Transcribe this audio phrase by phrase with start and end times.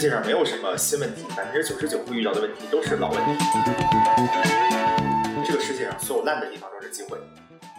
[0.00, 3.32] 世界上没有什么新问题，百分之九十九会遇到的问题都是老问题。
[5.46, 7.18] 这个世界上所有烂的地方都是机会，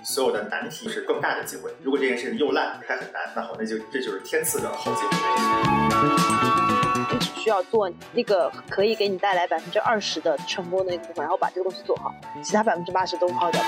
[0.05, 1.71] 所有的难题是更大的机会。
[1.81, 5.17] 如果这件事情又烂还很难，那好，那就这就是天赐的好机会。
[7.11, 12.13] 你只需要做那个可以给你带来百分之二十的成功的那个部分，然后把这个东西做好，
[12.43, 13.59] 其他百分之八十都抛掉。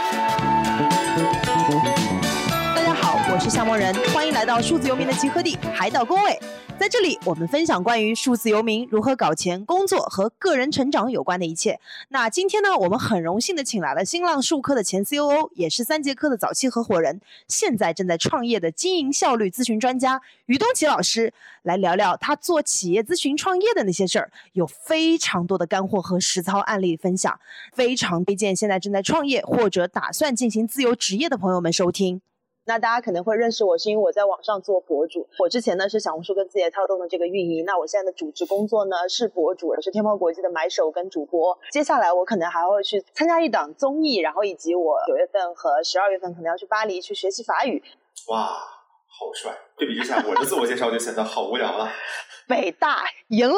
[3.31, 6.37] 我是夏梦人，欢迎来到数字游民的集合地海岛工位。
[6.77, 11.79] 在这里，我们分享关于数字游民如何搞钱、工作和个人成长有关的一切。
[12.09, 27.39] 那今天呢，我们很荣幸的请来了新浪数科的前 COO，也是三节课的早期合伙人，现在正在创业的经营效率咨询专家于东奇老师，来聊聊他做企业咨询创业的那些事儿，有非常多的干货和实操案例分享，
[27.71, 32.21] 非常推荐现在正在创业或者打算进行自由职业的朋友们收听。
[32.65, 35.27] 那大家可能会认识我，是因为我在网上做博主。
[35.39, 37.65] 我之前呢是小红书跟字节跳动的这个运营。
[37.65, 41.57] 那我现在的主职工作呢是博主，是天猫国际的买手跟主播。
[41.71, 47.83] 接下来我可能还会去参加一档综艺，然后以及我九月份和十二月份可能要去巴黎去学习法语。
[48.29, 49.51] 哇，好帅！
[49.77, 51.89] 对比之下，我的自我介绍就显得好无聊了。
[52.47, 53.57] 北大赢了。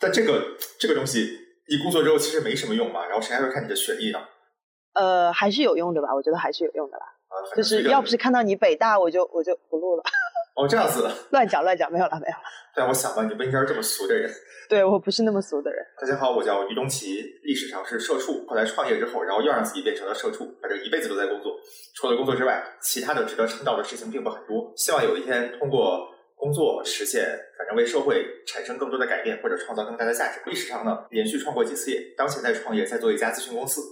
[0.00, 3.06] 但这个这个东西，你工作之后其实没什么用嘛。
[3.06, 4.18] 然后谁还会看你的学历呢？
[4.94, 6.12] 呃，还是有用的吧？
[6.12, 7.04] 我觉得还是有用的啦。
[7.34, 10.02] 啊，就是要不是看到你北大，我就我就不录了。
[10.54, 11.10] 哦，这样子。
[11.32, 12.44] 乱讲乱讲，没有了没有了。
[12.76, 14.30] 但我想吧，你不应该是这么俗的人。
[14.68, 15.84] 对我不是那么俗的人。
[16.00, 21.58] 大家好，我叫于东奇，历史上是社畜，后来创业之后，然后又让自己变成了社畜，反正一辈子都在工作。
[21.96, 24.72] 除了工作之外，其他的值得称道的事情并不很多。
[24.76, 27.24] 希望有一天通过工作实现，
[27.58, 30.40] 反正为社会产生更多的改变，或者创造更大的价值。
[30.46, 33.82] 历史上呢，连续创过几次业，当前在创业，在做一家咨询公司。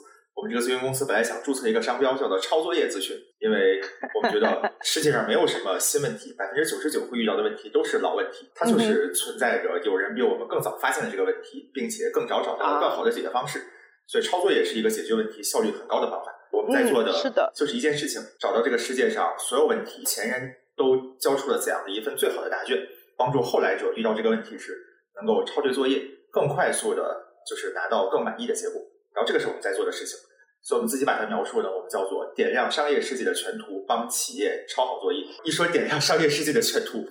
[0.43, 3.81] 我们这个咨询公司本来想注册一个商标，叫做“抄作业咨询”，因为
[4.12, 13.62] 我们觉得世界上没有什么新问题，百分之九十九会遇到的问题都是老问题，它就是存在着有人比我们更早发现了这个问题，并且更早找到了更好的解决方式。
[14.09, 16.34] 所以，抄作业是一个解决问题效率很高的方法。
[16.50, 17.12] 我们在做的，
[17.55, 22.77] 就是一件事情，找到这个世界上所有问题，前人都交出了怎样的一份最好的答卷，
[23.16, 24.77] 帮助后来者遇到这个问题时，
[25.15, 26.03] 能够抄对作业，
[26.33, 28.83] 更快速的，就是拿到更满意的结果。
[29.15, 30.19] 然后，这个是我们在做的事情。
[30.62, 35.25] 所以我们自己把它描述呢，我们叫做点亮商业世界的全图，帮企业抄好作业。
[35.45, 37.05] 一说点亮商业世界的全图，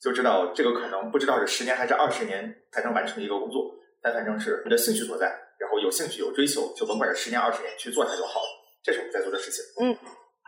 [0.00, 5.26] 就知道这个可能不知道是十年还是二十年才能完成一个工作，但反正是你的兴趣所在，
[5.58, 8.46] 然后有兴趣有追求，就甭管是十年二十年去做它就好了。
[8.84, 9.64] 这是我们在做的事情。
[9.80, 9.92] 嗯，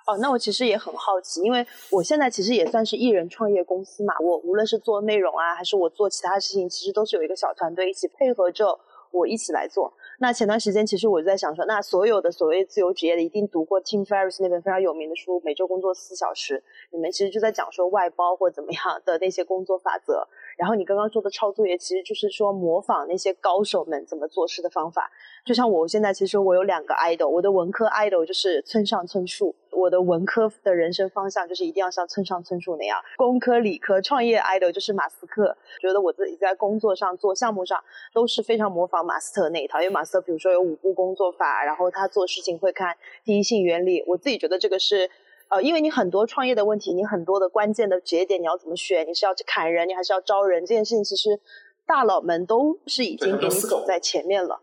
[0.06, 8.78] 哦，那我其实也很好奇，因为我现在其实也算是艺人创业公司嘛，我无论是做内容啊，还是我做其他事情，其实都是有一个小团队一起配合着
[9.10, 9.92] 我一起来做。
[10.18, 20.28] 那前段时间，其实我就在想说，那所有的所谓自由职业的，一定读过 Tim Ferriss 那本非常有名的书《每周工作四小时》，里面其实就在讲说外包或怎么样的那些工作法则。
[20.56, 25.10] 然后你刚刚说的抄作业，其实就是说模仿那些高手们怎么做事的方法。
[25.44, 32.98] 就像我现在，其实我有两个 idol，我的文科 idol 就是村上春树，我的文科的人生方向就是一定要像村上春树那样。
[33.16, 37.82] 工科、理科创业 idol 就是马斯克，觉得我自己在工作上做项目上
[38.12, 39.82] 都是非常模仿马斯克那一套。
[39.82, 45.10] 因为马斯克比如说有五步工作法，然后他做事情会看第一性原理，我自己觉得这个是。
[45.54, 49.06] 呃，因为你很多创业的问题，你很多的关键的节点，你要怎么选？
[49.06, 50.60] 你是要去砍人，你还是要招人？
[50.66, 51.38] 这件事情其实
[51.86, 54.60] 大佬们都是已经给你走在前面了，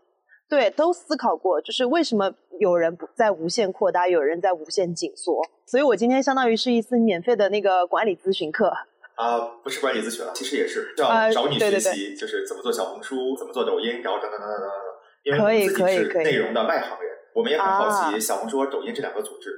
[0.50, 5.42] 对，都思考过，就是为什么有人不在无限扩大，有人在无限紧缩？
[5.64, 8.70] 所以我今天相当于是一次免费的那个管理咨询课
[9.14, 19.50] 啊，不是管理咨询了，其实也是要找你学习，就是怎么做小红书，怎么做抖音，然后等等等等等等，因为自己是内容的外行人，我们也很好奇小红书和抖音这两个组织。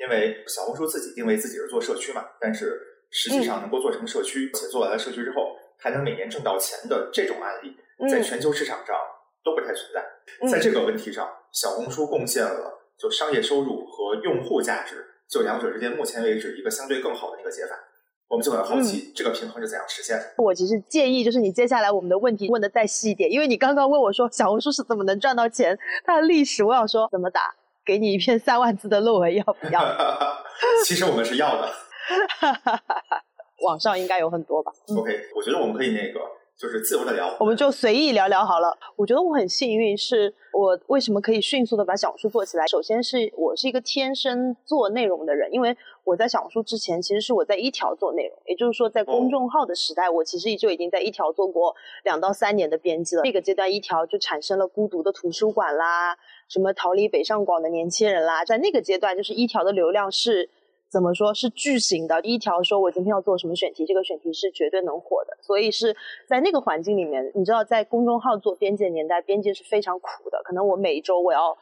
[0.00, 7.76] 因为小红书自己定位自己是做社区嘛，但是实际上能够做成社区，且做完了社区之后还能每年挣到钱的这种案例，
[8.08, 8.96] 在全球市场上
[9.44, 10.04] 都不太存在。
[10.50, 17.74] 在这个问题上，小红书贡献了就商业收入和用户价值，就两者之间目前为止一个相对更好的一个解法。
[18.28, 20.34] 我们就很好奇这个平衡是怎样实现的。
[20.36, 27.54] 我其实建议就是你接下来我们的问题问的再细一点，因为你刚刚问我说小红书是怎么能赚到钱，它的历史，我想说怎么打。
[27.88, 29.80] 给你一篇 三万字的论文，要不要？
[30.84, 31.68] 其实我们是要的。
[33.64, 36.20] 网上应该有很多吧？OK，我觉得我们可以那个，
[36.56, 37.34] 就是自由的聊。
[37.40, 38.76] 我们就随意聊聊好了。
[38.94, 42.66] 我觉得我很幸运，是我为什么可以迅速的把小红书做起来？
[42.68, 51.74] 首先是我是一个天生做内容的人，因为我在小红书之前，其实是我在一条做内容，也就是说，在公众号的时代，我其实就已经在一条做过
[52.04, 53.22] 两到三年的编辑了。
[53.22, 56.16] 那个阶段，一条就产生了孤独的图书馆啦。
[56.48, 60.48] 什么逃离北上广的年轻人啦，在那个阶段，就是一条的流量是
[60.90, 62.20] 怎么说是巨型的。
[62.22, 65.36] 第一条说我今天要做什么选题，这个选题是绝对能火的。
[65.42, 65.94] 所以是
[66.26, 70.40] 在那个环境里面，你知道，在公众号做编辑的年代，编辑是非常苦的。
[70.44, 71.56] 可能我每一周我要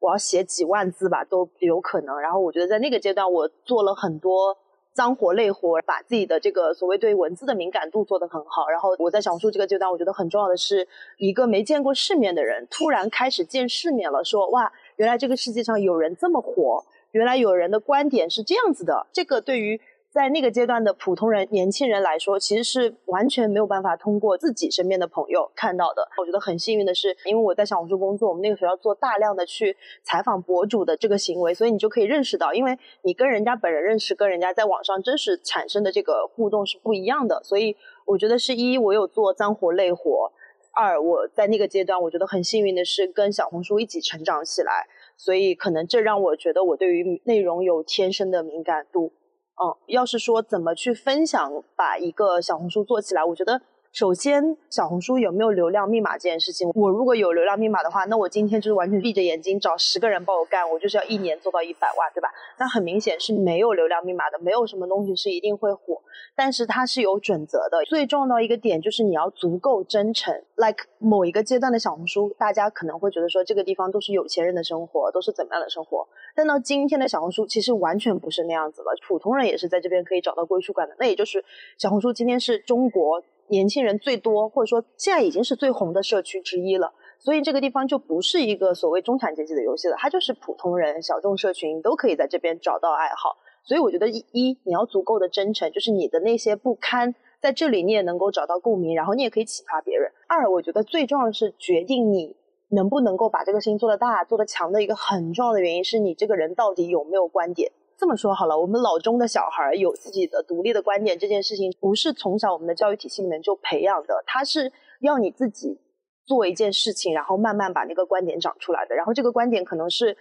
[0.00, 2.20] 我要写几万字吧，都有可能。
[2.20, 4.56] 然后我觉得在那个阶段，我做了很多。
[4.94, 8.68] 脏活累活，把自己的这个所谓对文字的敏感度做得很好。
[8.68, 10.88] 然后我在小红书这个阶段，我觉得很重要的是，
[11.18, 19.06] 一个没见过世面的人突然开始见世面了，说哇，原来这个世界上有人这么火，原来有人的观点是这样子的。
[19.12, 19.80] 这个对于。
[20.14, 26.08] 在那个阶段的普通人、年轻人来说，其实是完全没有办法通过自己身边的朋友看到的。
[26.16, 37.42] 我觉得很幸运的是，因为我在小红书工作，我们那个时候要做大量的去采访博主的这个行为，所以你就可以认识到，因为你跟人家本人认识，跟人家在网上真实产生的这个互动是不一样的。
[37.42, 40.30] 所以我觉得是一，我有做脏活累活；
[40.74, 44.86] 二，我在那个阶段，我觉得很幸运的是跟小红书一起成长起来，
[45.16, 49.10] 所以可能这让我觉得我对于内容有天生的敏感度。
[49.56, 53.60] 哦，要是说怎么去分享，把一个小红书做起来，我觉得。
[53.94, 62.28] 首先，小红书有没有流量密码这件事情，我如果有流量密码的话，那我今天就是完全闭着眼睛找十个人帮我干，我就是要一年做到一百万，对吧？
[62.58, 66.02] 那很明显是没有流量密码的，没有什么东西是一定会火，
[66.34, 67.84] 但是它是有准则的。
[67.86, 70.42] 最重要的一个点就是你要足够真诚。
[70.56, 76.04] Like 某一个阶段的小红书，大家可能会觉得说这个地方都是有钱人的生活，都是怎么样的生活？
[76.34, 80.96] 但到今天的小红书，其实完全不是那样子了，普通人也是在这边可以找到归属感的。
[80.98, 81.44] 那也就是
[81.78, 83.22] 小红书今天是中国。
[83.48, 93.36] 年轻人最多，或者说现在已经是最红的社区之一了，所以这个地方就不是一个所谓中产阶级的游戏了，它就是普通人、小众社群都可以在这边找到爱好。
[93.66, 100.12] 所以我觉得，一你要足够的真诚，就是你的那些不堪，在这里你也能够找到共鸣，然后你也可以启发别人。
[100.28, 102.36] 二，我觉得最重要的是决定你
[102.68, 107.72] 能不能够把这个事情做得大、做得强的一个很重要的原因是你这个人到底有没有观点。
[107.96, 115.78] 这么说好了，我们老中的小孩有自己的独立的观点，这件事情不是从小我们的教育体系里面就培养的，他是要你自己
[116.26, 118.94] 做一件事情，然后慢慢把那个观点长出来的。
[118.94, 120.16] 然后这个观点可能是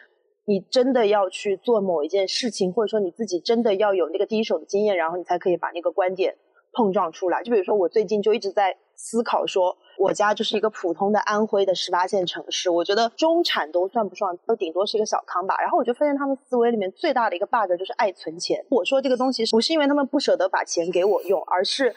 [0.45, 6.35] 你真的要去做某一件事情，或者说你自己真的要有那个第一手的经验，然后你才可以把那个观点
[6.73, 7.41] 碰撞出来。
[7.43, 9.77] 就比如说我最近就一直在思考说。
[9.95, 15.55] 我家就是一个普通的安徽的十八线城市，我觉得中产都算不上，都顶多是一个小康吧。
[15.61, 18.65] 然后我就发现他们思维里面最大的一个 bug 就是爱存钱。
[18.69, 21.95] 我说这个东西不是因为他们不舍得把钱给我用，而是。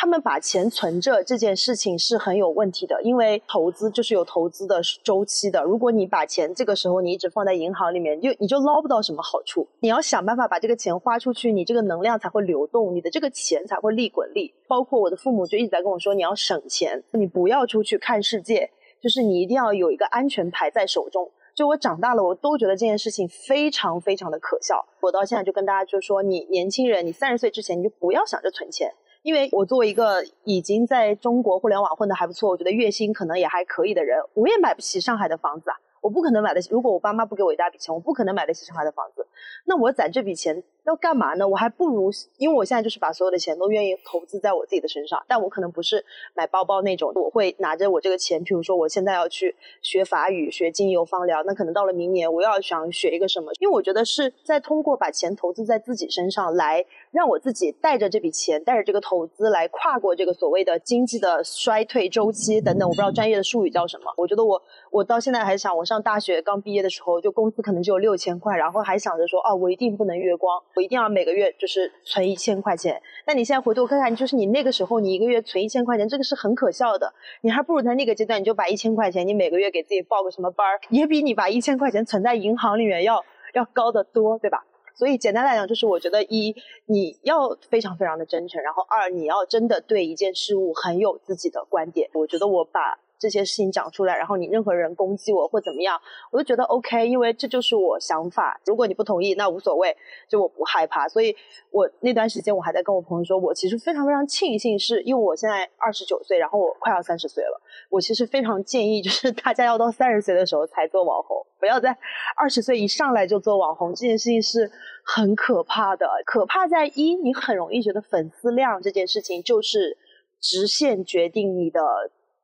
[0.00, 5.62] 他们把钱存着这件事情是很有问题的，因为投资就是有投资的周期的。
[5.62, 9.68] 如果你把钱这个时候你一直放在银行里面，就你就捞不到什么好处。
[9.80, 14.54] 你要想办法把这个钱花出去，你这个能量才会流动，你的这个钱才会利滚利。
[14.66, 18.70] 包括我的父母就一直在跟我说，你要省钱，你不要出去看世界，
[19.02, 21.30] 就是你一定要有一个安全牌在手中。
[21.54, 24.82] 就我长大了，我都觉得这件事情非常非常的可笑。
[25.02, 28.90] 我到现在就跟大家就说，你年轻人，你三十岁之前你就不要想着存钱。
[29.22, 35.76] 因为我作为一个已经在中国互联网混得还不错，我觉得月薪可能也还可以的人，我也买不起上海的房子啊。
[36.00, 39.26] 我不可能买得起，如果我爸妈不给我一大笔钱，我不可能买得起上海的房子。
[39.66, 41.46] 那我攒这笔钱要干嘛呢？
[41.46, 45.22] 我还不如，因为我现在就是把所有的钱都愿意投资在我自己的身上。
[45.28, 46.02] 但我可能不是
[46.32, 62.88] 买包包那种，我会拿着我这个钱，譬如说我现在要去学法语、学精油芳疗，那可能到了明年我要想学一个什么，因为我觉得是在通过把钱投资在自己身上，来让我自己带着这笔钱，带着这个投资来跨过这个所谓的经济的衰退周期等等。
[62.88, 64.04] 我不知道专业的术语叫什么。
[64.16, 65.84] 我觉得我我到现在还想我。
[65.90, 73.02] 上大学刚毕业的时候，就工资可能只有六千块，然后还想着说，哦，我一定不能月光，我一定要每个月就是存一千块钱。
[73.26, 77.12] 那你现在回头看看，就是你那个时候，你一个月存一千块钱，这个是很可笑的。
[77.40, 83.24] 你还不如在那个阶段，你就把一千块钱，你每个月给自己报个什么班儿，也比你把一千块钱存在银行里面要
[83.54, 84.64] 要高得多，对吧？
[85.00, 86.54] 所以简单来讲，就是我觉得一
[86.84, 92.10] 你要非常非常的真诚，然后二你要真的对一件事物很有自己的观点。
[92.12, 92.98] 我觉得我把。
[93.20, 96.00] 这些事情讲出来，然后你任何人攻击我或怎么样，
[96.32, 98.58] 我都觉得 OK，因为这就是我想法。
[98.64, 99.94] 如果你不同意，那无所谓，
[100.26, 101.06] 就我不害怕。
[101.06, 101.36] 所以
[101.70, 107.60] 我那段时间我还在跟我朋友说，我其实非常非常庆幸，是因为我现在二十九岁，然后我快要三十岁了。
[107.90, 111.94] 我其实非常建议，就是 大家要到三十岁的时候才做网红，不要在
[112.34, 113.94] 二十岁一上来就做网红。
[113.94, 114.70] 这件事情是
[115.04, 119.98] 很可怕的，可怕在一，你很容易觉得粉丝量这件事情就是
[120.40, 121.80] 直线决定你的。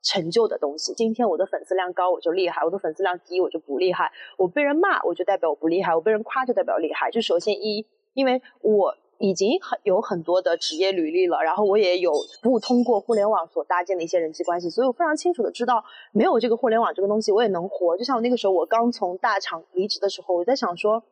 [0.07, 0.95] 成就的东西。
[0.95, 4.13] 今天我的粉丝量高，我就厉害；我的粉丝量低，我就不厉害。
[4.39, 7.11] 我被人骂，我就代表我不厉害；我被人夸，就代表厉害。
[7.11, 7.85] 就首先一，
[8.15, 17.97] 因为我已经很有很多的职业履历了，然后我也有不通过互联网所搭建的一些人际关系，所以我非常清楚的知道，没有这个互联网这个东西，我也能活。
[17.97, 21.03] 就像我那个时候，我刚从大厂离职的时候，我在想说。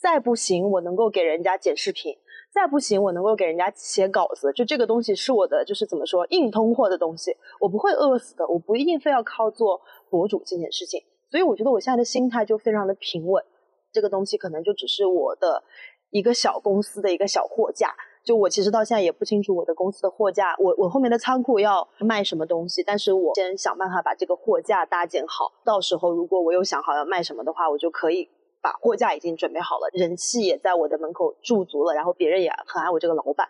[0.00, 2.14] 再不行，我能够给人家剪视频；
[2.52, 4.52] 再不行，我能够给人家写稿子。
[4.52, 11.00] 就这个东西是我的，就是怎么说，硬通货的东西，我不会饿死的，我不一定非要靠做博主这件事情。
[11.30, 13.44] 所以我觉得我现在的心态就非常的平稳，
[13.92, 15.62] 这个东西可能就只是我的
[16.10, 17.94] 一个小公司的一个小货架。
[18.24, 28.28] 就我其实到现在也不清楚我的公司的货架，我我后面的仓库要卖什么东西，但是我先想办法把这个货架搭建好，到时候如果我有想好要卖什么的话，我就可以
[28.60, 33.48] 把货架已经准备好了，人气也在我的门口驻足了，然后别人也很爱我这个老板。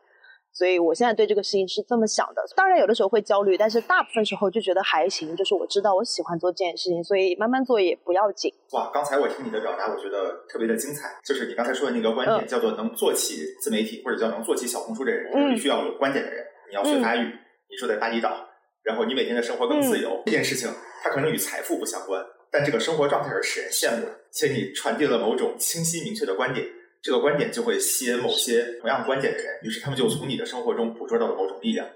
[0.51, 8.53] 所以我现在对这个事情是这么想的，当然有的时候会焦虑，但是大部分时候就觉得还行，就是我知道我喜欢做这件事情，所以慢慢做也不要紧。
[8.73, 11.17] 哇，刚才我听你的表达，我觉得特别的精彩。
[11.25, 16.45] 就是你刚才说的那个观点，叫做能做起自媒体或者叫能做起小红书的人，必须要有观点的人。
[16.71, 17.23] 你要学法语，
[17.71, 18.45] 你说在巴厘岛，
[18.83, 20.69] 然后你每天的生活更自由，这件事情
[21.05, 26.67] 它可能与财富不相关，但这个生活状态是使人羡慕的，且你传递了某种清晰明确的观点。
[27.01, 31.89] 这个观点就会吸引某些同样观点的人，于是他们就从你的生活中捕捉到了某种力量，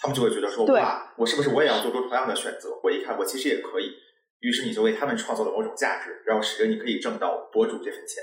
[0.00, 2.68] 他们就会觉得说，哇，我是不是我也要做出同样的选择？
[2.82, 3.90] 我一看，我其实也可以，
[4.40, 8.22] 于是你就为他们创造了某种价值，然后使得你可以挣到博主这份钱。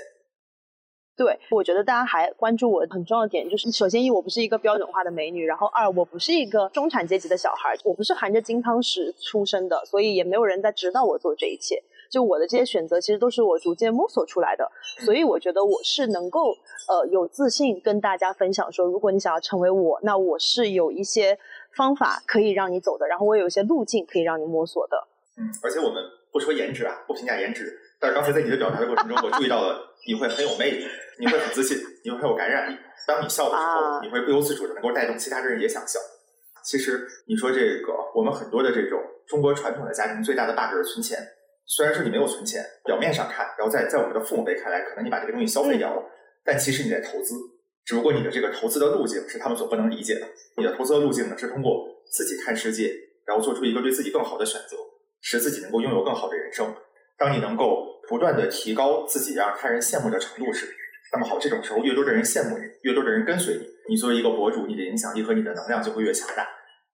[1.14, 11.82] 对，我觉得大家还关注我很重要的点，就是首先一我不是一个标准化的美女，然后二我不是一个中产阶级的小孩，我不是含着金汤匙出生的，所以也没有人在指导我做这一切。
[12.10, 14.70] 就我的这些选择，其实都是我逐渐摸索出来的，
[15.04, 16.54] 所以我觉得我是能够
[16.86, 21.38] 呃有自信跟大家分享说，如果你想要成为我，那我是有一些
[21.74, 25.08] 方法可以让你走的，然后我有一些路径可以让你摸索的。
[25.38, 30.84] 嗯，而且我们不说颜值啊，不评价颜值，但是刚才在你的表达的过程中，我注意到了你会很有魅力，
[31.18, 32.76] 你会很自信，你会很有感染力。
[33.06, 35.98] 当你笑的时候，你会不由自主的能够带动其他的人也想笑。
[36.64, 41.18] 其实你说这个，我们很多的这种中国传统的家庭最大的 bug 是存钱。
[41.64, 46.02] 虽然说你没有存钱，表面上看，然后在在我们的父母辈看来，可能你把这个东西消费掉了，
[46.44, 47.34] 但其实你在投资，
[47.84, 50.26] 只不过你的这个投资的路径是他们所不能理解的。
[50.56, 52.92] 你的投资的路径呢，是通过自己看世界，
[53.24, 54.76] 然后做出一个对自己更好的选择，
[55.20, 56.74] 使自己能够拥有更好的人生。
[57.16, 60.66] 当你能够不断的提高自己让他人羡慕的程度时，
[61.12, 66.48] 那么好，这种时候越多的人羡慕你，越多的人跟随你，你作为一个博主，你的影响力和你的能量就会越强大。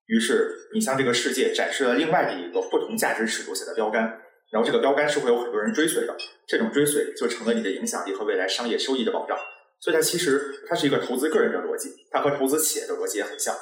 [0.06, 4.20] 于是你向这个世界展示了另外的一个不同价值尺度下的标杆。
[4.50, 9.36] 然后这个标杆是会有很多人追随的，这种追随就成了你的影响力和未来商业收益的保障。
[9.78, 13.54] 所以它其实它是一个投资个人的逻辑，它和投资企业的逻辑也很像。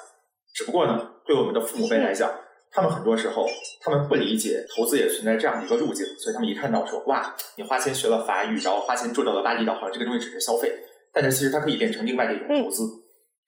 [0.54, 2.32] 只不过呢，对我们的父母辈来讲，
[2.70, 3.46] 他们很多时候
[3.80, 10.72] 他们不理解投资也存在这样的一个路径，所以他们一看到说哇，你花钱学了法语，然后花钱住到了巴厘岛，好像这个东西只是消费，
[11.12, 12.82] 但是其实它可以变成另外的一种投资。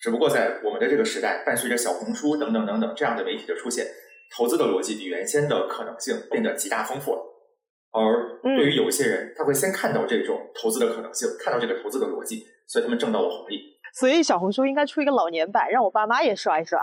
[0.01, 3.87] 只不过在我们的这个时代，伴随着小红书等等等等这样的媒体的出现。
[4.31, 7.23] 投资的逻辑比原先的可能性变得极大丰富了，
[7.93, 13.59] 而对于有一些人，他会先看到这种投资的可能性，看到这个投资的逻辑，所以他们挣到了红利。
[13.95, 16.79] 所以小红书应该出一个老年版，让我爸妈也刷一刷。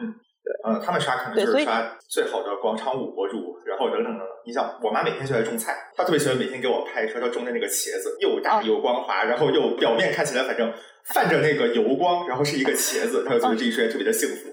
[0.00, 0.14] 嗯，
[0.46, 4.28] 对，嗯，他们刷可能就是刷最好的广场舞博主，然后等等等等。
[4.44, 10.72] 你想，我妈每天就在种菜，她特别喜欢每天给我拍说她种的那个茄子，又大又光滑，然后又表面看起来反正
[11.06, 14.48] 泛着那个油光，然后是一个茄子，她就觉得这一瞬间特别的幸福。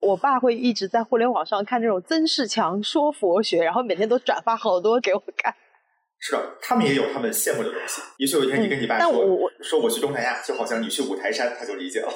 [0.00, 5.54] 我爸会一直在互联网上看这种曾仕强说佛学，然后每天都转发好多给我看。
[6.20, 8.00] 是的，他们也有他们羡慕的东西。
[8.16, 9.12] 也许有一天你跟你爸说，
[9.60, 12.08] 说我去东南亚，就好像你去五台山，他就理解了。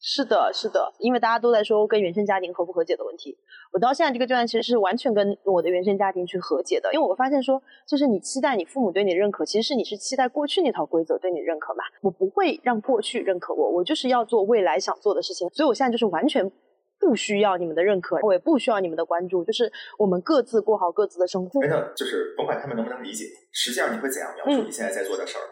[0.00, 3.36] 是的，是的，因为大家都在说跟原生家庭和不和解的问题。
[3.72, 11.84] 我到现在这个阶段其实是完全跟我的原生家庭去和解的，因为我发现说，就是你期待你父母对你的认可，其实是你是期待过去那套规则对你认可嘛。
[12.00, 15.48] 我不会让过去认可我，我就是要做未来想做的事情。
[15.50, 16.50] 所以我现在就是完全。
[17.00, 21.60] 不需要你们的认可，我也不需要你们的关注，就是我们各自过好各自的生活。
[21.60, 25.46] 真的，就是甭管他们能不能理解，实际上你会怎样描述你现在在做的事儿？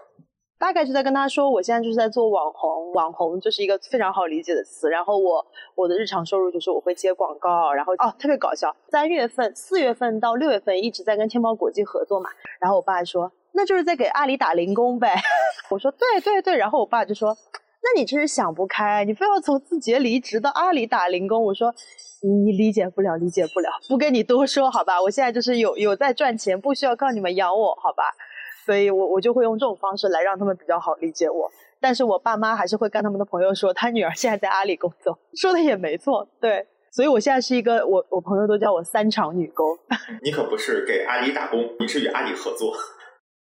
[0.59, 4.89] 大概就在跟他说，我现在就是在做网红，网红就是一个非常好理解的词。
[4.89, 12.31] 然后我我的日常收入就是我会接广告，然后哦特别搞笑，三月份、四月份到六月份一直在跟天猫国际合作嘛。
[12.59, 15.15] 然后我爸说，那就是在给阿里打零工呗。
[15.71, 17.37] 我说对对对，然后我爸就说。
[17.89, 21.45] 那你真是想不开，你非要从字节离职到阿里打零工。
[21.45, 21.73] 我说，
[22.21, 25.01] 你理解不了，理解不了，不跟你多说，好吧？
[25.01, 28.03] 我现在就是有有在赚钱，不需要靠你们养我，好吧？
[28.67, 31.49] 所以我我就会用这种方式来让他们比较好理解我。
[31.81, 36.67] 但是我爸妈还是会跟他们的朋友说，他女儿现在在阿里工作，说的也没错，对。
[36.91, 39.67] 所以我现在是一个，我我朋友都叫我三场女工。
[40.25, 42.73] 你可不是给阿里打工，你是与阿里合作。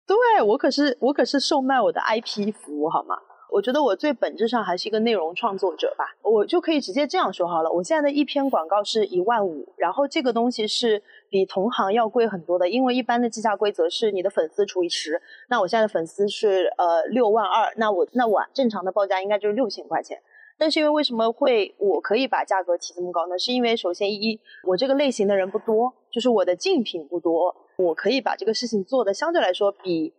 [0.06, 3.16] 对我可是我可是售卖我的 IP 服务，好吗？
[3.49, 7.71] 我觉得我最本质上还是一个内容创作者吧，我就可以直接这样说好了。
[7.71, 15.21] 我现在的一篇广告是一万五，然后这个东西是比同行要贵很多的，因为一般的计价规则是你的粉丝除以十。
[15.49, 20.21] 那我现在的粉丝是呃六万二，那我那我正常的报价应该就是六千块钱。
[20.59, 23.38] 但是因为为什么会我可以把价格提这么高呢？
[23.38, 30.12] 是因为首先一我这个类型的人不多，就是我的竞品不多，我可以把这个事情做的相对来说比。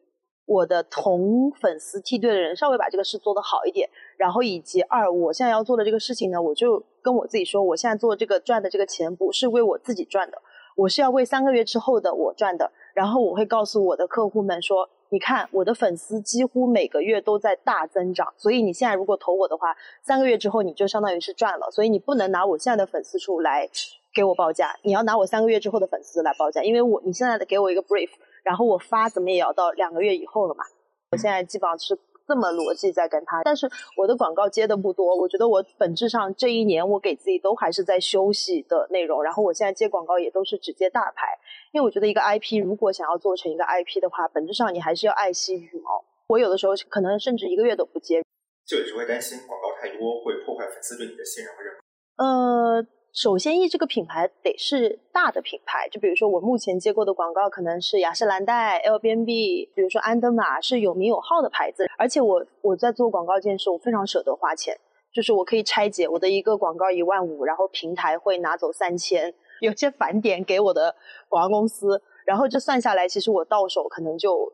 [0.48, 10.42] 我的同粉丝梯队的人稍微把这个事做得好一点，然后以及二，我现在要做的这个事情呢，我就跟我自己说，我现在做这个赚的这个钱不是为我自己赚的，
[10.78, 12.72] 我是要为三个月之后的我赚的。
[12.94, 21.70] 然后我会告诉我的客户们说，你看我的粉丝几乎每个月都在大增长，所以你现在如果投我的话，三个月之后你就相当于是赚了。
[21.72, 23.70] 所以你不能拿我现在的粉丝数来
[24.14, 28.10] 给我报价，你要拿我三个月之后的粉丝来报价，因为我你现在的给我一个 brief。
[28.48, 30.64] 然后我发怎么也要到两个月以后了嘛，
[31.12, 41.28] 我现在基本上是这么逻辑在跟他，但是我的广告接的不多，我觉得我本质上这一年我给自己都还是在休息的内容，然后我现在接广告也都是只接大牌，
[41.74, 46.06] 因为我觉得一个 IP 如果想要做成一个 IP 的话，本质上你还是要爱惜羽毛。
[46.30, 48.24] 我有的时候可能甚至一个月都不接，
[48.66, 52.24] 就也是会担心广告太多会破坏粉丝对你的信任和认可。
[52.24, 52.88] 呃。
[53.18, 61.88] 首先，一这个品牌得是大的品牌，就比如说我目前接过的广告可能是雅诗兰黛、L B N B，比如说安德玛是有名有号的牌子。
[61.98, 64.78] 而且我我在做广告这件事，我非常舍得花钱，
[65.12, 70.94] 就是我可以拆解我的一个广告一万五，然后平台会拿走三千，有些返点给我的
[71.28, 74.48] 广告公司，然后这算下来，其实我到手可能就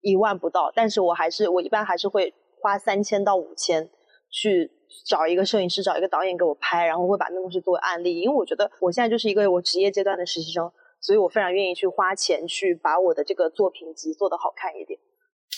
[0.00, 3.88] 一万不到，但是我还是我一般还是会花三千到五千
[4.32, 4.72] 去。
[5.06, 8.20] 找一个摄影师，找一个导演给我拍，然后会把那东西作为案例。
[8.20, 10.70] 因为我觉得我现在就是一个我职业阶段的实习生，
[11.00, 14.98] 所以我非常愿意去花钱去把我的这个作品集做得好看一点。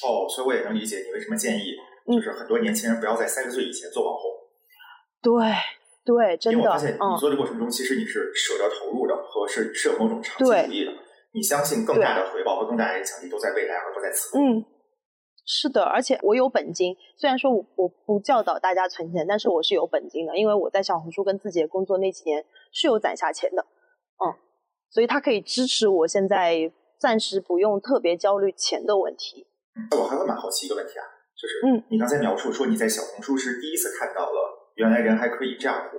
[0.05, 1.75] 哦，所以我也能理解你为什么建议，
[2.07, 4.31] 就是很多年轻人不要在三十岁以前做网红。
[5.23, 5.33] 对
[6.05, 6.59] 对，真的。
[6.59, 10.93] 因为我发现你做的过程中，其实你是舍得投入的，和是是有某种长期主义的。
[11.35, 14.39] 你相信更大的回报和更大的影响力都在未来，而不在此刻。
[14.39, 14.65] 嗯。
[15.44, 16.96] 是的，而且我有本金。
[17.16, 23.66] 虽然说我我不教导大家存钱，但是我是有本金的，因为我在小红书跟字节工作那几年是有攒下钱的，
[24.24, 24.31] 嗯，
[24.88, 29.44] 所以它可以支持我现在暂时不用特别焦虑钱的问题。
[29.74, 31.02] 嗯，我还会蛮好奇一个问题啊，
[31.35, 35.98] 就是嗯，你刚才描述说你在小红书是第一次看到了原来人还可以这样活，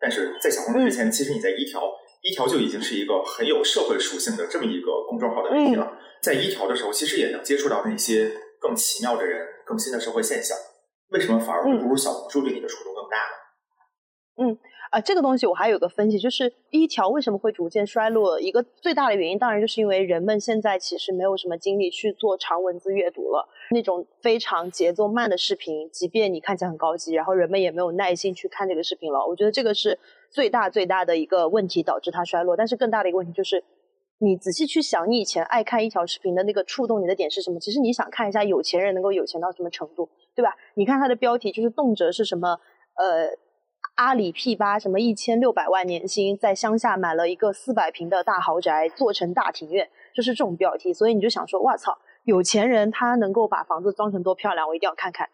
[0.00, 1.82] 但是在小红书之前，其实你在一条
[2.22, 8.32] 一条就已经是一个很有社会属性的这么一个公众号的媒体了，在一条的时候，其实也能接触到那些。
[8.62, 10.56] 更奇妙的人，更新的社会现象，
[11.10, 14.50] 为什么反而会不如小红书对你的触动更大呢？
[14.50, 14.58] 嗯
[14.92, 18.38] 啊，这个东西我还有个分析，就是一条为什么会逐渐衰落？
[18.38, 23.48] 一个最大的原因，当然就是因为人们现在其实没有什么精力去做长文字阅读了。
[23.70, 29.26] 那种非常节奏慢的视频，即便你看起来很高级，然后人们也没有耐心去看这个视频了。
[29.26, 29.98] 我觉得这个是
[30.30, 32.54] 最大最大的一个问题，导致它衰落。
[32.54, 33.64] 但是更大的一个问题就是。
[34.24, 37.58] 你仔细去想，你以前爱看一条视频的那个触动你的点是什么？
[37.58, 40.54] 其实你想看一下有钱人能够有钱到什么程度，对吧？
[40.74, 42.60] 你看他的标题就是动辄是什么，
[42.94, 43.36] 呃，
[43.96, 50.94] 阿里 P 八什么一千六百万年薪，在乡下买了一个四百平的大豪宅，做成大庭院，就是这种标题。
[50.94, 55.28] 所以你就想说，哇操，有钱人他能够把房子装成多漂亮，我一定要看看。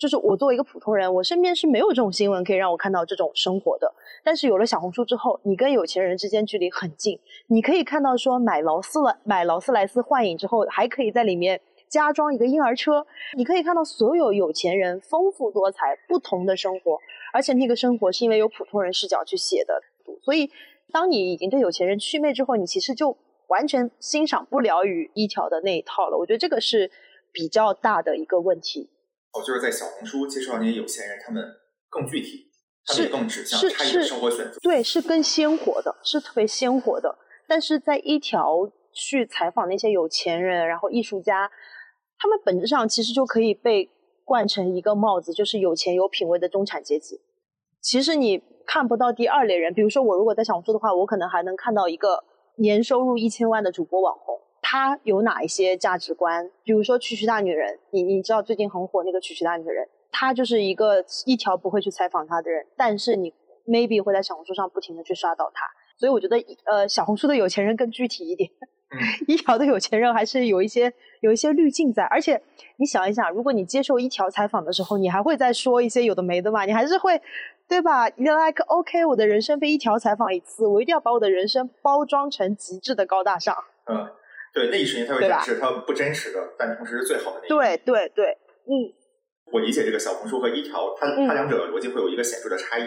[0.00, 3.94] 就是我作为一个普通人，我身边是没有这种新闻可以让我看到这种生活的。
[4.24, 11.60] 但是有了小红书之后，你跟有钱人之间距离很近，你可以看到说买劳斯莱买劳斯莱斯幻影之后，还可以在里面
[11.90, 13.06] 加装一个婴儿车。
[13.36, 16.98] 你可以看到所有有钱人丰富多彩、不同的生活，
[17.34, 19.82] 而且那个生活是因为有普通人视角去写的。
[20.22, 20.50] 所以，
[20.90, 23.14] 当你已经对有钱人祛魅之后，你其实就
[23.48, 26.16] 完全欣赏不了与一条的那一套了。
[26.16, 26.90] 我觉得这个是
[27.32, 28.88] 比较大的一个问题。
[29.32, 31.44] 哦，就是在小红书介绍那些有钱人，他们
[31.88, 32.50] 更具体，
[32.84, 34.58] 他们更指向他的生活选择。
[34.60, 37.16] 对，是更鲜活的，是特别鲜活的。
[37.46, 41.50] 但是在一条去采访那些有钱人，然后艺术家，
[42.18, 43.88] 他们本质上其实就可以被
[44.24, 47.20] 冠成一个帽子，就是有钱有品位的中产阶级。
[47.80, 52.24] 其实你看不到第二类人，比如说我如果在小红书的话，我可能还能看到一个
[52.56, 54.38] 年收入一千万的主播网红。
[54.72, 56.48] 他有哪一些价值观？
[56.62, 63.34] 比如说“曲曲大女人”，你你知道最近很火那个“曲曲大女人”，她就是一个一条不会去采访她的人，但是你
[63.66, 65.66] maybe 会在小红书上不停的去刷到她。
[65.98, 68.48] 所以我觉得，呃，小红书的有钱人更具体一点，
[69.26, 72.04] 一条的有钱人还是有一些有一些滤镜在。
[72.04, 72.40] 而且
[72.76, 76.64] 你想一想，如果你接受一条采访的时候，你还会再说一些有的没的嘛？
[76.64, 77.20] 你还是会，
[77.66, 83.56] 对吧？Like OK，我的人生被一条采访一次，我一定要把我的人生包装成极致的高大上。
[83.86, 84.08] 嗯。
[84.52, 87.48] 对，那一瞬间他会展示他不真实的，但同时是最好的那一。
[87.48, 88.26] 对对对，
[88.66, 88.94] 嗯。
[89.52, 92.84] 我理解这个小红书和一条，它它两者逻辑会有一个显著的差异，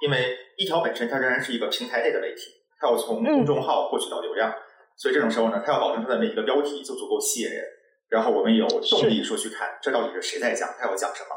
[0.00, 4.50] 因为一条本身它仍然是一个平台内的媒体，它要从公众号获取到流量，
[4.96, 7.62] 所以这种时候呢，它要保证它的每一个标题就足够吸引人，
[8.08, 11.36] 然后我们有动力说去看这到底是谁在讲，他要讲什么，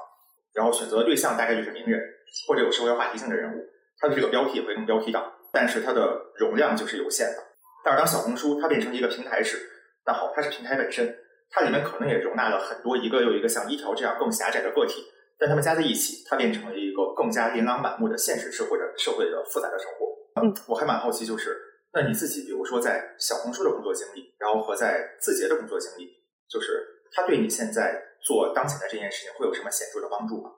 [0.53, 1.99] 然后选择的对象大概就是名人
[2.47, 3.61] 或者有社会话题性的人物，
[3.99, 7.50] 它的这个标题也会更标题党，但是它的容量就是有限的。
[7.83, 9.57] 但是当小红书它变成一个平台时，
[10.05, 11.17] 那好，它是平台本身。
[11.53, 15.03] 它里面可能也容纳了很多一个又一个像一条这样更狭窄的个体，
[15.37, 20.07] 但它们加在一起，它变成了一个更加琳琅满目的现实社会的社会的复杂的生活。
[20.41, 21.57] 嗯，我还蛮好奇，就是
[21.93, 26.07] 那你自己，比如说在小红书的工作经历，然后和在字节的工作经历，
[26.47, 30.51] 就是它对你现在做当前的这件事情会有什么显著的帮助吗？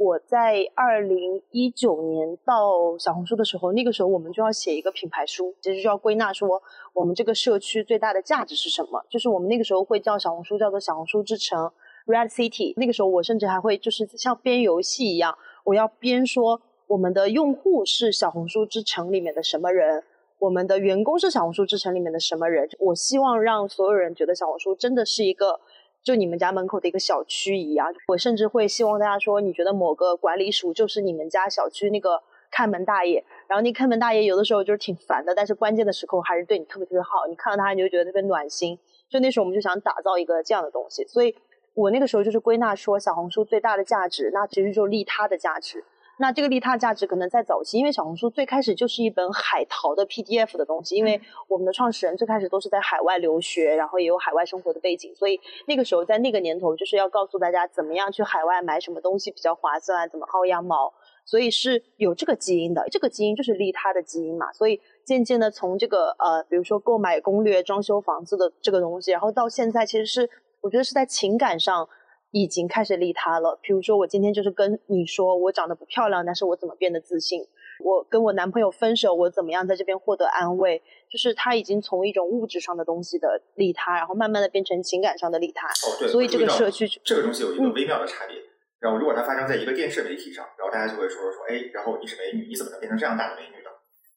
[0.00, 6.62] 我在二零一九年到小红书的时候，那个时候我们就要写一个品牌书，其实就要归纳说
[6.94, 9.04] 我们这个社区最大的价值是什么。
[9.10, 11.70] 就是我们那个时候会叫小红书叫做小红书之城
[12.06, 12.72] （Red City）。
[12.78, 20.02] 那个时候我甚至还会就是像编游戏一样，我要编说我们的用户是小红书之城里面的什么人，
[20.38, 22.66] 我们的员工是小红书之城里面的什么人。
[22.78, 25.60] 我希望让所有人觉得小红书真的是一个。
[26.02, 38.78] 就你们家门口的一个小区一样，我甚至会希望大家说，你觉得某个管理署就是你们家小区那个看门大爷，然后那看门大爷有的时候就是挺烦的，但是关键的时候还是对你特别特别好，你看到他你就觉得特别暖心。
[39.10, 41.34] 就那时候我们就想打造一个这样的东西，所以
[41.74, 45.84] 我那个时候就是归纳说，小红书最大的价值，那其实就利他的价值。
[46.20, 60.92] 那这个利他价值可能在早期，因为小红书最开始就是一本海淘的 PDF 的东西，因为我们的创始人最开始都是在海外留学，然后也有海外生活的背景，所以那个时候在那个年头就是要告诉大家怎么样去海外买什么东西比较划算，怎么薅羊毛，
[61.24, 70.28] 所以是有这个基因的，这个基因就是利他的基因嘛，所以渐渐的从这个呃，比如说购买攻略、装修房子的这个东西，然后到现在其实是
[70.60, 71.88] 我觉得是在情感上。
[72.30, 73.58] 已经开始利他了。
[73.62, 77.42] 比如说，我今天就是跟你说，我长得不漂亮，但是我怎么变得自信？
[77.82, 80.82] 我跟我男朋友分手，我怎么样在这边获得安慰？
[81.10, 85.66] 就是他已经从一种物质上的东西的利他，然后慢慢的变成情感上的利他。
[85.66, 86.08] 哦，对。
[86.08, 88.36] 所以这个社区，这个东西有一个微妙的差别。
[88.80, 93.70] 然后，如果它发生在一个电视媒体上，然后大家就会说说，哎，然后你是美女，你怎么能变成这样大的美女呢？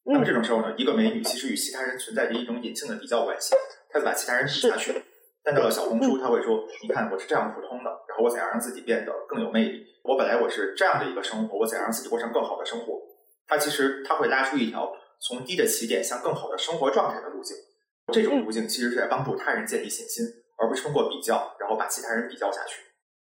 [0.06, 3.56] 那么这种时候呢，一个美女其实与其他人存在着一种隐性的比较关系，
[3.89, 4.93] 她就把其他人比下去。
[5.44, 9.86] 但到了小红书，他会说：“你看，我是这样普通的，然后我怎样让自己变得更有魅力？
[10.04, 13.02] 我本来我是这样的一个生活，我怎样让自己过上更好的生活？”
[13.46, 17.58] 他其实他会拉出一条从低的起点向更好的生活状态的路径。
[18.14, 20.26] 这种路径其实是在帮助他人建立信心，
[20.58, 22.82] 而不是通过比较，然后把其他人比较下去。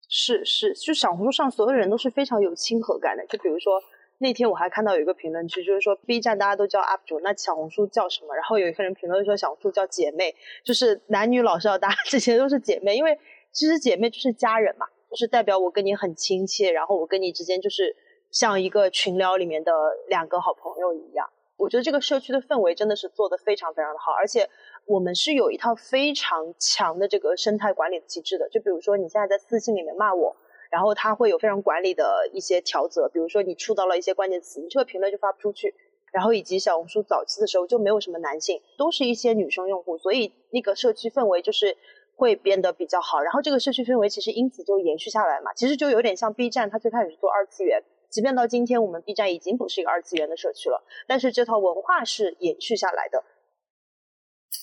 [0.09, 3.27] 是是，就小红书上所有人都是非常有亲和感的。
[3.27, 3.83] 就比如说。
[4.19, 8.35] 那天我还看到有一个评论区，就是说 B 站大家都叫 UP 主，那小红书叫什么？
[8.35, 13.19] 然后有一个人评论说小红书叫姐妹，就是男女老少大家 这些都是姐妹，因为
[13.53, 17.95] 其实姐妹就是家人嘛，就是代表我跟你很亲切，然后我跟你之间就是
[18.31, 19.73] 像一个群聊里面的
[20.09, 21.29] 两个好朋友一样。
[21.59, 24.49] 我觉得这个社区的氛围真的是做的非常非常的好，而且
[24.87, 28.49] 我们是有一套非常强的这个生态管理机制的。
[28.49, 30.35] 就比如说你现在在私信里面骂我。
[30.77, 35.75] 然后它会有非常管理的一些条则，比如说你触到了一些关键词，你这个评论就发不出去。
[36.13, 41.79] 然后以及小红书早期的时候就没有什么男性，都是一些女生用户，所以那个社区氛围就是
[42.15, 43.23] 会变得比较好。
[43.23, 53.25] 然后这个社区氛围其实因此就延续下来嘛，其实就有点像 B 站，它最开始是做二次元，即便到今天我们 B 站已经不是一个二次元的社区了，但是这套文化是延续下来的。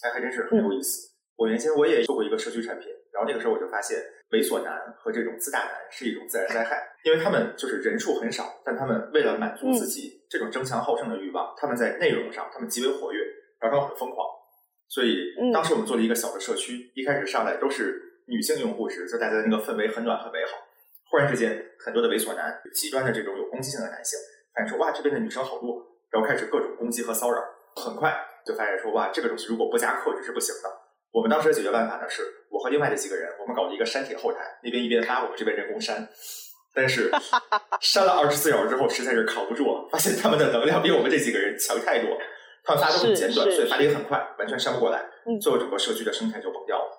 [0.04, 1.10] 哎，还真是很有意思。
[1.38, 3.98] 我原先我也做过一个社区产品，然后那个时候我就发现。
[4.34, 13.22] 猥琐男和这种自大男是一种自然灾害，因为他们就是人数很少，但他们为了满足自己这种争强好胜的欲望，他们在内容上他们极为活跃，
[13.62, 14.28] 然后很疯狂。
[14.90, 15.16] 所以
[15.54, 20.58] 当时我们做了一个小的社区，一开始上来都是女性用户时，就大家的那个氛围很暖很美好。
[21.12, 24.18] 忽然之间，很多的猥琐男、极端的这种有攻击性的男性，
[24.56, 27.40] 发现说哇这边的女生好多，然后开始各种攻击和骚扰。
[27.76, 28.16] 很快
[28.46, 30.83] 就发现说哇这个东西如果不加克制是不行的。
[31.14, 36.10] 我们当时的解决办法呢，是我和另外的几个人，我们搞了一个删帖后台，那边一边发，我们这边人工删。
[36.74, 37.12] 但是
[37.80, 42.18] 删了二十四小时之后，实在是扛不住了，发现他们的能量比我们这几个人强太多，
[42.64, 45.06] 他们发都很简短，所以发的也很快，完全删不过来，
[45.40, 46.93] 最后整个社区的生态就崩掉了。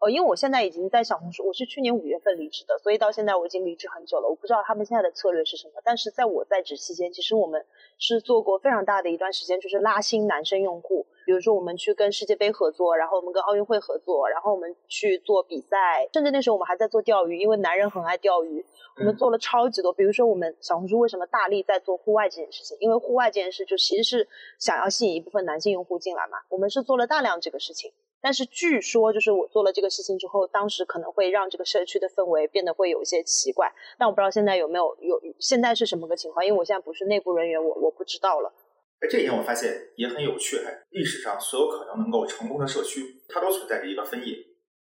[0.00, 4.26] 哦，因为我现在已经在小红书，我是去年五月份离职的，所以到现在我已经离职很久了。
[4.26, 7.66] 我不知道他们现在的策略是什么，但是在我在职期间，其实我们
[7.98, 11.06] 是做过非常大的一段时间，就是拉新男生用户。
[11.26, 18.64] 比如说，我们去跟世界杯合作，然后我们跟奥运会合作，然后我们去做比赛，甚至那时候我们还在做钓鱼，因为男人很爱钓鱼。
[18.96, 19.92] 我们做了超级多。
[19.92, 22.74] 比如说，我们小红书为什么大力在做户外这件事情？
[22.80, 26.38] 因为户外这件事就其实是想要吸引一部分男性用户进来嘛。
[26.48, 27.92] 我们是做了大量这个事情。
[28.22, 33.72] 但是据说，就是我做了这个事情之后，当时可能会让这个社区的氛围变得会有一些奇怪。
[33.98, 38.52] 但我不知道现在有没有有现在是什么个情况，因为我现在不是内部人员，我我不知道了。
[39.00, 40.58] 哎，这一点我发现也很有趣。
[40.58, 44.36] 哎，历史上所有可能能够成功的社区，它都存在着一个分野。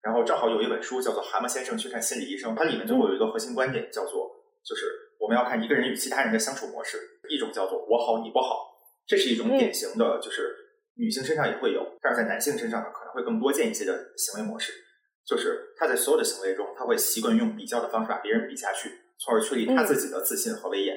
[0.01, 4.31] 然后正好有一本书叫做《蛤蟆先生去看心理医生》，它里面最后有一个核心观点，叫做
[4.63, 4.85] 就是
[5.19, 6.99] 我们要看一个人与其他人的相处模式。
[7.29, 8.69] 一种叫做我好你不好，
[9.07, 10.55] 这是一种典型的，就是
[10.97, 14.73] 女性身上也会有，但是在男性身上呢，可能会更多见一些的行为模式。
[15.25, 20.95] 就是他在所有的行为中，他会习惯用比较的方式把别人比下去，从而确立他自己的自信和威严。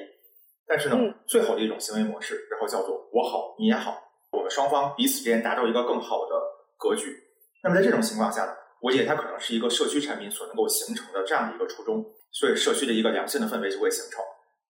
[0.66, 3.96] 但是呢，最好的一种行为模式，然后叫做我好你也好，
[4.30, 6.36] 我们双方彼此之间达到一个更好的
[6.76, 7.16] 格局。
[7.64, 8.52] 那么在这种情况下呢，
[8.82, 14.22] 我觉得它可能是一个社区产品所能够形成的这样的一个初衷，所以社区的一个良性的氛围就会形成。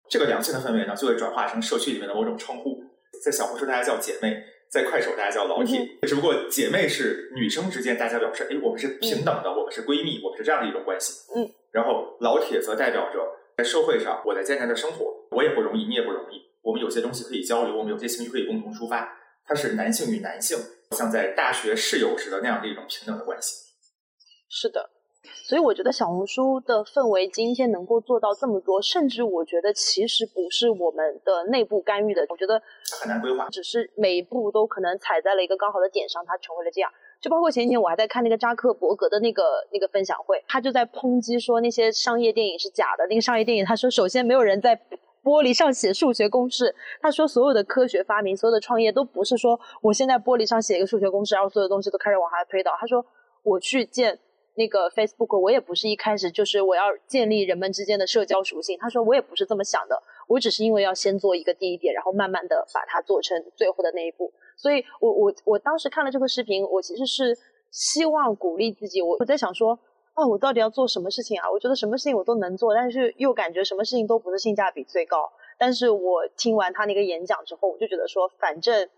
[0.10, 2.82] 这个良性的氛围呢，就会转化成社区里面的某种称呼，
[3.24, 5.86] 在小红书大家叫姐妹，在快手大家叫老铁。
[6.04, 11.30] 只不过姐妹是女生之间大家表示，哎，我们是平等的，我们是闺蜜，我们是这样的一种关系。
[11.36, 11.52] 嗯。
[11.72, 13.20] 然后老铁则代表着
[13.58, 15.14] 在社会上我在艰难的生活。
[15.32, 16.42] 我也不容易，你也不容易。
[16.62, 19.18] 我们有些东西可以交流，我们有些情绪可以共同抒发。
[19.46, 20.58] 它是男性与男性，
[20.92, 23.56] 像在大学室友时的那样的一种平等的关系。
[24.50, 24.90] 是的，
[25.44, 32.26] 所以我觉得小红书的氛围今天能够做到这么多，甚至我觉得其实不是我们的内部干预的。
[32.30, 32.62] 我觉得
[33.02, 36.92] 很难规划，只是每一步都可能踩在了一个刚好的点上，它成为了这样。
[37.20, 43.06] 就包括前几天我还在看那个扎克伯格的那个那个分享会，他就在抨击说那些商业电影是假的。
[43.08, 44.80] 那个商业电影，他说首先没有人在。
[45.24, 52.72] 玻璃上写数学公式，他说所有的科学发明，所有的创业都不是说我现在玻璃上写一个数学公式，然后所有东西都开始往下推导。
[52.80, 53.06] 他说
[53.44, 54.18] 我去建
[54.56, 58.78] 那个 Facebook，我也不是一开始就是我要建立人们之间的社交属性。
[58.80, 64.32] 他说我也不是这么想的，我只是因为要先做一个第一点，然后慢慢的把它做成最后的那一步。
[64.58, 67.38] 所以我我我当时看了这个视频，我其实是
[67.72, 69.80] 希望鼓励自己，我我在想说。
[70.14, 71.50] 啊，我到底要做什么事情啊？
[71.50, 75.32] 我觉得什么事情我都能做，但是又感觉什么事情都不是性价比最高。
[75.58, 78.90] 但是我听完他那个演讲之后，我就觉得说，反正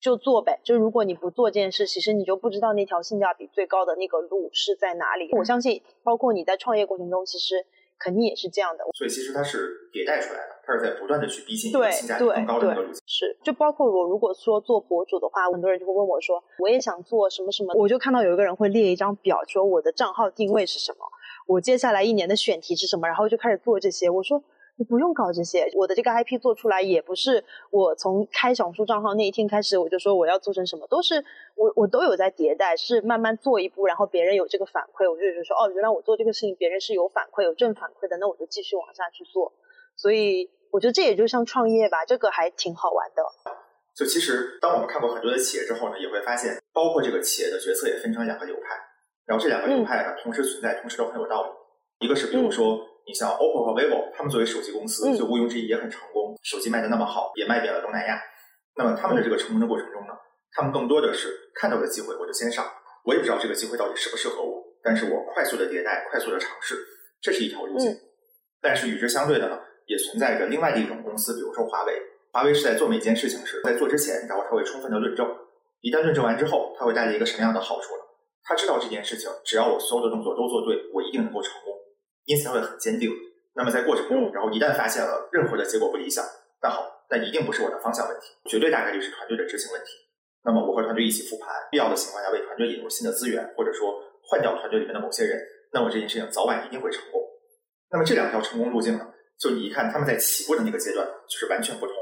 [0.00, 0.60] 就做呗。
[0.62, 5.30] 就如果你不做这件事，其实你就不知道那条性价比最高的那个路是在哪里。
[5.32, 7.66] 我相信，包括你在创业过程中，其实。
[7.98, 13.02] 肯定也是这样的，所以其实它是迭代出来的，它是在不断的去逼近一个性价比更高的那个路径。
[13.06, 21.06] 是，就包括我如果说做博主的话，很多人就会问我说，我也想做什么什么，我就看到有一个人会列一张表，说我的账号定位是什么，
[21.46, 24.10] 我接下来一年的选题是什么，然后就开始做这些。
[24.10, 24.44] 我说。
[24.78, 39.50] 你不用搞这些，我的这个 IP 做出来也不是我从开小红书账号那一天开始我就说我要做成什么，都是我我都有在迭代，是慢慢做一步，然后别人有这个反馈，我就觉得说哦，原来我做这个事情别人是有反馈、有正反馈的，那我就继续往下去做。
[39.96, 43.24] 所以我觉得这也就像创业吧，这个还挺好玩的。
[43.96, 48.76] 就其实当我们看过很多的企业之后呢，也会发现，包括这个企业的决策也分成两个流派，
[49.24, 52.06] 然后这两个流派呢同时存在，同时都很有道理。
[52.06, 52.78] 一个是比如说。
[53.06, 58.20] 你像 OPPO 和 vivo，他们作为手机公司，就毋庸置疑也很成功，手机卖的那么好，也卖遍了东南亚。
[58.74, 60.12] 那么他们的这个成功的过程中呢，
[60.52, 62.66] 他们更多的是看到的机会我就先上，
[63.04, 66.74] 我也不知道这个机会到底适不适合我，但是我快速的迭代，快速的尝试，
[67.22, 67.96] 这是一条路径。
[68.60, 71.92] 但是与之相对的呢，也存在着另外的一种公司，比如说华为。
[72.32, 75.26] 华为是在做每件事情时，在做之前，然后他会充分的论证，
[75.80, 78.02] 一旦论证完之后，它会带来一个什么样的好处呢？
[78.44, 81.72] 他知道这件事情，只要我所有的动作都做对，我一定能够成功。
[82.26, 83.10] 因此他会很坚定。
[83.54, 86.22] 那么在过程中，然后一旦发现了任何的结果不理想，
[86.60, 89.88] 那好，那一定不是我的方向问题，绝对大概率是团队的执行问题。
[90.44, 93.96] 那么我和团队一起复盘，必要的情况下为团队引入新的资源，或者说
[94.28, 95.40] 换掉团队里面的某些人，
[95.72, 97.22] 那么这件事情早晚一定会成功。
[97.90, 99.08] 那么这两条成功路径呢，
[99.40, 101.94] 就你一看他们在起步的那个阶段就是完全不同。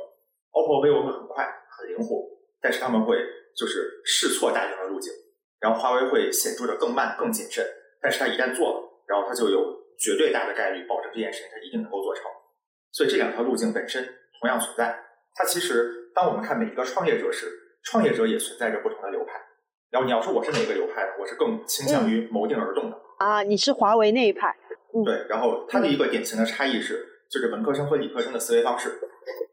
[0.53, 1.47] OPPO、vivo 会很快
[1.79, 2.25] 很灵活，
[2.61, 3.17] 但是他们会
[3.57, 5.13] 就是试错大量的路径，
[5.61, 7.65] 然后华为会显著的更慢更谨慎，
[8.01, 8.81] 但是它一旦做了。
[9.07, 9.61] 然后它就有
[9.99, 12.25] 绝对大的概率保证这件事情它一定能够做成，
[12.93, 14.05] 所以这两条路径本身
[14.41, 14.99] 同样存在。
[15.35, 17.47] 它其实当我们看每一个创业者时，
[17.85, 19.33] 创业者也存在着不同的流派。
[19.91, 21.11] 然后你要说我是哪个流派呢？
[21.21, 22.97] 我是更倾向于谋定而动的。
[23.19, 24.55] 啊，你是华为那一派。
[25.05, 28.91] 对，然后它的一个典型的差异是，就是文科生和理科生的思维方式。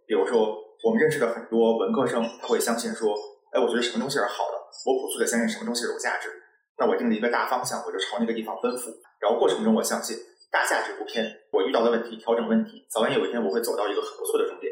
[0.06, 3.16] 比如说，我们认识的很多文科生，他会相信说，
[3.54, 6.30] 哎，我觉得什么东西是好的，我朴素的相信什么东西是有价值。
[6.78, 8.90] 那我定了一个大方向，我就朝那个地方奔赴。
[9.20, 10.18] 然后过程中，我相信
[10.52, 11.26] 大价值不偏。
[11.52, 14.72] 我遇到的问题，调整问题，早晚有一天我会走到一个很不错的终点。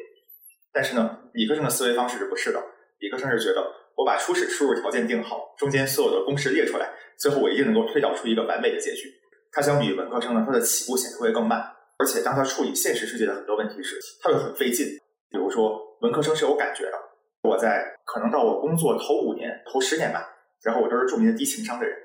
[0.71, 2.61] 但是呢，理科生的思维方式是不是的？
[2.99, 3.65] 理科生是觉得
[3.95, 9.09] 我把初始输入条件定好，中间所有的公式列出来，最后我一定能够推导出一个完美的结局。
[9.51, 11.59] 它相比文科生呢，它的起步显得会更慢，
[11.97, 14.85] 而且当他处理现实世界的很多问题时，他会很费劲。
[15.31, 16.93] 比如说，文科生是有感觉的，
[17.41, 20.27] 我在可能到我工作头五年、头十年吧。
[20.61, 21.97] 然后我都是著名的低情商的人，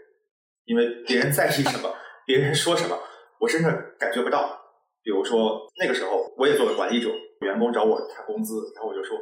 [0.65, 1.93] 因为别人在意什么，
[2.25, 2.97] 别人说什么，
[3.41, 4.61] 我甚至感觉不到。
[5.03, 9.19] 比如说那个时候，我也做了管理者，员工找我谈工资，然后我就说，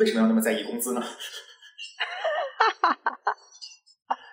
[0.00, 1.02] 为什么要那么在意工资呢？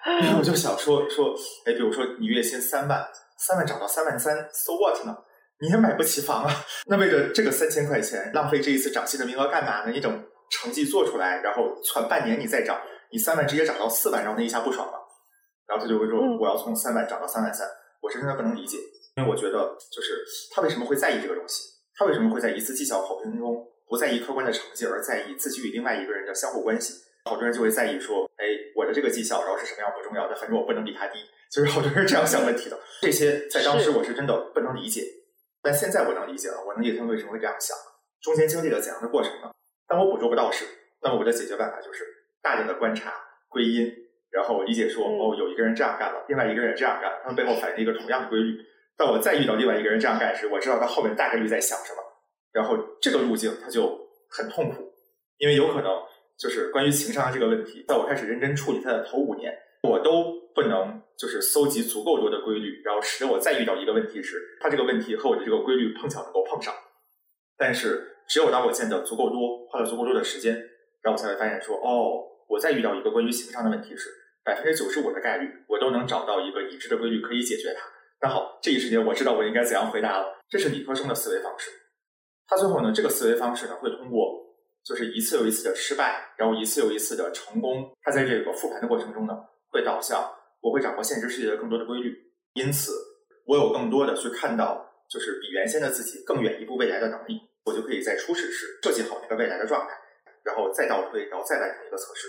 [0.06, 1.34] 然后我就想说说，
[1.65, 3.06] 哎，比如说你月薪三万，
[3.38, 5.15] 三万涨到三万三，so what 呢？
[5.60, 6.52] 你也买不起房啊，
[6.88, 9.91] 那为了这个三千块钱，浪费这一次涨薪的名额干嘛呢？
[9.91, 14.93] 你等成绩做出来，然后攒半年你再涨，你三万直接涨到四万，然后那一下不爽了，
[15.67, 17.67] 然后他就会说我要从三万涨到三万三，
[18.02, 18.78] 我是真的不能理解，
[19.15, 21.69] 因为我觉得就是他为什么会在意这个东西？
[21.95, 26.95] 他为什么会在一次绩效考评中不在意客观的成绩，而在意自己与另外一个人的相互关系？
[27.26, 28.45] 好多人就会在意说，哎，
[28.76, 31.19] 我的这个绩效，然后是什么样不重要的，反正我不能比他低，
[31.52, 32.80] 就是好多人这样想问题的。
[33.02, 35.04] 这些在当时我是真的不能理解，
[35.62, 37.78] 但现在我能理解了，我能理解他们为什么会这样想，
[38.21, 39.52] 中间经历了怎样的过程呢？
[39.88, 40.65] 当我捕捉不到时，
[41.04, 42.04] 那么我的解决办法就是
[42.41, 43.13] 大量的观察、
[43.47, 43.89] 归因，
[44.32, 48.58] 然后理解说，哦，有一个人这样干了，另外一个人也这样干，他们背后反映一个同样的规律。
[48.97, 52.01] 当我再遇到另外一个人这样干时，我知道他后面大概率在想什么，
[52.51, 54.93] 然后这个路径他就很痛苦，
[55.38, 55.91] 因为有可能。
[56.36, 59.53] 就是关于情商的这个问题，在我开始认真处理它的头五年，
[59.84, 66.73] 我都不能就是搜集足够多的规律，然后使得我再遇到一个问题时，它这个问题和我的这个规律碰巧能够碰上。
[67.56, 70.56] 但是，只有当我见的足够多，花了足够多的时间，
[71.03, 74.10] 然后我才会发现说，哦，我再遇到一个关于情商的问题时，
[74.43, 77.92] 百分之九十五的概率，我都能找到一个已知的规律可以解决它。
[78.23, 80.39] 那好，这一时间我知道我应该怎样回答了。
[80.47, 81.69] 这是理科生的思维方式。
[82.47, 84.41] 他最后呢，这个思维方式呢，会通过。
[84.83, 87.89] 就是一次又一次的失败，然后一次又一次的成功。
[88.01, 89.33] 他在这个复盘的过程中呢，
[89.71, 92.13] 会导向我会掌握现实世界的更多的规律，
[92.53, 92.91] 因此
[93.45, 97.39] 我有更多的去看到，就是比原先的自己更远一步未来的能力。
[97.63, 99.93] 我就可以在初始时设计好那个未来的状态，
[100.43, 102.27] 然后再倒推，然后再完成一个测试。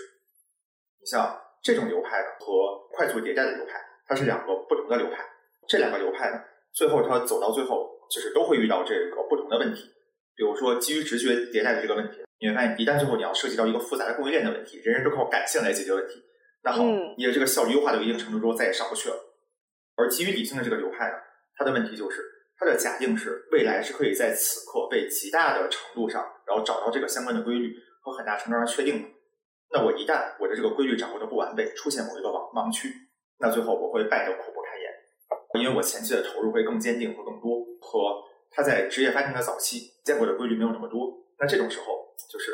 [1.01, 3.73] 你像这种流派呢和快速迭代的流派，
[4.07, 5.34] 它是两个不同的流派。
[5.67, 6.39] 这两个流派呢，
[6.73, 9.83] 最后它走到最后，就是都会遇到这个不同的问题。
[10.35, 12.19] 比如说基于直觉迭代的这个问题。
[12.37, 16.21] 你会发现，一旦最后你要涉及到一个复杂的供应链的问题，人人都靠感性来解决问题，
[16.65, 16.83] 那好，
[17.17, 19.15] 你的这个效率优化到一定程度之后再也上不去了。
[19.95, 21.15] 而基于理性的这个流派呢，
[21.55, 22.21] 它的问题就是，
[22.59, 27.73] 它的假定是未来是可以在此刻被极大的程度上，然后找到这个相关的规律
[28.03, 29.07] 和很大程度上确定的。
[29.71, 32.89] 那我一旦我的这个规律掌握的不完备，出现某一个盲盲区，
[33.39, 34.61] 那最后我会败得苦不
[35.57, 41.13] 因为我前期的投入会更坚定和更多，和他在职业发展的早期见过的规律没有那么多。
[41.39, 42.05] 那这种时候。
[42.31, 42.51] 就是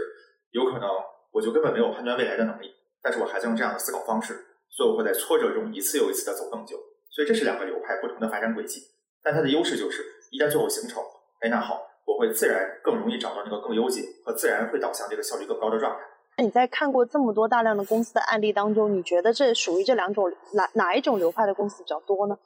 [0.51, 0.89] 有可能
[1.31, 4.33] 我就根本没有判断未来的能力，但是我还在用这样的思考方式，
[4.69, 6.75] 所以我会在挫折中一次又一次的走更久。
[7.09, 8.81] 所以这是两个流派不同的发展轨迹，
[9.23, 11.01] 但它的优势就是一旦最后形成，
[11.41, 15.99] 哎，那好，我会自然更容易找到那个更优解，和自然会导向这个效率更高的状态。
[16.37, 22.37] 那你在看过这么多大量的公司的案例当中，你觉得这属于这两种哪哪一种流派的公司比较多呢？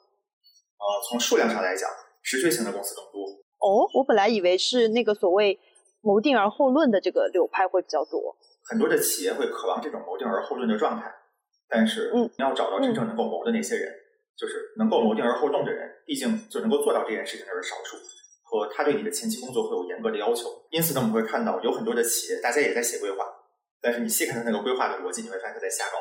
[0.78, 1.88] 呃，从数量上来讲，
[2.22, 3.26] 持续型的公司更多。
[3.58, 5.58] 哦，我本来以为是那个所谓。
[6.02, 11.12] 谋定而后论的这个流派会比较多，很多的企业会渴望这种谋定而后论的状态，
[11.68, 13.92] 但是，嗯，你要找到真正能够谋的那些人，
[14.38, 17.96] 就是能够谋定而后动的人，毕竟就能够做到这件事情的是少数，
[18.44, 20.46] 和他对你的前期工作会有严格的要求。
[20.70, 23.26] 因此呢，我们会看到有很多的企业，大家也在写规划，
[23.82, 25.98] 但是你细看他那个规划的逻辑，你会发现他在瞎搞。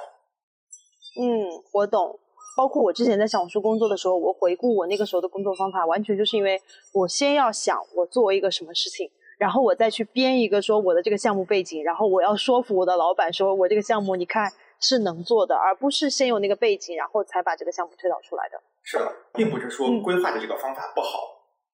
[1.20, 2.20] 嗯，我懂。
[2.56, 6.62] 包括我之前在小红书工作的时候，我回顾我那个时候的工作方法，完全就是因为
[6.94, 9.10] 我先要想我作为一个什么事情。
[9.38, 18.58] 然后我再去编一个说我的这个项目背景，然后我要说服我的老板说我这个项目你看是能做的，而不是先有那个背景，然后才把这个项目推导出来的。
[18.84, 21.20] 是的，并不是说规划的这个方法不好，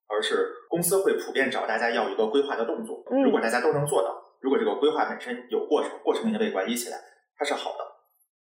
[0.10, 3.04] 而是公司会普遍找大家要一个规划的动作。
[3.24, 6.98] 如果大家都能做到，如果这个规划本身有过程，过程也能被管理起来，
[7.38, 7.91] 它是好的。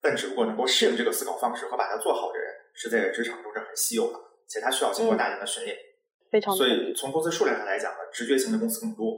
[0.01, 5.75] 但只不过能够适应这个思考方式和把它做好的人，是在职场中是很稀有的，且他需要经过大量的训练。
[6.31, 9.17] 非常所以从公司数量上来讲呢，直觉型的公司更多。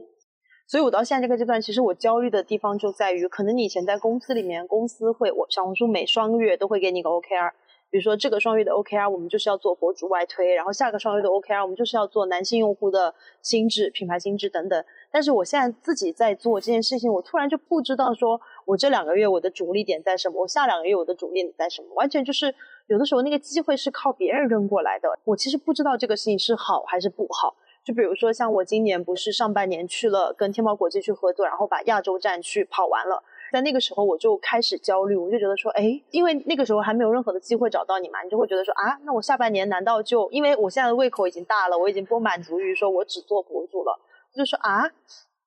[0.66, 7.52] 所以我到现在这个阶段，其实我焦虑的地方就在于，可能你以前在公司里面，公司会我小红书每双月都会给你个 OKR，
[7.92, 14.84] 比如说这个双月的 OKR，我们就是要做博主外推，然后下个双月的 OKR，我们就是要做男性用户的心智、品牌心智等等。
[15.12, 22.54] 但是我现在自己在做这件事情，我突然就不知道说我这两个月我的主力点在什么，我下两个月我的主力点在什么，完全就是
[22.88, 27.56] 有的时候那个机会是靠别人扔过来的，我其实不知道这个事情是好还是不好。
[27.84, 33.22] 就比如说，像我今年不是上半年去了跟天猫国际去合作，然后把亚洲站去跑完了，
[33.52, 44.00] 在那个时候我就开始焦虑，我就觉得说，哎，因为那个时候还没有任何的机会找到你嘛，你就会觉得说，啊，那我下半年难道就因为我现在的胃口已经大了，我已经不满足于说我只做博主了，
[44.34, 44.90] 就说啊，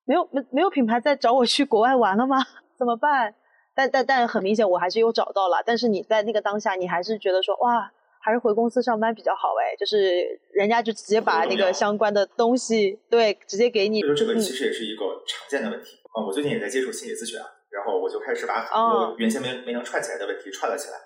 [0.05, 2.37] 没有没没有品牌在找我去国外玩了吗？
[2.77, 3.33] 怎么办？
[3.75, 5.61] 但但但很明显，我还是有找到了。
[5.65, 14.01] 但是你在那个当下，你还是觉得说，哇，还是回公司上班比较好哎，就是人家就直接把那个相关的东西，对，直接给你。
[14.01, 16.25] 就这个其实也是一个常见的问题啊。
[16.25, 20.97] 我最近也在接触心理咨询啊，然后我就开始把很多原先没没能串起来的问题串了起来。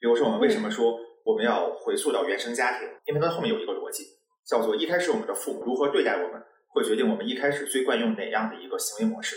[0.00, 2.88] 比如说，我们为什么说我们要回溯到原生家庭？
[3.06, 4.02] 因为它后面有一个逻辑，
[4.44, 9.36] 叫做一开始我们的父母如何对待我们，会决定我们一开始最惯用哪样的一个行为模式。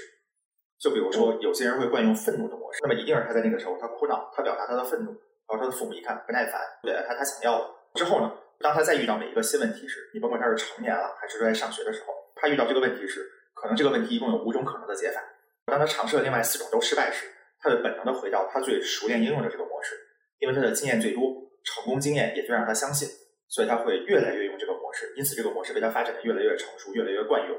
[0.82, 5.12] 就比如说，有些人会惯用愤怒的模式，那么一定是他在那个时候他哭闹，他表达他的愤怒，
[5.48, 7.70] 然后他的父母一看不耐烦，给了他他想要的。
[7.94, 13.22] 之后呢，当他再遇到每一个新问题时，你甭管他是成年了还是在上学的时候，他遇到这个问题时，
[13.54, 15.22] 可能这个问题一共有五种可能的解法。
[15.66, 17.28] 当他尝试了另外四种都失败时，
[17.60, 19.96] 他会本能的回到他最熟练应用的这个模式。
[20.40, 21.22] 因为他的经验最多，
[21.64, 23.08] 成功经验也最让他相信，
[23.48, 27.56] 所以他会越来越用这个模式，因此这个模式被他发展的越来越成熟，越来越惯用。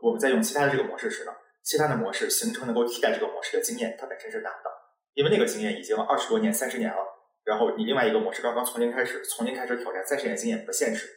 [0.00, 1.32] 我们在用其他的这个模式时呢，
[1.62, 4.70] 其他的模式形成能够替代这个模式的经验，它本身是难的，
[5.14, 6.98] 因为那个经验已经二十多年、三十年了。
[7.44, 11.08] 然后你另外一个模式刚刚从零开始，从零开始挑战三十年经验不现实。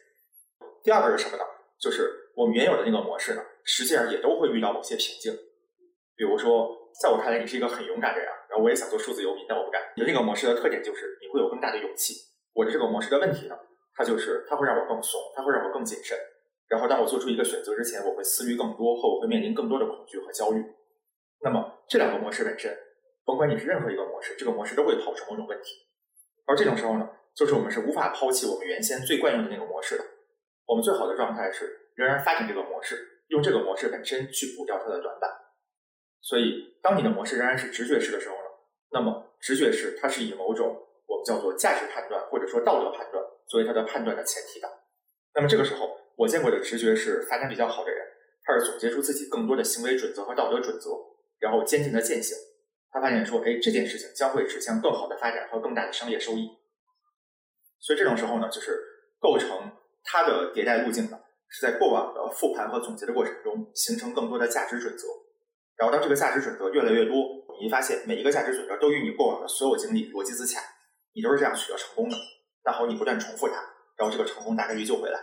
[0.82, 1.44] 第二个是什么呢？
[1.80, 5.32] 就是我们原有的那个模式呢，实际上也都会遇到某些瓶颈，
[6.16, 6.80] 比如说。
[7.02, 9.82] 在我看来，你是一个很勇敢的人，然后我也想做数字游民，但我不敢。
[9.96, 12.14] 你的这个模式的特点就是你会有更大的勇气。
[12.52, 13.58] 我的这个模式的问题呢，
[13.96, 16.16] 它就是它会让我更怂，它会让我更谨慎。
[16.74, 20.60] 然后当我做出一个选择之前，我会思虑更多，或我会面临更多的恐惧和焦虑。
[21.40, 22.76] 那么这两个模式本身，
[23.24, 25.70] 甭管你是任何一个模式，这个模式都会跑出某种问题。
[26.46, 30.02] 而这种时候呢，就是我们是无法抛弃我们原先最惯用的那个模式的。
[30.66, 35.30] 我们最好的状态是仍然发展这个模式，用这个模式本身去补掉它的短板。
[36.22, 38.50] 所以，当你的模式仍然是直觉式的时候呢，
[38.90, 40.74] 那么直觉式它是以某种
[41.06, 44.68] 我们叫做价值判断或者说道德判断作为它的判断的前提的。
[45.36, 48.00] 那么这个时候，我见过的直觉是发展比较好的人，
[48.44, 50.90] 他是总结出自己更多的行为准则和道德准则，
[51.40, 52.36] 然后坚定的践行。
[52.90, 56.48] 他发现说，哎，这件事情将会指向更好的发展和更大的商业收益。
[57.80, 58.78] 所以这种时候呢，就是
[59.18, 59.50] 构成
[60.04, 65.08] 它的迭代路径的，是在过往的复盘和总结的过程中形成更多的价值准则。
[65.76, 67.16] 然后，当这个价值准则越来越多，
[67.58, 70.60] 你会发现每一个价值准则都与你过往的所有经历逻辑自洽，
[71.12, 72.16] 你都是这样取得成功的。
[72.62, 73.54] 然后你不断重复它，
[73.98, 75.20] 然后这个成功大概率就回来。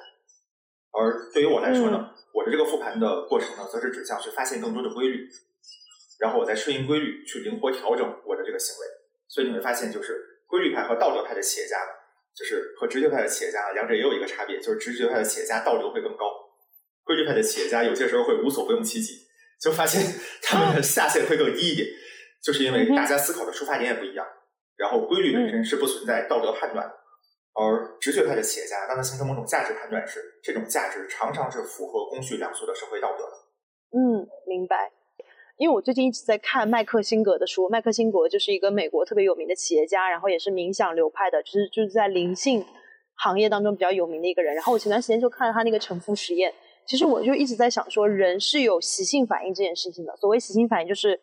[0.92, 5.28] 而对于我来说呢，我的这个复盘的过程呢，则是指向去发现更多的规律，
[6.20, 8.88] 然后我再顺应规律去灵活调整我的这个行为。
[9.28, 11.92] 所以你会发现，就是规律派和道德派的企业家呢，
[12.36, 16.26] 就是和直觉派的企业家呢，两者也有一个差别，就是直觉派的企业家道德会更高，
[17.04, 19.28] 规律派的企业家有些时候会无所不用其极。
[19.62, 20.02] 就发现
[20.42, 21.88] 他们的下限会更低一点，
[22.44, 24.26] 就是因为大家思考的出发点也不一样，
[24.76, 26.94] 然后规律本身是不存在道德判断的，
[27.54, 33.34] 而直觉派的企业家，当他形成某种价值判断时，这种价值常常是符合公序良俗的社会道德的。
[33.91, 34.91] 嗯，明白。
[35.58, 42.66] 因为我最近一直在看麦克辛格的书，麦克辛格就是一个美国特别有名的企业家，然后也是冥想流派的，就是就是在灵性
[43.18, 44.56] 行业当中比较有名的一个人。
[44.56, 46.52] 然后我前段时间就看了他那个沉浮实验。
[46.88, 50.16] 其实我就一直在想说，人是有习性反应这件事情的。
[50.18, 51.20] 所谓习性反应，就是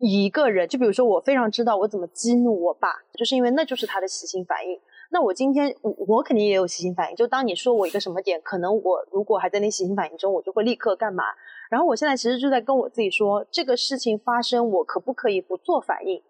[0.00, 4.78] 一个人，就比如说我非常知道我怎么激怒我爸，就是因为那就是他的习性反应。
[5.14, 11.22] 那我今天我我肯定也有习性反应，就当你说我一个什么点，可能我如果还在那习性反应中，我就会立刻干嘛。
[11.70, 16.20] 然后我现在其实就在跟我自己说，这个事情发生，我可不可以不做反应，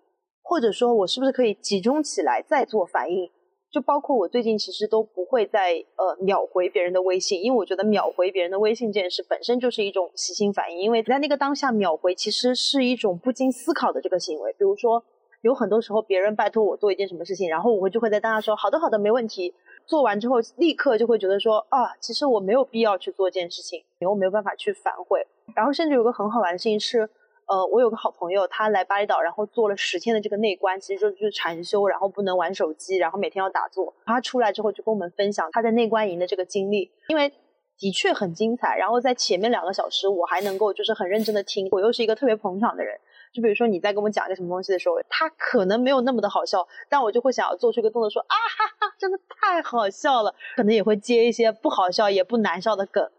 [0.42, 3.30] 或者说我是不是可以集中起来再做反应？
[3.72, 14.52] 就包括我最近其实都不会再呃秒回别人的微信，因为我觉得秒回别人的微信这件事本身就是一种习性反应，因为在那个当下秒回其实是一种不经思考的这个行为。
[14.52, 15.02] 比如说
[15.44, 19.54] 有很多时候别人拜托我做一件什么事情，然后我就会在当下说好的好的没问题，
[19.86, 25.24] 做完之后立刻就会觉得说啊其实我没有必要去做这件事情，因为我没有办法去反悔。
[25.54, 27.08] 然后甚至有个很好玩的事情是。
[27.46, 33.92] 呃，我有个好朋友，他来巴厘岛，然后做了十天的这个内观，其实就是禅修，然后不能玩手机，然后每天要打坐。
[34.06, 37.30] 他出来之后就跟我们分享他在内观营的这个经历，因为
[37.76, 38.78] 的确很精彩。
[38.78, 41.68] 然后在前面两个小时，我还能够就是很认真的听。
[41.70, 42.98] 我又是一个特别捧场的人，
[43.34, 53.10] 就比如说你在跟我讲一个什么东西的时候，他可能没有那么的好笑，但我就会想要做出一个动作说啊哈哈，真的太好笑了，可能也会接一些不好笑也不难笑的梗。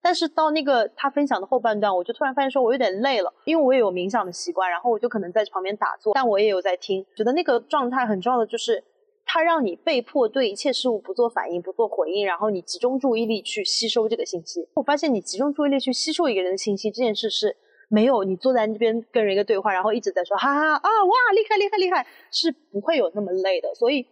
[0.00, 8.84] 但是到那个他分享的后半段，我就突然发现说，我有点累了，因为我也有冥想的习惯，然后我就可能在旁边打坐，但我也有在听，觉得那个状态很重要的就是，
[9.24, 14.68] 它让你被迫对一切事物不做反应、不做回应，然后你集中注意力去吸收这个信息。
[14.74, 17.56] 我发现你集中注意力去吸收一个人的信息这件事是
[17.88, 24.06] 没有你坐在那边跟人一个对话，然后一直在说哈哈啊哇厉害厉害厉害，是不会有那么累的，所以。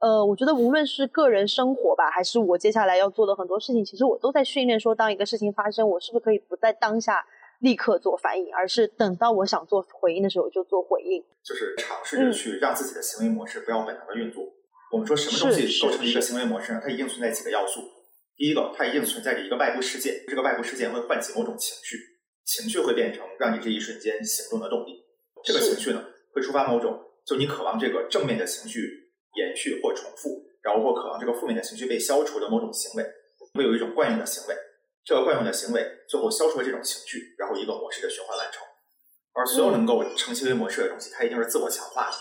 [0.00, 7.24] 呃，我觉得无论是个人生活吧，还是我接下来要做的很多事情，其实我都在训练说，当一个事情发生，我是不是可以不在当下
[7.60, 11.24] 立刻做反应，而是等到我想做回应的时候就做回应。
[11.42, 14.44] 就是尝试着去让自己的行为模式不要本能的运作。
[14.92, 16.80] 我们说什么东西构成一个行为模式呢？
[16.84, 17.80] 它一定存在几个要素。
[18.36, 21.96] 第一个，它一定存在着一个外部事件，这个外部事件会唤起某种情绪，
[22.44, 25.04] 情绪会变成让你这一瞬间行动的动力。
[25.42, 33.04] 这个情绪呢，会触发某种就你渴望这个正面的情绪延续或重复，然后或渴望这个负面的情绪被消除的某种行为，
[33.54, 34.54] 会有一种惯用的行为。
[35.04, 38.62] 这个惯用的行为最后消除了这种情绪，然后一个模式的循环完成。
[39.34, 42.16] 而所有能够成行为模式的东西，它一定是自我强化的。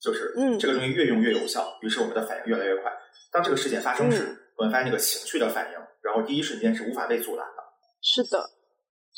[0.00, 2.92] 就是这个东西越用越有效，于是我们的反应越来越快。
[3.32, 7.62] 当这个事件发生时，我们发现那个情绪的反应，然后第一瞬间是无法被阻拦的。
[8.02, 8.48] 是的，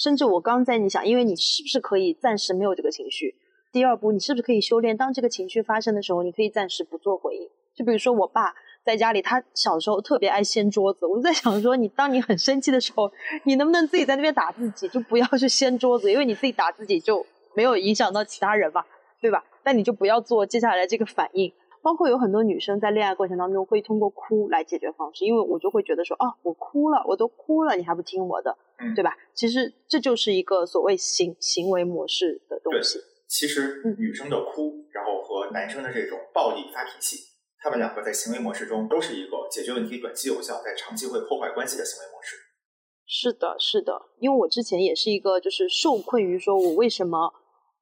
[0.01, 3.34] 甚至我刚在你想，因为你是不是可以暂时没有这个情绪？
[3.70, 4.96] 第二步，你是不是可以修炼？
[4.96, 7.46] 当这个情绪发生的时候，你可以暂时不做回应。
[7.76, 13.12] 就比如说我爸在家里，他小时候特别爱掀桌子，我就在想说，你当你很生气的时候，
[13.44, 18.82] 你能不能自己在那边打自己，就不要去掀桌子，因为你自己打自己就没有影响到其他人嘛，
[19.20, 19.44] 对吧？
[19.62, 21.53] 但你就不要做接下来这个反应，
[21.83, 28.57] 包括有很多女生在恋爱过程当中会通过哭来解决方式，因为我就会觉得说，哦，我哭了，我都哭了，你还不听我的，
[28.95, 29.16] 对吧？
[29.35, 32.99] 其实这就是一个所谓行行为模式的东西。
[33.26, 37.16] 其实女生的哭，然后和男生的这种暴力发脾气，
[37.62, 42.37] 他们两个在行为模式中都是一个解决问题短期有效，但长期会破坏关系的行为模式。
[43.07, 47.33] 是的，是的，因为我之前也是一个就是受困于说我为什么。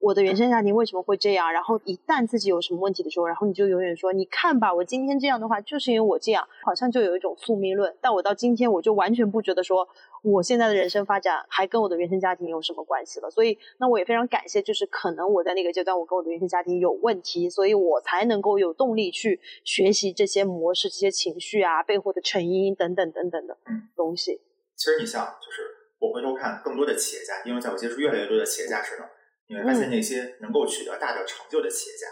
[0.00, 1.52] 我的原生家庭为什么会这样？
[1.52, 7.92] 然后一旦自己有什么问题的时候，然后你就永远说：“你看吧，我今天这样的话，就是因为我这样。”好像就有一种宿命论。
[8.00, 9.88] 但我到今天，我就完全不觉得说
[10.22, 13.28] 我现在的人生发展还跟我的原生家庭有什么关系了。
[13.28, 23.56] 所以，那我也非常感谢，就是可能我在那个阶段，我跟我的原生家庭有问题，所以我才能够有动力去学习这些模式、这些情绪啊背后的成因等等等等的
[23.96, 24.40] 东西。
[24.76, 25.62] 其实你像，就是
[25.98, 29.04] 我回头看更多的企业家，因为在我接触越来越多的企业家时呢。
[29.48, 32.06] 你会发现那些能够取得大的成就的企业家，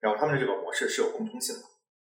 [0.00, 1.62] 然后他们的这个模式是有共通性的。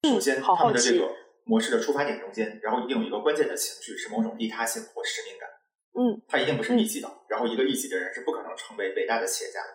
[0.09, 1.13] 首先，他们的这个
[1.43, 5.49] 模式的出发点中间，然后一定有一个关键的情绪，是某种利他性或使命感。
[5.99, 7.11] 嗯，他一定不是利己的。
[7.27, 9.67] 然后，一个利己的人是不可能成为伟大的企业家的。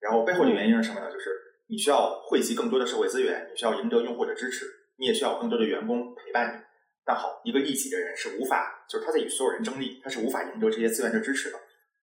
[0.00, 1.12] 然后背后的原因是什么呢？
[1.12, 1.30] 就是
[1.68, 4.64] 你需要汇集更多的社会资源，你需要赢得用户的支持，
[4.96, 6.62] 你也需要更多的员工陪伴你。
[7.04, 11.58] 但好，一个利己的人是无法，就是他在与所有人争利，他是无法赢得这些资源的支持的。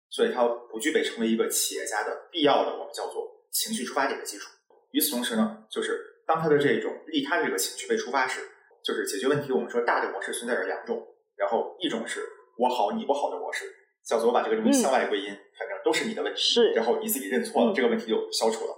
[0.09, 4.49] 所以，它不具备成为一个企业家的必要的，我们叫做情绪出发点的基础。
[4.91, 8.41] 与此同时呢，就是当他的这种利他的这个情绪被触发时，
[8.83, 9.51] 就是解决问题。
[9.51, 11.05] 我们说大的模式存在着两种，
[11.35, 12.25] 然后一种是
[12.57, 13.65] 我好你不好的模式，
[14.07, 18.73] 叫做我把这个东西向外归因，反正都是你的问题，是，然后你自己认错了，这个问题就消除了。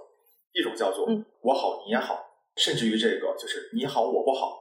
[0.52, 1.06] 一种叫做
[1.42, 2.26] 我好你也好，
[2.56, 4.58] 甚至于这个就是你好我不好。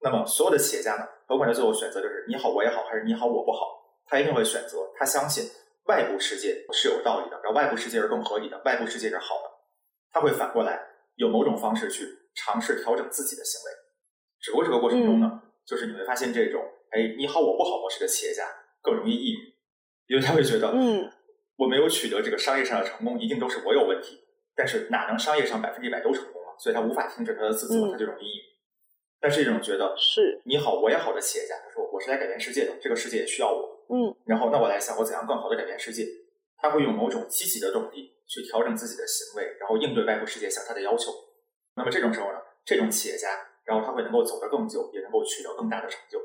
[0.00, 3.66] 那么所有的企业家呢，甭管他最后选择就是你好我也好，还是你好我不好，
[4.06, 5.44] 他一定会选择他相信。
[5.86, 9.50] 外部世界是有道理的，然后外部世界是更合理的，外部世界是好的，
[10.10, 10.80] 他会反过来
[11.16, 13.70] 有某种方式去尝试调整自己的行为。
[14.40, 18.44] 只不过这个过程中呢，就是你会发现这种哎你好我不好模式的企业家
[18.82, 19.54] 更容易抑郁，
[20.08, 21.10] 因为他会觉得嗯
[21.56, 24.20] 我没有取得这个商业上的成功，一定都是我有问题。
[24.56, 26.56] 但是哪能商业上百分之一百都成功了？
[26.58, 28.42] 所以他无法停止他的自责，他就容易抑郁。
[29.20, 33.73] 但是这种觉得是你好我也好的企业家，他说我是来改变世界的，这个世界也需要我。
[33.88, 36.06] 嗯，然后那我来想，我怎样更好的改变世界？
[36.56, 41.12] 他会用某种积极的动力去调整自己的行为，然后应对外部世界向他的要求。
[41.76, 43.28] 那么这种时候呢，这种企业家，
[43.64, 46.18] 然后他会能够走得更久，也能够取得更大的成就。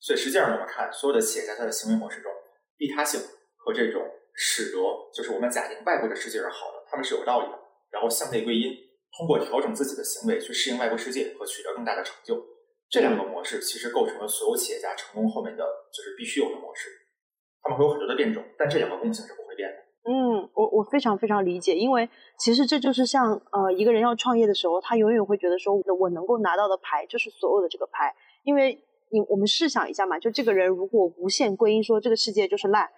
[0.00, 2.32] 所以实际上我们看所有的企业家，他的行为模式中，
[2.78, 3.20] 利他性
[3.56, 4.02] 和这种
[4.32, 4.78] 使得，
[5.12, 7.58] 就是我们假定外部的世界是好的，他们是有道理的。
[7.90, 8.72] 然后向内归因，
[9.16, 12.34] 通过调整自己的行为去适应外部世界和取得更大的成就。
[12.94, 16.88] 这两个模式其实构成了所有企业家成功后面的就是必须有的模式，
[17.60, 19.74] 他们会有很多的变种，但这两个共性是不会变的。
[20.08, 28.14] 嗯，我我非常非常理解，因为其实这就是像呃一个人要创业的时候，他永远会觉得说我能够拿到的牌就是所有的这个牌，
[28.44, 28.80] 因为
[29.10, 32.88] 你我们试想一下嘛，就这个人如果无限归因说这个世界就是烂，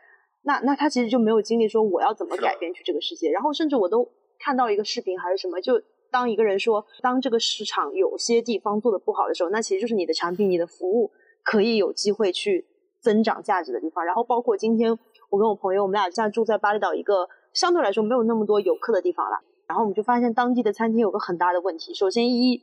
[0.42, 4.06] 那那他其实就没有精力说我要怎么改变去这个世界，然后甚至我都
[4.38, 5.80] 看到一个视频还是什么就。
[6.10, 11.10] 当一个人说，当这个市场有些地方做的不好的时候，那其实就是你的产品、你的服务
[11.42, 12.66] 可以有机会去
[13.00, 14.04] 增长价值的地方。
[14.04, 14.98] 然后包括今天
[15.30, 19.38] 我跟我朋友，我们俩现在住在巴厘岛一个相对来说没有那么多游客的地方了。
[19.68, 21.92] 然后我们就发现当地的餐厅有个很大的问题。
[21.92, 22.62] 首先一，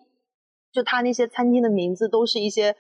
[0.72, 2.76] 就他那些餐厅的名字都是一些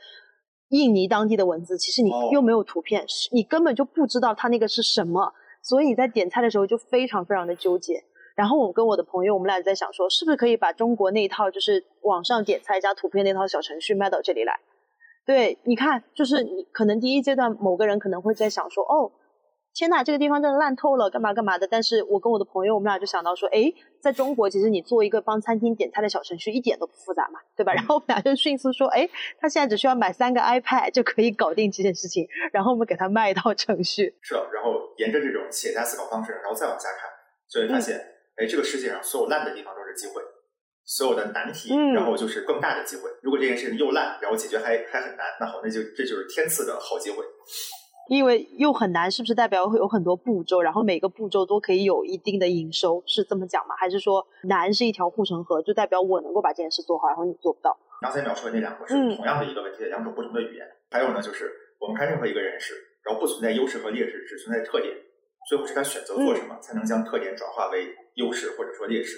[0.69, 8.03] 印尼当地的文字，其实你又没有图片，你根本就不知道他那个是什么，所以你在点菜的时候就非常非常的纠结。
[8.35, 14.59] 然后我跟我的朋友，我们俩在想说，是不是可以把中国那一套就是网上点菜加图片那套小程序卖到这里来？
[15.25, 19.11] 对，你看，就是你可能第一阶段某个人可能会在想说，哦，
[19.73, 21.65] 天呐，这个地方真的烂透了，干嘛干嘛的。
[21.65, 23.71] 但是我跟我的朋友，我们俩就想到说，哎，
[24.01, 27.73] 在中国，其实你做一个帮餐厅点菜的小程序，一点都不复杂嘛，对吧？
[27.73, 29.09] 然后我们俩就迅速说，哎，
[29.39, 34.13] 他现在只需要买三个 iPad 就可以搞定这件事情，然后我们给他卖一套程序。
[34.21, 37.09] 是的，然后沿着这种企业家思考方式，然后再往下看，
[37.49, 37.97] 就会发现，
[38.35, 40.21] 哎，这个世界上所有烂的地方都是机会，
[40.83, 43.03] 所有的难题，然后就是更大的机会。
[43.21, 47.23] 如果这件事情又烂，然后解决还还很难，那好，那就这就是天赐的好机会。
[48.09, 53.75] 因为又很难，是不是代表会有很多步骤，然后每个步骤都可以有一定的营收，是这么讲吗？
[53.79, 57.77] 还是说难是一条护城河，就代表我能够把这件事做好，然后你做不到？
[58.01, 60.67] 刚才描述的那两个是同样的一个问题的两种不同的语言。
[60.91, 62.73] 还有呢，就是我们看任何一个人士，
[63.05, 64.93] 然后不存在优势和劣势，只存在特点，
[65.47, 69.17] 最后是他选择做什么，才能将特点转化为优势或者说劣势。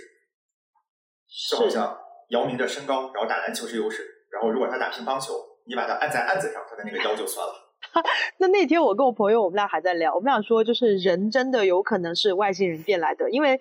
[1.50, 1.98] 就好像
[2.30, 5.34] 姚明的身高，然后打篮球是优势，然后如果他打乒乓球，
[5.68, 7.54] 你把他按在案子上，他的那个腰就酸了。
[8.38, 13.60] 那那天我跟我朋友，我们俩还在聊，我们俩说，就是人真的有可能是外星人变来的，因为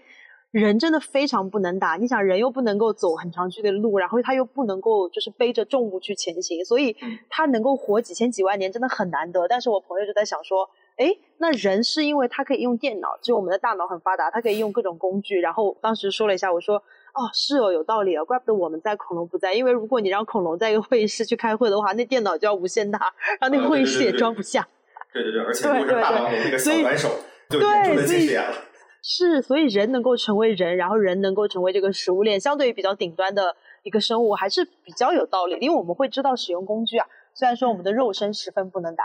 [0.50, 1.96] 人真的非常不能打。
[1.96, 6.96] 你想，人又不能够走很长距离的路，然后他又不能够就是背着重物去前行，所以
[7.28, 9.48] 他能够活几千几万年真的很难得。
[9.48, 11.06] 但是我朋友就在想说，哎，
[11.38, 15.40] 那人是因为他可以用电脑，就我们的大脑很发达，他可以用各种工具。
[15.40, 16.82] 然后当时说了一下，我说。
[17.14, 19.54] 哦，是哦，有道理啊，怪不得我们在，恐龙不在。
[19.54, 22.98] 因为如果你让恐龙在一个会议室去开会的话，那电脑就要无限大，
[23.38, 24.66] 然后那个会议室也装不下。
[25.14, 27.08] 对对对，而且如果大王龙那个小短手，
[27.48, 28.56] 就严重的近视眼了。
[29.00, 35.56] 是，所以人能够成为人，然后人能够成为这个食物链相对于比较顶端的一个生物，还是比较有道理。
[35.60, 39.04] 因为我们会知道使用工具啊，虽然说我们的肉身十分不能打。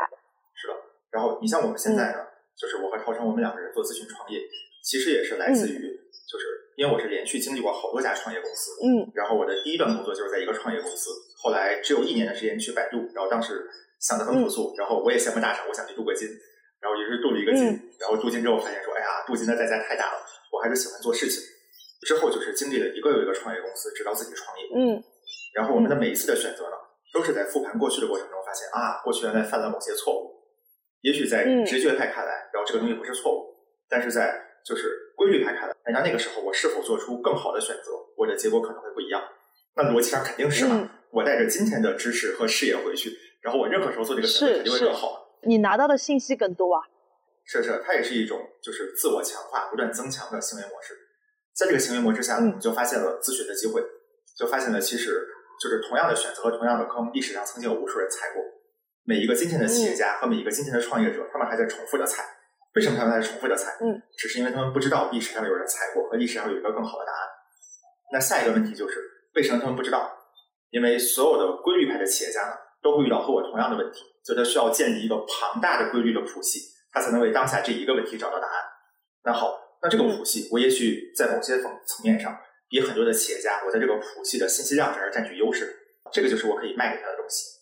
[1.11, 2.19] 然后你像我们现在呢，
[2.57, 4.39] 就是我和涛成，我们两个人做咨询创业，
[4.83, 5.79] 其实也是来自于
[6.29, 6.45] 就是。
[6.79, 13.67] 因为我是连续经历过好多家创业公司，嗯，然后我的第一段工作就是在一个创业公司，后来只有一年的时间去百度，然后当时
[13.99, 16.25] 想的很朴素，然后我也羡慕大厂，我想去镀个金，
[16.79, 17.65] 然后也是镀了一个金，
[17.99, 21.43] 然后镀金之后发现说，哎呀，镀金的代价太大了，我还是喜欢做事情。
[22.07, 25.03] 之后就是经历了一个又一个创业公司，直到自己创业，嗯，
[25.53, 26.77] 然后我们的每一次的选择呢，
[27.11, 30.38] 都是在复盘过去的过程中发现啊，过去原来犯了某些错误，
[31.01, 33.55] 也许在直觉派看来，然后这个东西不是错误，
[33.89, 39.21] 但是在就是规律派看来，那那个时候我是否做出更好的选择，我的结果可能会不一样。
[39.75, 40.89] 那逻辑上肯定是嘛。
[41.11, 45.39] 我带着今天的知识和视野回去，然后我任何时候做这个选择肯定会更好。
[45.43, 46.83] 你拿到的信息更多啊。
[47.45, 50.93] 是是，它也是一种就是自我强化、不断增强的行为模式。
[51.55, 53.81] 在这个行为模式下，我们就发现了自学的机会，
[54.37, 55.25] 就发现了其实
[55.59, 58.43] 就是同样的选择和同样的坑，历史上曾经有无数人踩过。
[59.09, 62.23] 每一个今天的企业家和每一个今天的创业者，他们还在重复的踩。
[62.75, 63.71] 为什么他们在重复的踩？
[63.81, 67.19] 嗯，只是因为他们不知道历史上有人踩过，和历史上有一个更好的答案。
[68.13, 69.01] 那下一个问题就是，
[69.33, 70.07] 为什么他们不知道？
[70.69, 72.53] 因为所有的规律派的企业家呢，
[72.83, 76.59] 都会遇到和我同样的问题，所以他需要建立一个庞大的规律的谱系，
[76.91, 78.61] 他才能为当下这一个问题找到答案。
[79.23, 82.37] 那好，那这个谱系，我也许在某些层层面上，
[82.69, 85.75] 比很多的企业家，我在这个谱系的信息量上而占据优势。
[86.13, 87.57] 这个就是我可以卖给他的东西。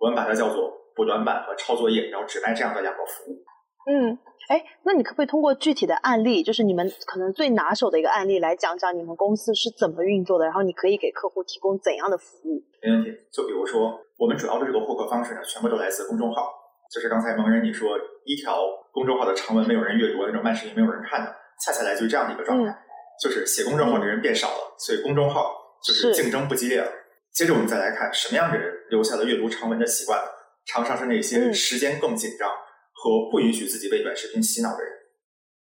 [0.00, 3.44] 我们把它叫做补短板和抄作业，然后只卖这样的两个服务。
[3.90, 4.18] 嗯。
[4.46, 10.44] 哎，那你可不可以通过具体的案例，就是你们可能最拿手的一个案例来讲讲你们公司是怎么运作的？
[10.44, 12.62] 然后你可以给客户提供怎样的服务？
[12.82, 13.10] 没问题。
[13.32, 16.52] 就比如说，我们主要的这个获客方式呢，全部都来自公众号。
[16.92, 18.60] 就是刚才蒙人你说一条
[18.92, 21.34] 公众号的长文没有人阅读，那种慢视频没有人看的，
[21.64, 22.76] 恰恰来自于这样的一个状态，
[23.22, 25.50] 就是写公众号的人变少了，所以公众号
[25.82, 26.92] 就是竞争不激烈了。
[27.32, 30.26] 接着我们再来看什么样的人留下了阅读长文的习惯呢？
[30.66, 32.50] 常常是那些时间更紧张。
[32.96, 34.90] 和不允许自己被短视频洗脑的人，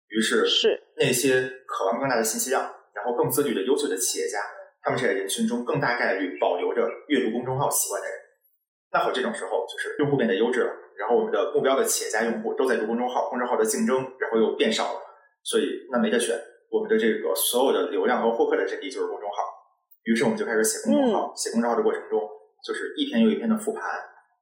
[0.10, 2.62] 于是是那些渴望更大的信息量，
[2.94, 4.38] 然后更自律的优秀的企业家，
[4.82, 8.18] 他们是在人群中更大概率保留着阅读公众号习惯的人。
[8.92, 15.00] 那好，这种时候就是用户变得优质了，然后我们的目标的企业家用户都在读公众号，公众号的竞争然后又变少了，
[15.44, 16.36] 所以那没得选，
[16.70, 19.38] 我们的这个所有的流量和获客的阵地就是公众号。
[20.04, 22.20] 于是我们就开始写公众号，写公众号的过程中，
[22.68, 23.84] 就是一篇又一篇的复盘。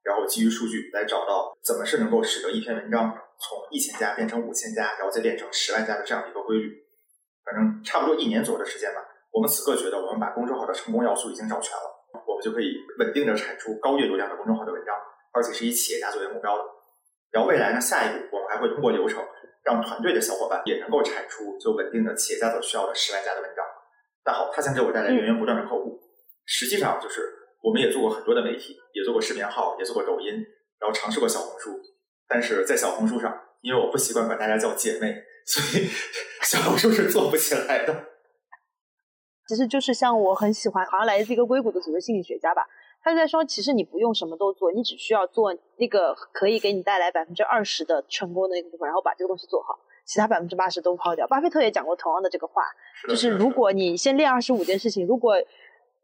[0.03, 6.73] 然后基于数据来找到怎么是能够使得一篇文章从一千加变成五千加，然后再变成十万加的这样的一个规律。
[7.45, 9.01] 反正差不多一年左右的时间吧。
[9.31, 11.85] 我们此刻觉得我们把公众号的成功要素已经找全了，
[12.25, 14.95] 我们就可以稳定的产出高阅读量的公众号的文章，
[15.33, 16.63] 而且是以企业家作为目标的。
[17.31, 19.23] 然后未来呢，下一步我们还会通过流程
[19.63, 23.65] 让团队的小伙伴也能够产出就稳定的企业家所需要的十万加的文章。
[24.25, 25.99] 那好，它将给我带来源源不断的客户。
[26.45, 27.38] 实际上就是。
[27.61, 30.33] 我们也做过很多的媒体，也做过视频号，也做过抖音，
[30.79, 31.71] 然后尝试过小红书。
[32.27, 35.87] 但是在小红书上，因为我不习惯管大家叫姐妹，所以
[36.43, 38.05] 小红书是做不起来的。
[39.47, 42.67] 其实就是像我很喜欢，好像来自一个硅谷的组织心理学家吧，
[43.03, 51.25] 他他就在说，其实你不用什么都做，你只需要做那个可以给你带来百分之二十的成功的那个部分，然后把这个东西做好，其他百分之八十都抛掉。
[51.27, 52.61] 巴菲特也讲过同样的这个话，
[53.07, 55.33] 就是如果你先练二十五件事情，如果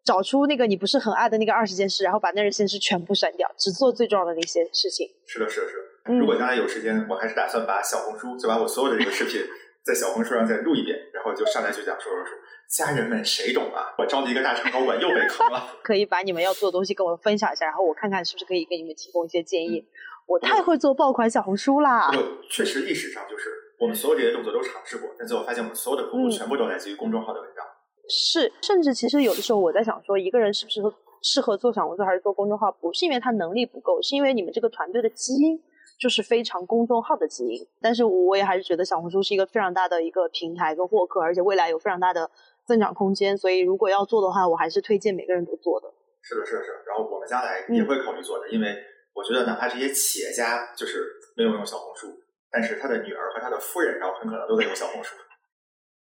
[0.06, 5.10] 找出那个你不是很爱的那个二十件事，然后把那二十件事全部删掉，只做最重要的那些事情。
[5.26, 6.14] 是的，是的，是的。
[6.14, 9.42] 如果将来有时间，我还是打算把小红书，就把我所有的这个视频
[9.84, 12.38] 在小红书上再录一遍，然后就上来就讲说说说。
[12.68, 13.94] 家人们谁懂啊？
[13.98, 15.70] 我招的一个大厂高管又被坑了。
[15.84, 19.86] 可以把你们要做的东西跟我分享一下，然后我看看是不是可以给你们提供一些建议。
[20.28, 22.10] 我太会做爆款小红书啦！
[22.12, 27.64] 我确实历史上就是我们所有这些动作都尝试过，但最后发现我们所有的客户全部都来自于公众号的文章。
[28.10, 30.82] 是，甚至其实有的时候我在想说，一个人是不是
[31.22, 35.60] 适合做小红书还是做公众号，不是因为他能力不够，是因为你们这个团队的基因
[36.00, 37.68] 就是非常公众号的基因。
[37.82, 42.30] 但是我也还是觉得小红书是一个非常大的一个平台跟获客，而且未来有非常大的。
[42.68, 45.88] 增长空间，所以如果要做的话，我还是推荐每个人都做的。
[46.24, 46.72] 是的，是的，是。
[46.88, 48.76] 然后我们将来也会考虑做的，因为
[49.14, 51.06] 我觉得哪怕这些企业家就是
[51.38, 52.08] 没有用小红书，
[52.50, 55.16] 但是他的女儿和他的夫人，然后很可能都在用小红书。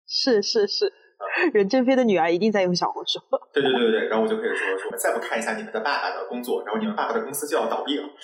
[0.07, 0.93] 是是是，
[1.53, 3.19] 任正非的女儿一定在用小红书。
[3.53, 8.07] 对对对对对，然后我就可以说说，再不看一下你们的爸爸的工作，然后你们爸爸的公司就要倒闭了。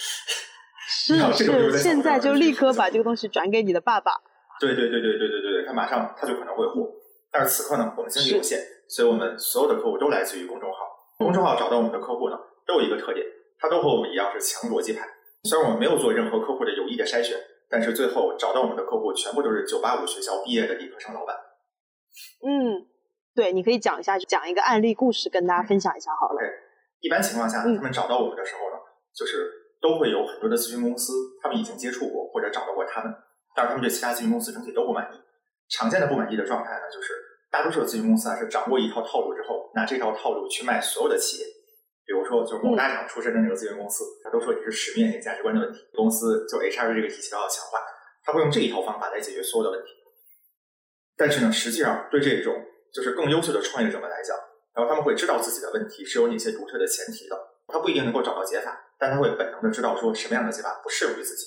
[0.93, 4.11] 是是，现在就立刻把这个东西转给你的爸爸。
[4.59, 6.89] 对对对对对对对对，他马上他就可能会火。
[7.31, 10.79] 但是此刻呢，我们精力有限，所以我们所有的客户都来自于公众号。
[11.17, 12.37] 公众号找到我们的客户呢，
[12.67, 13.25] 都有一个特点，
[13.57, 15.07] 他都和我们一样是强逻辑派。
[15.43, 17.37] 虽然我们没有做任何客户的有意的筛选，
[17.69, 21.35] 但是最后找到我们的客户全部都是九八五学校毕业的理科生老板。
[22.45, 22.85] 嗯，
[23.35, 26.41] 对，你可以讲一下，讲一个案例故事跟大家分享一下好了。
[26.99, 28.77] 一般情况下，他们找到我们的时候呢，
[29.15, 29.49] 就是
[29.81, 33.11] 都会有很多的咨询公司，他们已经接触过或者找到过他们，
[33.55, 35.17] 但是他们对其他咨询公司整体都不满意。
[35.69, 37.13] 常见的不满意的状态呢，就是
[37.49, 41.45] 大多数的咨询公司啊是掌握一套套路之后，拿这套套路去卖所有的企业。
[42.05, 47.79] 比如说，就是某大厂出身的那个咨询公司，他都说你是使命、价值观的问题，公司就 HR 这个体系都要强化，
[48.25, 49.93] 他会用这一套方法来解决所有的问题。
[51.21, 52.51] 但是呢，实际上对这种
[52.91, 54.35] 就是更优秀的创业者们来讲，
[54.73, 61.45] 然后他们会知道自己的问题是有哪些独特的前提的，他不一定能够找到解法，但他会本能的知道说什么样的解法不适用于自己。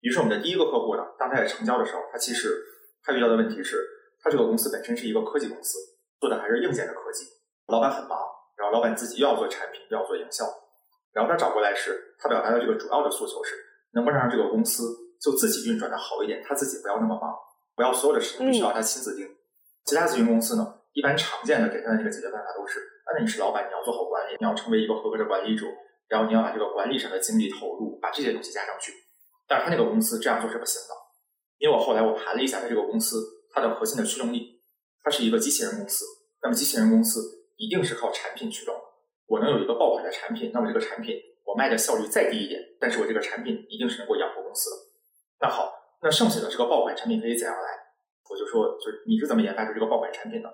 [0.00, 2.62] 于是我们的第一个客户呢，当他在成交的时候，他其实。
[3.00, 3.88] 他遇到的问题是，
[4.20, 5.78] 他这个公司本身是一个科技公司，
[6.20, 7.24] 做的还是硬件的科技。
[7.68, 8.18] 老板很忙，
[8.54, 10.44] 然后老板自己又要做产品，又要做营销。
[11.14, 13.54] 然后他找过来时，他表达的这个主要的诉求是，
[13.92, 14.82] 能不能让这个公司
[15.22, 17.32] 就自己运转的好一点，他自己不要那么忙，
[17.78, 19.24] 不要所有的事情必须要他亲自盯。
[19.84, 25.64] 其他咨询公司呢，一般常见的给他的这个解决办法都是：那你是老板，你要做好管理，你要成为一个合格的管理者，
[26.08, 28.92] 然后你要把这个管理上的精力投入，把这些东西加上去。
[29.46, 30.88] 但是他那个公司这样做是不行的。
[31.58, 33.16] 因为我后来我盘了一下，他这个公司
[33.54, 34.60] 它的核心的驱动力，
[35.04, 36.04] 它是一个机器人公司。
[36.42, 37.20] 那么机器人公司
[37.56, 38.74] 一定是靠产品驱动。
[39.26, 41.14] 我能有一个爆款的产品，那么这个产品
[41.46, 44.76] 我卖的效率再低一点，但是我这个产品一定是能够养活公司的。
[45.40, 47.68] 那好，那剩下的这个爆款产品可以怎样来？
[48.30, 50.48] 我就说，就是你是怎么研发出这个爆款产品的？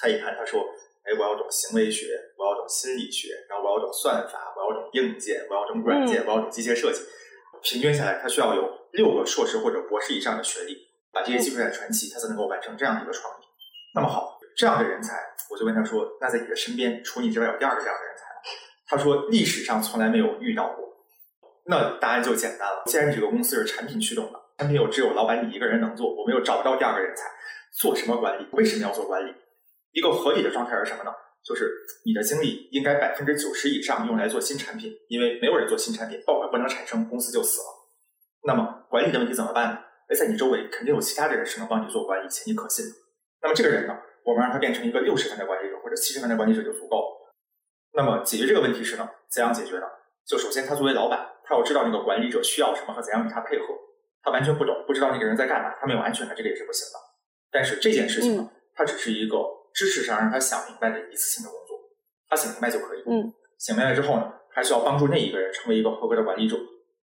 [0.00, 0.60] 他一看，他说
[1.02, 7.00] ：“哎，我要懂行为学，我要懂心理学，然后我要懂算法，我要懂硬件，我要懂软件，我要懂机械设计。”
[7.62, 10.76] 平均下来，他需要有六个硕士或者博士以上的学历，
[11.12, 13.44] 把这些技术链串起，他才能够完成这样的一个创意。
[13.94, 15.16] 那么好，这样的人才，
[15.50, 18.40] 我就问他说：“那在你的身边，除你之外有第二个这样的人才吗？”
[18.86, 20.88] 他说：“历史上从来没有遇到过。”
[21.66, 22.82] 那答案就简单了。
[22.86, 27.22] 既然这个公司是产品驱动的，产品又只有老板你一个人能做，我们又找不到第二个人才，
[27.72, 28.46] 做什么管理？
[28.52, 29.34] 为什么要做管理？
[29.92, 31.10] 一个合理的状态是什么呢？
[31.42, 31.72] 就是
[32.04, 37.68] 你的精力应该百分之九十以上用来做新产品，因为没有人做新产品，爆款不能产生，公司就死了。
[38.44, 39.78] 那么管理的问题怎么办呢？
[40.08, 42.84] 哎，在你周围肯定有其他的人是能帮你做管理且你可信。
[43.40, 43.96] 那么这个人呢，
[44.26, 47.32] 我们让他变成一个六十分的管理者或者七十分的管理者就足够了。
[47.94, 49.86] 那么解决这个问题时呢，怎样解决呢？
[50.26, 53.64] 就首先他作为老板，他要知道那个管理者需要什么和怎样与他配合。
[54.22, 56.98] 他完全不懂，不知道那个人在干嘛，他没有安全感，这个也是不行的。
[57.50, 59.36] 但是这件事情呢，它只是一个。
[59.72, 61.78] 知识上让他想明白的一次性的工作，
[62.28, 63.04] 他想明白就可以。
[63.06, 66.56] 嗯，想明白之后呢，还需要帮助那一个人成为一个合格的管理者。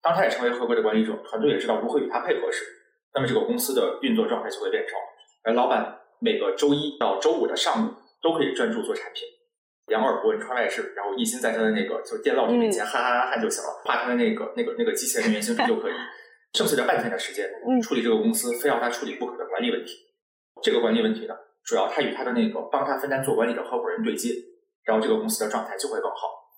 [0.02, 2.64] 当他也成为合格的管理者，团队也知道如何与他配合时，
[3.14, 4.98] 那么这个公司的运作状态就会变成：
[5.44, 9.22] 而老板每个周一到周五的上午都可以专注做产品，
[9.86, 15.92] 两耳不闻窗外事，然后一心在他的那个就是电烙面前哈哈哈哈就行了，画他的那个那个那个机器人原型图就可以。
[16.52, 17.48] 剩下的半天的时间，
[17.82, 19.92] 处理这个公司非要他处理不可的管理问题。
[20.62, 21.34] 这个管理问题呢？
[21.64, 24.32] 主要他与他的那个帮他分担做管理的合伙人对接，
[24.84, 26.48] 然后这个公司的状态就会更好。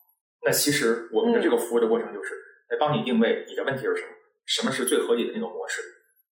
[0.47, 2.35] 那其实我们的这个服务的过程就是
[2.71, 4.09] 来帮你定位你的问题是什么，
[4.47, 5.83] 什么是最合理的那个模式。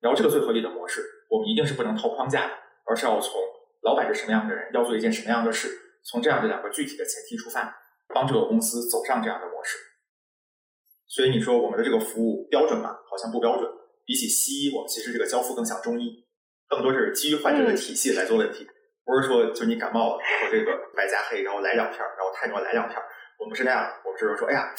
[0.02, 2.54] 然后这个最合理的模式，我们一定是不能套框架的，
[2.86, 3.40] 而是要从
[3.84, 5.70] 老板是什么样的人，要做一件什么样的事，
[6.04, 7.74] 从这样的两个具体的前提出发，
[8.14, 9.78] 帮这个公司走上这样的模式。
[11.14, 12.90] 所以你说我们的这个服务标准吧？
[13.08, 13.70] 好像不标准。
[14.04, 16.26] 比起西医，我们其实这个交付更像中医，
[16.68, 18.68] 更多是基于患者的体系来做问题，
[19.06, 22.98] 不是说就你感冒了，然后这个白加黑，然后来两片然后泰诺来两片
[23.40, 24.74] 我们是那样，我们是说，哎呀，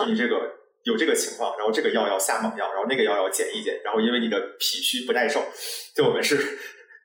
[0.00, 0.34] 就你这个
[0.82, 5.40] 有这个情况，然后这个药要下猛药，然后那个药要减一减，然后因为你的脾虚不耐受，
[5.94, 6.36] 就我们是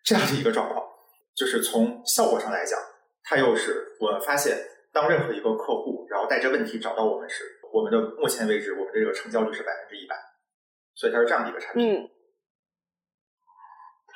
[0.04, 0.84] 这样的一个状况。
[1.36, 2.78] 就是从效果上来讲，
[3.24, 4.58] 它又是我们发现，
[4.92, 7.44] 当任何一个客户然后带着问题找到我们时，
[7.74, 10.16] 我们的目前为止我们这个成交率是百分之一百，
[10.94, 11.92] 所以它是这样的一个产品。
[11.92, 12.10] 嗯。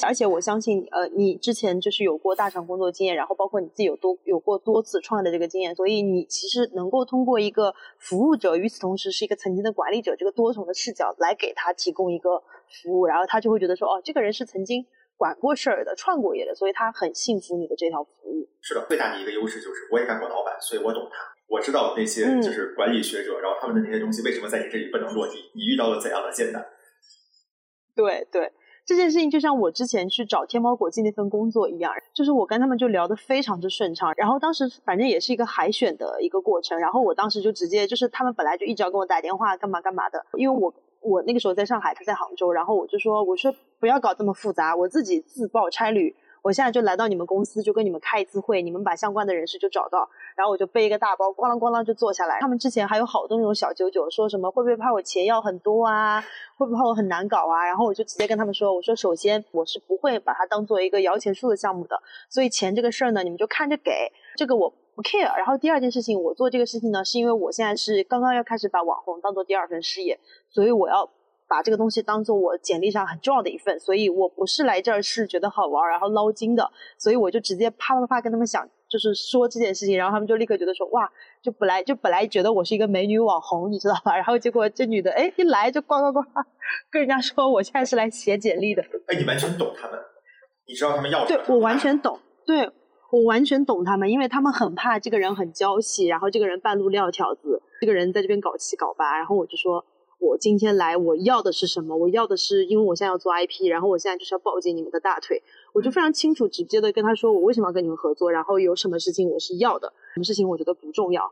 [0.06, 14.86] 而且我相信，呃，你之前就是有过大厂工作经验，然后包括你自己有多有过多次创业的这个经验，所以你其实能够通过一个服务者，与此同时是一个曾经的管理者这个多重的视角来给他提供一个服务，然后他就会觉得说，哦，这个人是曾经。
[15.18, 18.48] 管过事儿的，创过业的，所以他很信服你的这套服务。
[18.62, 21.18] 是的，最大的一个优势就是我也干过老板，所以我懂他，
[21.48, 26.66] 我知道那些就是管理学者，然后他们的那些东西为什么在你这里不能落地，你遇到了怎样的艰难。
[27.96, 28.52] 对对，
[28.86, 40.74] 这件事情就像我之前去找天猫国际那份工作一样，就是我跟他们就聊得非常之顺畅，然后当时反正也是一个海选的一个过程，然后我当时就直接就是他们本来就一直要跟我打电话干嘛干嘛的，因为我。
[41.00, 46.14] 我那个时候在上海，他在杭州，然后我就说，我说不要搞这么复杂，我自己自报差旅，
[46.48, 52.40] 我现在就来到你们公司，就跟你们开一次会，你们把相关的人士就找到，然后我就背一个大包，咣啷咣啷就坐下来。
[52.40, 56.24] 他们之前还有好多那种小九九，说什么会不会怕我钱要很多啊，
[56.58, 57.66] 会不会怕我很难搞啊？
[57.66, 63.92] 然后我就直接跟他们说，我说首先我是不会把它当做一个摇钱树的项目的，所以钱这个事儿呢，你们就看着给，
[64.38, 65.36] 这个我不 care。
[65.36, 70.18] 然后第二件事情，我做这个事情呢，是因为我现在是刚刚要开始把网红当做第二份事业。
[70.50, 71.10] 所以我要
[71.48, 81.10] 把这个东西当做我简历上很重要的一份，所以我不是来这儿是觉得好玩然后捞金的，所以我就直接啪啪啪跟他们讲，就是说这件事情，然后他们就立刻觉得说哇，
[81.42, 84.14] 就本来就本来觉得我是一个美女网红，你知道吧？
[84.18, 86.22] 然后结果这女的哎一来就呱呱呱
[86.92, 88.84] 跟人家说我现在是来写简历的。
[89.08, 89.98] 哎，你完全懂他们，
[90.68, 91.44] 你知道他们要什么？
[91.46, 92.70] 对我完全懂，对
[93.12, 99.86] 我完全懂他们，因为他们很怕这个人很娇气，然后这个人半路撂挑子，这个人在这边搞七搞八，然后我就说。
[100.20, 101.96] 我今天来，我要的是什么？
[101.96, 105.42] 我要的是，因为我现在要做 IP，然后我现在就是要抱紧你们的大腿。
[105.74, 111.32] 我就非常清楚、直接的跟他说，我为什么要跟你们合作，然后有什么事情我是要的，什么事情我觉得不重要。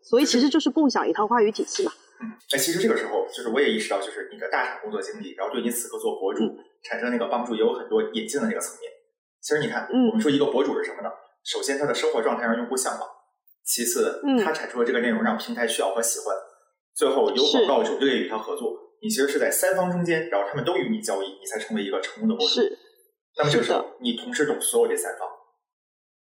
[0.00, 1.92] 所以其实就是共享一套话语体系嘛。
[2.22, 6.44] 嗯，哎，其实这个时候就是我也意识到，就是你的大厂工作经历，然后对你此刻做博主
[6.82, 8.90] 产生那个帮助，也有很多引进的那个层面。
[9.40, 11.10] 其实你看，我们说一个博主是什么呢？
[11.42, 13.08] 首先他的生活状态让用户向往，
[13.64, 16.36] 其次他产出的这个内容让平台需要和喜欢。
[17.00, 22.52] 最后有广告主愿意与他合作，你其实是在三方中间，然后他们都与你交易，你才成为一个成功的博主。
[22.60, 22.78] 是。
[23.38, 25.26] 那么这个时候，你同时懂所有这三方，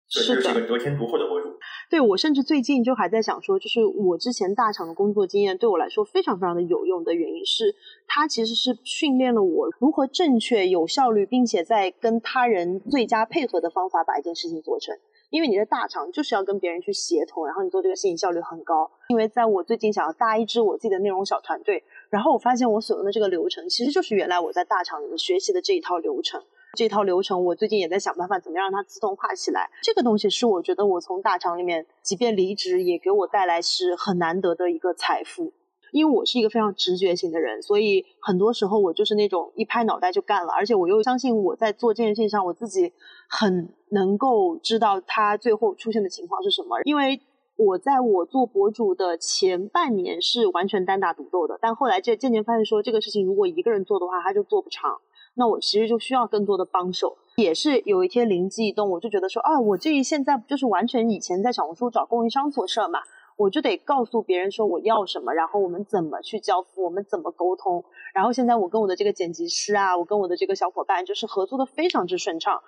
[0.07, 1.49] 所以这是一个得天独厚的博主。
[1.89, 7.75] 对我甚至最近就还在想说，就是我之前大厂的工作经验对我来说非常非常的有用的原因是，
[8.07, 14.95] 它其实是训练了我如何正确、有效率，并且在跟他人最佳配合的方法把一件事情做成。
[15.29, 18.89] 因为你在大厂就是要跟别人去协同，然后你做这个事情效率很高。
[19.09, 26.43] 因为在我最近想要搭一支我自己的内容小团队，然后我发现我所用的这个流程其实就是原来我在大厂里面学习的这一套流程。
[26.73, 29.69] 这套流程我最近也在想办法怎么样让它自动化起来。
[29.81, 35.51] 这个东西是我觉得我从大厂里面即便离职也给我带来是很难得的一个财富。
[35.91, 42.91] 因为我是一个非常直觉型的人，所以很多时候我就是那种一拍脑袋就干了，而且我又相信我在做这件事情上我自己
[43.27, 46.79] 很能够知道它最后出现的情况是什么。
[46.83, 47.19] 因为
[47.55, 54.99] 我在我做博主的前半年是完全单打独斗的，但后来渐渐渐发现说这个事情如果一个人做的话，他就做不长，
[55.35, 57.17] 那我其实就需要更多的帮手。
[57.35, 62.99] 也是有一天灵机一动，我就觉得说啊，我这现在就是完全以前在小红书找供应商做事儿嘛。
[63.39, 67.85] 我就得告诉别人说我要什么，然后我们怎么去交付，我们怎么沟通。
[68.13, 72.61] 然后现在我跟我的这个剪辑师啊，我跟我的这个小伙伴就是合作的非常之顺畅，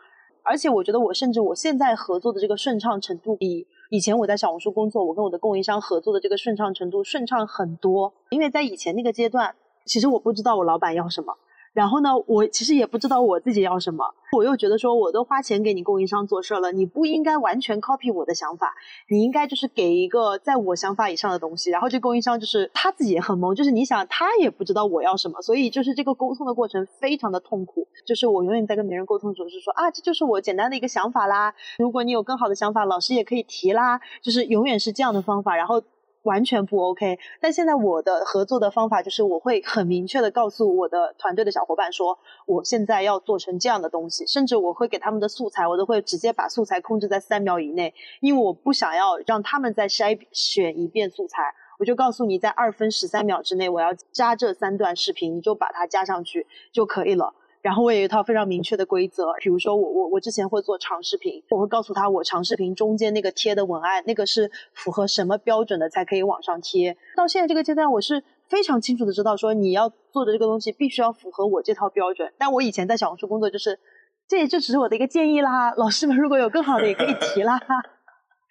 [0.44, 8.14] 而且我觉得我甚至我现在合作的这个顺畅程度比以前我在小红书工作，我跟我的供应商合作的这个顺畅程度顺畅很多。
[8.30, 9.54] 因为在以前那个阶段，
[9.84, 11.36] 其实我不知道我老板要什么。
[11.74, 14.04] 然后呢，我其实也不知道我自己要什么，
[14.38, 18.74] 我又觉得说，我都花钱给你供应商做事了，你不应该完全 copy 我的想法，
[19.10, 21.70] 你应该就是给一个在我想法以上的东西。
[21.70, 27.88] 然后这供应商就是他自己也很懵，就是你想他也不知道我要什么，所以就是这个沟通的过程非常的痛苦。
[28.06, 35.56] 就是我永远在跟别人沟通的时候是说啊，这就是我简单的一个想法啦，如果你有更好的想法，老师也可以提啦，就是永远是这样的方法。
[35.56, 35.82] 然后
[36.24, 37.18] 完全不 OK。
[37.40, 51.54] 但现在我的合作的方法就是，我会很明确的告诉我的团队的小伙伴说，我现在要做成这样的东西，甚至我会给他们的素材，我都会直接把素材控制在三秒以内，因为我不想要让他们再筛选一遍素材。
[51.80, 57.34] 我就告诉你，在二分十三秒之内，我要加这三段视频，你就把它加上去就可以了。
[57.62, 66.98] 然后我有一套非常明确的规则，比如说我我我之前会做长视频，我会告诉他我长视频中间那个贴的文案，那个是符合什么标准的才可以往上贴。
[67.16, 72.34] 到现在这个阶段，我是非常清楚的知道说你要做的这个东西必须要符合我这套标准。
[72.38, 73.80] 但我以前在小红书工作，就是
[74.28, 77.60] 这也就只是我的一个建议啦，老师们如果有更好的也可以提啦。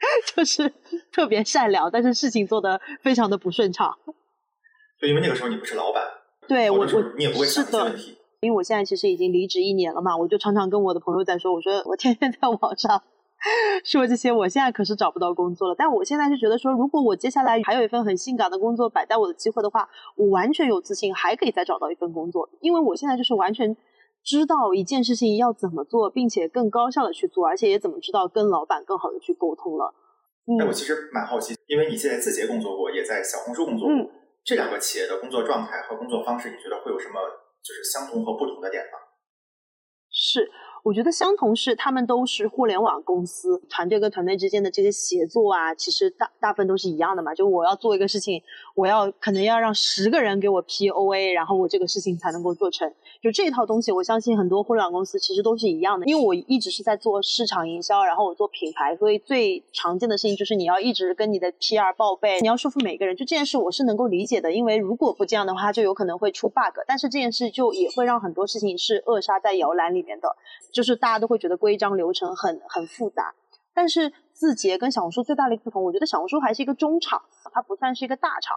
[0.34, 0.72] 就是
[1.12, 3.94] 特别善良，但是事情做得非常的不顺畅。
[4.98, 6.02] 就因为那个时候你不是老板，
[6.48, 6.86] 对我我
[7.18, 8.16] 你也不会想这些问题。
[8.40, 13.02] 因为我现在其实已经离职一年了嘛，我就常常跟我的朋友在说，我说我天天在网上
[13.84, 15.74] 说这些，我现在可是找不到工作了。
[15.76, 23.76] 但我现在就觉得说，如果我接下来还有一份很性感的工作摆在我的机会的话，我完全有自信还可以再找到一份工作，因为我现在就是完全。
[24.22, 29.94] 知道一件事情要怎么做，并且更高效的去做，而且也怎么知道跟老板更好的去沟通了。
[30.60, 33.96] 哎，我其实蛮好奇，因为你现在字节工作过，也在小红书工作过，
[34.44, 37.14] 这两个企业的工作状态和工作方式，你觉得会有什么
[37.62, 38.98] 就是相同和不同的点吧？
[40.10, 40.50] 是。
[40.82, 47.34] 我觉得相同是，他们都是互联网公司，团队跟团队之间的这个协作啊，其实大大部分都是一样的嘛。
[47.34, 48.42] 就我要做一个事情，
[48.74, 52.90] 我要可能要让十个人给我 P O A，然后我这个事情才能够做成。
[53.22, 56.06] 就这套东西，我相信很多互联网公司其实都是一样的。
[56.06, 63.14] 因为我一直是在做市场营销，然后我做品牌，所以最常见的事情就是你要一直跟你的 P R 报备，你要说服每个人。
[63.14, 66.78] 就这件事我是能够理解的，因为如果不这样的话，就有可能会出 bug。
[66.86, 70.34] 但是这件事就也会让很多事情是扼杀在摇篮里面的。
[70.72, 73.34] 就是大家都会觉得规章流程很很复杂，
[73.74, 77.20] 但是字节跟小红书最大的不同，我觉得小红书还是一个中厂，
[77.52, 78.56] 它不算是一个大厂。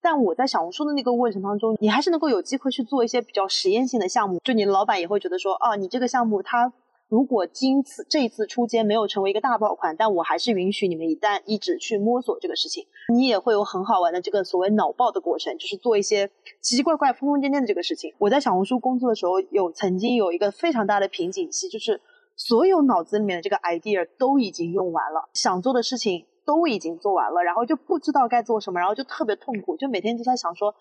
[0.00, 6.72] 但我在小红书的那个过程当中，你还是能够有机会去做一些比较实验性的项目，就你的老板也会觉得说，啊，你这个项目它。
[7.10, 12.84] 如果今次这一次出街没有成为一个大爆款，但我还是允许你们一旦一直去摸索这个事情，
[13.14, 16.28] 你也会有很好玩的这个所谓脑爆的过程，就是做一些
[16.60, 18.12] 奇奇怪怪、疯疯癫癫的这个事情。
[18.18, 21.98] 我在小红书工作的时候，有曾经有一个非常大的瓶颈期，就是
[22.36, 30.74] 所有脑子里面的这个 idea 都已经用完了，想做的事情都已经做完了，然后就不知道该做什么，然后就特别痛苦，就每天就在想说，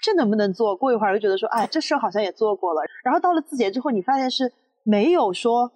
[0.00, 0.76] 这能不能做？
[0.76, 2.82] 过一会儿又觉得说，哎，这事儿好像也做过了。
[3.02, 4.52] 然后到了字节之后，你发现是。
[4.84, 5.70] 没有说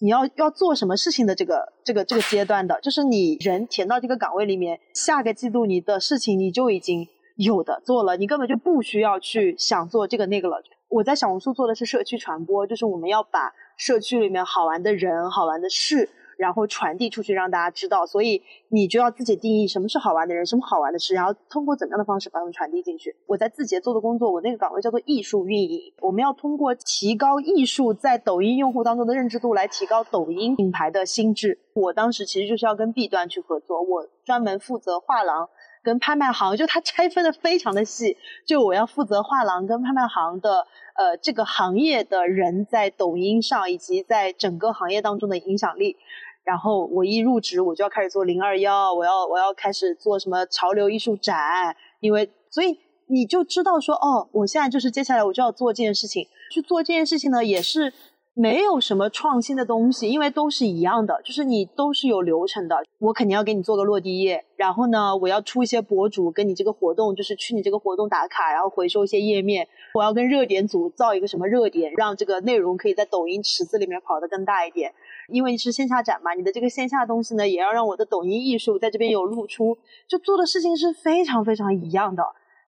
[0.00, 7.04] 你要要做什么事情的这个这个这个阶段的，就是你人填到这个岗位里面，下个季度你的事情你就已经
[7.36, 10.62] 有的做了，你根本就不需要去想做这个那个了。
[10.88, 16.08] 我在小红书做的是社区传播，就是我们要把社区里面好玩的人、好玩的事。
[16.42, 23.14] 然后传递出去，让大家知道，所以你就要自己定义什么是好玩的人，什么好玩的事，然后通过怎么样的方式把他们传递进去。
[23.26, 31.60] 我在字节做的工作，我那个岗位叫做艺术运营，我们要通过提高艺术在抖音用户当中的认知度，来提高抖音品牌的心智。
[31.74, 35.48] 我当时其实就是要跟 B 端去合作，我专门负责画廊
[35.84, 40.66] 跟拍卖行，就它拆分的非常的细，就我要负责画廊跟拍卖行的
[40.96, 45.96] 呃这个行业的人在抖音上以及在整个行业当中的影响力。
[46.44, 57.92] 然后我一入职，我就要开始做零二幺，我要我要开始做什么潮流艺术展，因为所以你就知道说，哦，我现在就是接下来我就要做这件事情，去做这件事情呢，也是
[58.34, 62.82] 没有什么创新的东西，因为都是一样的，就是你都是有流程的。
[62.98, 69.68] 我肯定要给你做个落地页，然后呢，我要出一些博主跟你这个活动，就是去你这个活动打卡，然后回收一些页面。
[69.94, 74.94] 我要跟热点组造一个什么热点，让这个内容可以在抖音池子里面跑得更大一点。
[75.28, 79.76] 因为是线下展嘛，你的这个线下东西呢，也要让我的抖音艺术在这边有露出，
[80.08, 82.22] 就做的事情是非常非常一样的，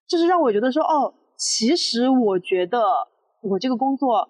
[0.07, 2.81] 就是让我觉得说，哦，其实我觉得
[3.41, 4.29] 我这个工作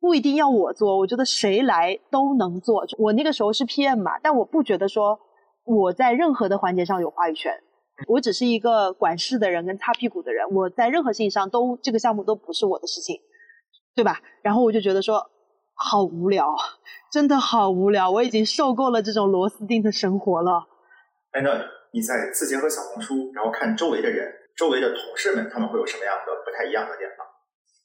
[0.00, 2.84] 不一定要我做，我觉得谁来都能做。
[2.98, 5.18] 我那个时候是 PM 嘛，但我不觉得说
[5.64, 7.52] 我在任何的环节上有话语权，
[8.08, 13.20] 我只是一个管事的人跟擦屁股的人，我在任何事情上都这个项目都不是我的事情，
[13.94, 14.20] 对吧？
[14.42, 15.24] 然后我就觉得说。
[15.76, 16.56] 好无聊，
[17.12, 20.66] 真的好无聊，我已经受够了这种螺丝钉的生活了。
[21.32, 21.50] 哎，那
[21.92, 27.24] 你在字节和小红书，然后看周围的人，周围的同事们，他们会有什么样的不太一样的点吗？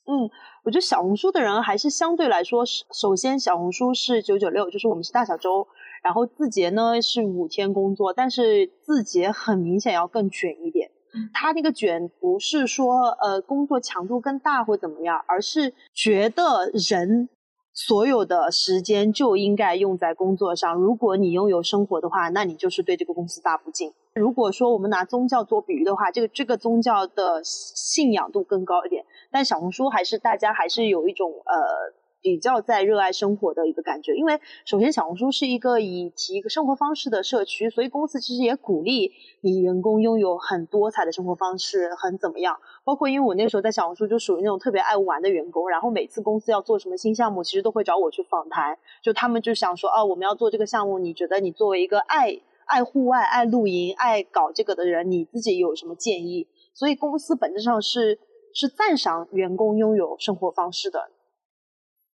[0.08, 0.32] 嗯，
[0.64, 5.68] 我觉得小红书的人还是相对来说，首先小红书是九九六，就是我们是大小周，
[6.02, 10.89] 然后字节呢是五天工作，但是字节很明显要更卷一点。
[11.34, 17.28] 他那个卷不是说呃工作强度更大或怎么样，而是觉得人。
[17.88, 20.76] 所有的时间就应该用在工作上。
[20.76, 23.92] 如果你拥有生活的话，那你就是对这个公司大不敬。
[24.14, 31.56] 如果说我们拿宗教做比喻的话，这个这个宗教的信仰度更高一点，但小红书还是大家还是有一种呃
[32.22, 34.13] 比较在热爱生活的一个感觉。
[34.15, 39.11] 因为首先小红书是一个以提一个生活方式的社区，所以公司其实也鼓励
[39.41, 42.57] 你员工拥有很多彩的生活方式，很怎么样。
[42.84, 52.41] 包括因为我那时候在小红书就属于那种特别爱玩的员工，然后每次公司要做什么新项目，其实都会找我去访谈，就他们就想说啊，我们要做这个项目，你觉得你作为一个爱。
[52.67, 56.47] 爱户外、爱露营、爱搞这个的人，你自己有什么建议？
[56.74, 58.17] 所以公司本质上是
[58.53, 61.11] 是赞赏员工拥有生活方式的。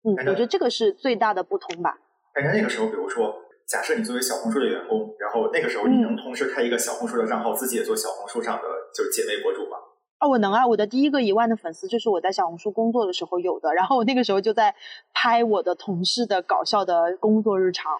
[0.03, 1.97] 嗯，我觉得这个是最大的不同吧。
[2.33, 3.33] 但是那个时候，比如说，
[3.67, 9.77] 假设你作为小红书的员工，然后那个时候你能同时开一个小红书的账号，自己也做小红书上的就是姐妹博主吗？
[10.19, 10.65] 啊，我能啊！
[10.65, 14.73] 我的第一个一万的粉丝就是我在小红书工作的时候有的，然后我那个时候就在
[15.13, 17.91] 拍我的同事的搞笑的工作日常。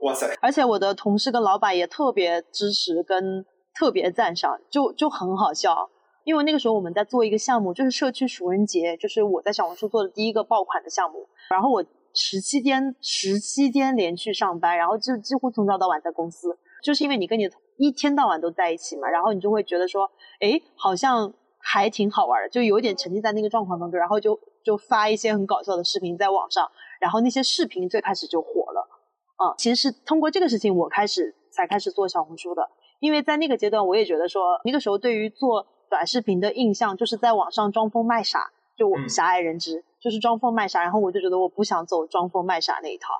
[0.00, 0.26] 哇塞！
[0.40, 3.44] 而且我的同事跟老板也特别支持，跟
[3.74, 5.88] 特别赞赏，就就很好笑。
[6.24, 11.26] 因为那个时候我们在做一个项目，就是社区熟人节，就是我在小红书做的第一个爆款的项目。
[11.50, 20.10] 然后我十七天十七天连续上班，然后就几乎从早到晚在公司，就是因为你跟你一天到晚都在一起嘛，然后你就会觉得说，
[20.40, 26.70] 哎，好像还挺好玩的，就有点沉浸在那个状况当中，然后就就发一些很搞笑的视频在网上，
[27.00, 28.88] 然后那些视频最开始就火了。
[29.36, 32.68] 啊，其实是通过这个事情，我开始才开始做小红书的。
[33.00, 40.80] 因为在那个阶段，我也觉得说，那个时候对于做短视频的印象，就是在网上装疯卖傻，就我狭隘认知，就是装疯卖傻。
[40.80, 43.12] 然后我就觉得我不想走装疯卖傻那一套。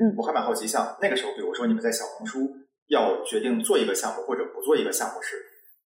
[0.00, 2.40] 嗯，我还蛮好奇，像那个时候，比如说你们在小红书
[2.88, 5.36] 要决定做一个项目或者不做一个项目时，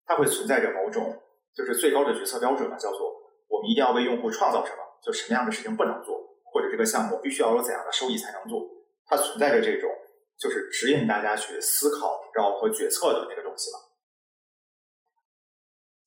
[0.06, 1.20] 它会存在着某种
[1.54, 3.12] 就是最高的决策标准嘛，叫做
[3.50, 6.16] 我们一定要为用户创造什么，就什么样的事情不能做，
[6.50, 8.64] 或者这个项目必须要有怎样的收益才能做。
[9.04, 9.90] 它存在着这种，
[10.40, 13.80] 就是指引大家去思考，然后和决策的那个东西吗？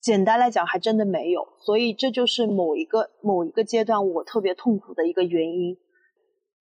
[0.00, 1.46] 简单来讲，还真的没有。
[1.58, 5.76] 所以这就是某一个某一个阶段我特别痛苦的一个原因。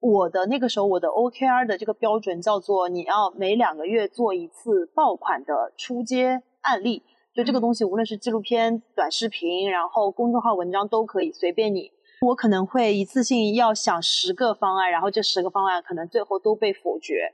[0.02, 7.04] 我的那个时候，我的 OKR 的这个标准叫做你要每两个月做一次爆款的出街案例。
[7.36, 11.92] 就这个东西，无论是纪录片、短视频，然后公众号文章都可以，随便你。
[12.26, 17.32] 我可能会一次性要想十个方案，然后这十个方案可能最后都被否决，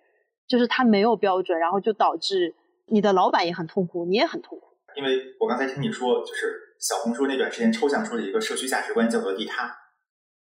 [0.47, 2.53] 就是它没有标准，然后就导致
[2.87, 4.67] 你的老板也很痛苦，你也很痛苦。
[4.95, 9.67] 因为我刚才听你说，就是小红书那段时间抽象出了一个社区价值观，叫做利他。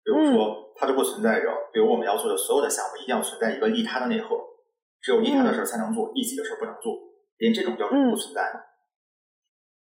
[0.03, 4.35] 比如说，它就不存在着，比如我们要做的所有的项目一定要存在一个利他的内核，
[5.01, 6.93] 只有利他的事儿才能做，利己的事儿不能做，
[7.37, 8.61] 连这种标准都不存在吗？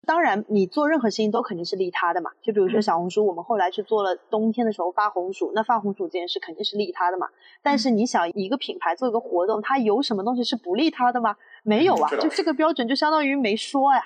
[0.06, 2.30] 当然，你做任何事情都肯定是利他的嘛。
[2.42, 7.28] 就比如说小红书，我们后来去做了冬天的时候发红薯，那发红薯这件事肯定是利他的嘛。
[7.62, 11.36] 但是你想一个品牌做一个活动，它有什么东西是不利他的吗？
[11.62, 14.02] 没有啊，就这个标准就相当于没说呀，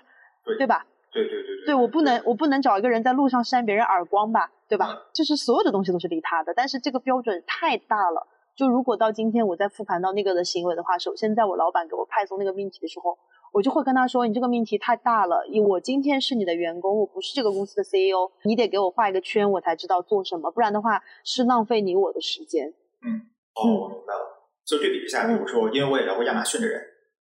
[0.59, 0.86] 对吧？
[1.12, 1.66] 对对对对。
[1.66, 5.03] 对我不能，我不能找一个人在路上扇别人耳光吧，对吧？
[5.12, 8.26] 就是所有的东西都是利他的，但是这个标准太大了。
[8.57, 13.18] 就如果到今天我再复盘到那个的行为的话，首先在我老板给我派送那个命题的时候。
[13.55, 22.72] 我就会跟他说：“你这个命题太大了，我今天是你的员工，我不是这个公司的 CEO，你得给我画一个圈，我才知道做什么，不然的话是浪费你我的时间。”
[23.05, 24.49] 嗯，哦，我明白了。
[24.64, 26.80] 就对比一下，比如说，因为我也聊过亚马逊的人，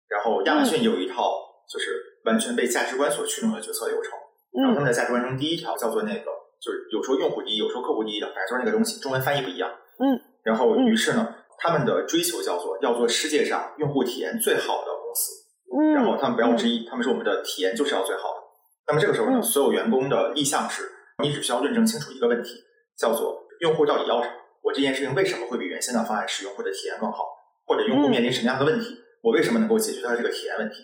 [0.08, 1.30] 然后亚马逊有一套
[1.70, 1.92] 就是
[2.26, 4.12] 完全被价值观所驱动的决策流程，
[4.52, 9.70] 然后他们的价值观中第一条叫做那个，就是有说用户第一，有说客户第一的，反正就是那个东西，中文翻译不一样。
[9.98, 15.32] 嗯，然后于是呢，他们的追求叫做要做世界上用户体验最好的公司。
[15.72, 18.42] 嗯然后他们不要之一，他们说我们的体验就是要最好的。
[18.88, 20.82] 那么这个时候呢，所有员工的意向是，
[21.22, 22.50] 你只需要论证清楚一个问题，
[22.98, 24.34] 叫做用户到底要什么？
[24.62, 27.24] 我这件事情为什么会比原先的方案使用户的体验更好？
[27.66, 28.96] 或者用户面临什么样的问题？
[29.22, 30.76] 我为什么能够解决他这个体验问题？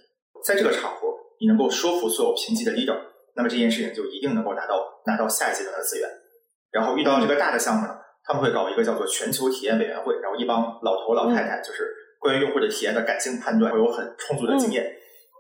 [0.45, 1.09] 在这个场合，
[1.43, 2.97] 你能够说服所有评级的 leader，
[3.35, 6.09] 那么这件事情就一定能够拿到拿到下一阶段的资源。
[6.71, 11.99] 然后遇到这个大的项目呢，他们会搞一个叫做全球体验委员会，然后一帮老头老太太就是。
[12.23, 14.97] 关于用户的体验的感性判断会有很充足的经验，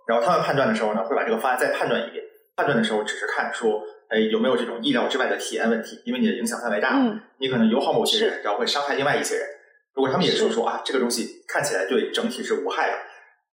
[0.08, 2.24] 然后他们判断的时候呢，会把这个方案再判断一遍。
[2.56, 6.02] 判断的时候只是看说，哎，有没有这种意料之外的体验问题？
[6.04, 6.98] 因为你的影响范围大，
[7.38, 9.46] 你可能友好某些人，然后会伤害另外一些人。
[9.94, 12.98] 如果他们也说说啊，这个东西看起来对整体是无害的，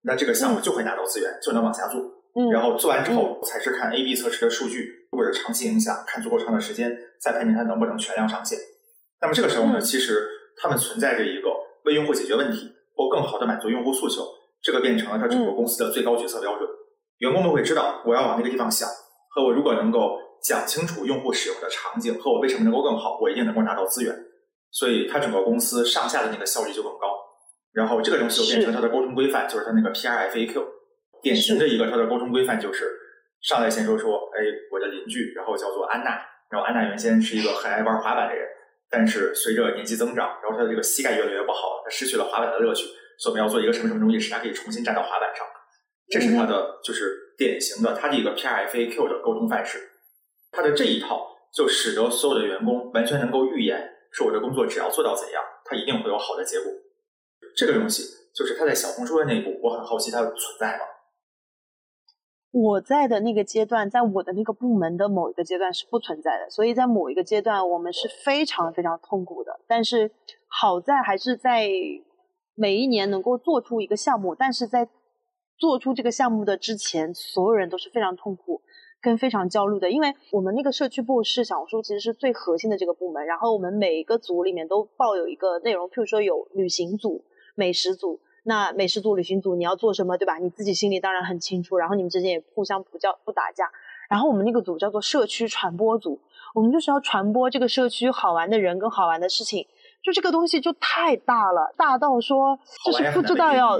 [0.01, 2.01] 那这个项目就会拿到资源，就能往下做。
[2.51, 8.57] 然后做完之后，才是看 A/B 测试的数据或者长期影响，看足够长的时间，再判定它能不能全量上线。
[9.21, 10.27] 那么这个时候呢，其实
[10.57, 11.49] 他们存在着一个
[11.85, 12.75] 为用户解决问题。
[12.99, 14.27] 或更好的满足用户诉求，
[14.61, 16.67] 这个变成了他整个公司的最高决策标准。
[17.19, 18.89] 员工们会知道，我要往那个地方想，
[19.29, 24.13] 和我如果能够讲清楚用户使用的场景和我为什么能够更好，我一定能够拿到资源。
[24.69, 27.07] 所以，他整个公司上下的那个效率就更高。
[27.71, 30.67] 然后，这个东西就变成他的沟通规范，就是他那个 P R F A Q。
[31.21, 32.89] 典型的一个它的沟通规范就是
[33.41, 34.39] 上来先说说，哎，
[34.71, 36.19] 我的邻居，然后叫做安娜，
[36.49, 38.47] 然后安娜原先是一个很爱玩滑板的人，
[38.89, 42.85] 但是随着年纪增长，然后她的这个膝盖越来越不好，她失去了滑板的乐趣，
[43.17, 45.45] 所以我们要做一个什么什么东西，使她可以重新站到滑板上。
[46.09, 49.77] 这是它的就是典型的它的一个 P R F A Q 的沟通范式。
[50.51, 56.73] 它的这一套就使得所有的员工完全能够预言，说我的工作只要做到怎样，它一定会有好的结果。
[57.55, 60.83] 这个东西就是它在小红书的内部，我很好奇它存在吗？
[62.51, 69.59] 我在的那个阶段，在我的那个部门的某一个阶段是不存在的，所以在某一个阶段我们是非常非常痛苦的。
[69.67, 70.11] 但是
[70.47, 71.69] 好在还是在
[72.55, 74.89] 每一年能够做出一个项目，但是在
[75.59, 78.61] 做出这个项目的之前，所有人都是非常痛苦
[78.99, 87.23] 跟非常焦虑的，因为我们那个社区部是小红书其实是最核心的这个部门，然后我们每一个组里面都报有一个内容，譬如说有旅行组、
[87.53, 88.19] 美食组。
[88.43, 90.37] 那美食组、旅行组你要做什么，对吧？
[90.37, 93.69] 你自己心里当然很清楚，然后你们之间也互相不叫不打架。
[94.09, 96.19] 然后我们那个组叫做社区传播组，
[96.55, 99.67] 我们就是要传播这个社区好玩的人跟好玩的事情。
[100.01, 103.79] 就这个东西就太大了，大到说就是不知道要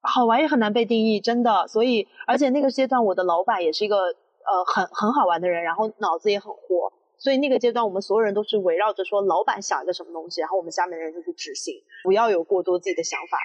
[0.00, 1.66] 好玩也很难被定义，真的。
[1.66, 13.36] 所以而且那个阶段我的老板也是一个呃很很好玩的人，然后脑子也很活，所以那个阶段我们所有人都是围绕着说老板想一个什么东西，然后我们下面的人就去执行，不要有过多自己的想法。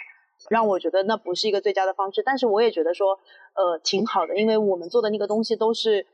[0.50, 3.20] 让我觉得那不是一个最佳的方式，但是我也觉得说，
[3.56, 6.06] 呃，挺好的，因为我们做的那个东西都是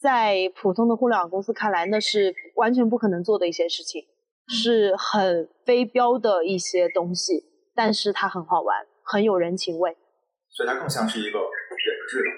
[0.00, 4.04] 在普通的互联网公司看来那是完全不可能做的一些事情，
[4.48, 7.44] 是很非标的一些东西，
[7.74, 9.96] 但是它很好玩，很有人情味，
[10.50, 11.48] 所以它更像是一个人
[12.08, 12.30] 质的，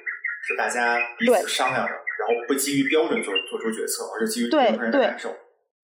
[0.46, 5.34] 是大家彼此商量的，然后不基于标准做做出决策，而是基于每个人的感受。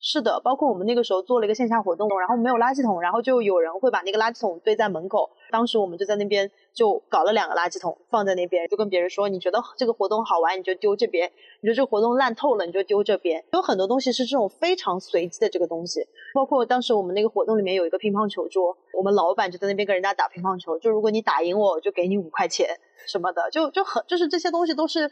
[0.05, 5.31] 是的，包括我们那个时候做了一个线下活动，然后没有垃圾桶，然后就有人会把那个垃圾桶堆在门口。
[5.53, 11.31] 当时我们就在那边就搞了两个垃圾桶放在那边，就跟别人说：你觉得这个活动好玩，你就丢这边；
[11.61, 13.45] 你觉得这个活动烂透了，你就丢这边。
[13.53, 16.05] 有很多东西是这种非常随机的这个东西，
[16.35, 22.66] 包括当时我们那个活动里面有一个乒乓球桌，我们老板就在那边跟人家打乒乓球，就如果你打赢我，就给你五块钱
[23.07, 25.09] 什么的，就就很就是这些东西都是。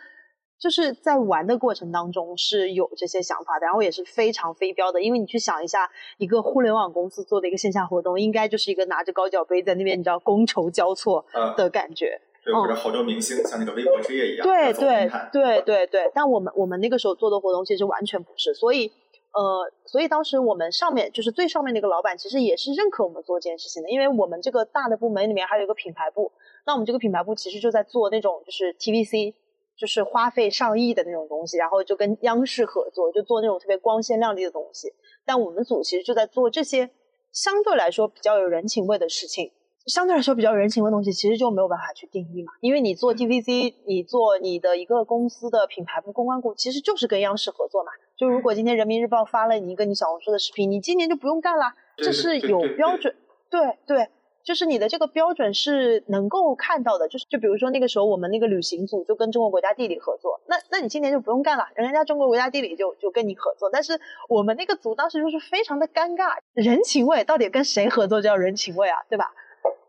[0.61, 5.03] 就是在玩的过程当中是有这些想法的，然后也是非常非标的。
[5.03, 11.25] 因为你去想一下，一个互联网公司做的一个线下活动，应该就是一个拿着高脚杯在那边，你知道觥筹交错
[11.57, 12.21] 的感觉。
[12.45, 14.47] 对，或者好多明星像那个微博之夜一样。
[14.47, 16.11] 对对对对对。
[16.15, 18.93] 但我们我们那个时候做的活动其实完全不是，所以
[19.33, 26.33] 呃，所以当时我们上面就是最上面那个老板，其实也是认可我们做这件事情的，因为我们这个大的部门里面还有一个品牌部，
[26.67, 29.33] 那我们这个品牌部其实就在做那种就是 TVC。
[29.81, 34.93] 就是花费上亿的那种东西，然后就跟央视合作，就做那种特别光鲜亮丽的东西。
[35.25, 36.91] 但我们组其实就在做这些
[37.33, 39.53] 相对来说比较有人情味的事情。
[39.87, 42.53] 相对来说比较人情味的东西，其实就没有办法去定义嘛。
[42.61, 47.91] 因为你做 TVC，你做你的一个公司的品牌部、公关部，其实就是跟央视合作嘛。
[48.15, 53.17] 就如果今天人民日报发了你一个你小红书的视频，你今年就不用干了，这是有标准。
[53.49, 54.11] 对对。
[54.51, 69.33] 就是你的这个标准是能够看到的，就是就比如说那个时候我们那个旅行组就跟中国国家地理合作，那那你今年就不用干了，人家中国国家地理就就跟你合作，但是我们那个组当时就是非常的尴尬，人情味到底跟谁合作叫人情味啊，对吧？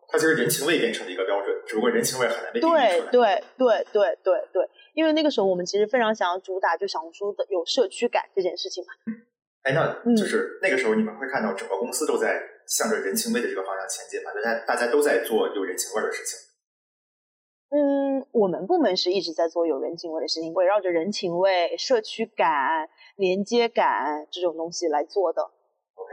[0.08, 2.88] 它就是人情味变成了一个标准，只不过人情味很难被定义出来。
[3.10, 8.94] 对对对对对对，因为那个时候我们其实非常想要主打就小红书的有社区感这件事情嘛。
[9.64, 12.40] 哎，那就是那个时候你们会看到整个公司都在。
[12.68, 16.38] 向着人情味的这个方向前进嘛，大家大家都在做有人情味的事情。
[17.72, 25.42] 嗯，我们部门是一直在做有人情味的事情，围绕着人情味、社区感、连接感这种东西来做的。
[25.42, 26.12] OK，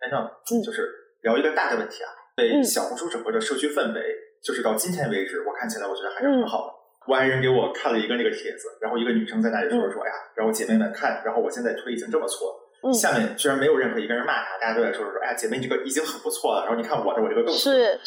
[0.00, 0.90] 那嗯，就是
[1.22, 4.02] 聊一个大的问题啊，对小红书整个的社区氛围，
[4.42, 6.74] 就是到今天为止，我看起来我觉得还是很好的。
[7.06, 12.54] 我爱人给我看了一个那个帖子，然后一个女生在那里说说，哎呀，然后姐妹们看，然后我现在腿已经这么错。
[12.92, 16.64] 下面居然没有任何一个人骂他，大家都在说说说，哎呀，姐妹，你这个已经很不错了。
[16.64, 17.98] 然后你看我的，我这个更是，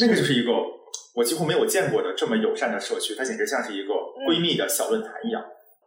[0.00, 0.52] 那个就是一个
[1.14, 3.94] 我几乎没有见过的这么友善的社区，它简直像是一个
[4.28, 5.44] 闺蜜的小论坛一样。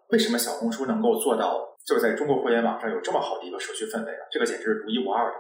[0.10, 4.20] 为什么小红书能够做到，就是在中国互联网上有这么好的一个社区氛围呢？
[4.32, 5.38] 这个简直是独一无二的。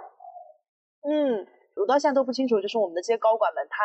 [1.09, 1.45] 嗯，
[1.75, 3.83] 我到现在都不清楚，就是我们的这些高管们，他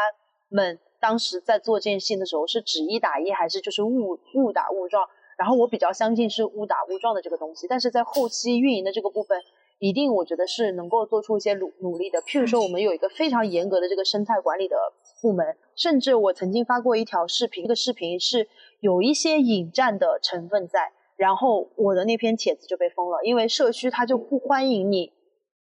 [0.49, 5.09] 们当时在做这件事情的时候，是指一打一，还是就是误误打误撞？
[5.37, 9.41] 然后我比较相信是误打误撞的这个东西，但是在后期运营的这个部分，
[9.79, 12.21] 一定我觉得是能够做出一些努努力的。
[12.23, 14.77] 譬如说，我们有一个非常严格的这个生态管理的
[15.21, 18.49] 部门，甚至我曾经发过一条视频，这个视频是
[18.81, 25.13] 有一些引战的成分在，然后我的那篇帖子就被封了，因为社区它就不欢迎你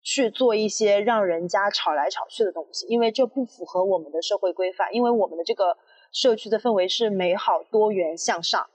[0.03, 5.77] 去做一些让人家吵来吵去的东西，因为这不符合我们的社会规范，因为我们的这个。
[6.15, 8.67] 社区的氛围是美好、多元、向上。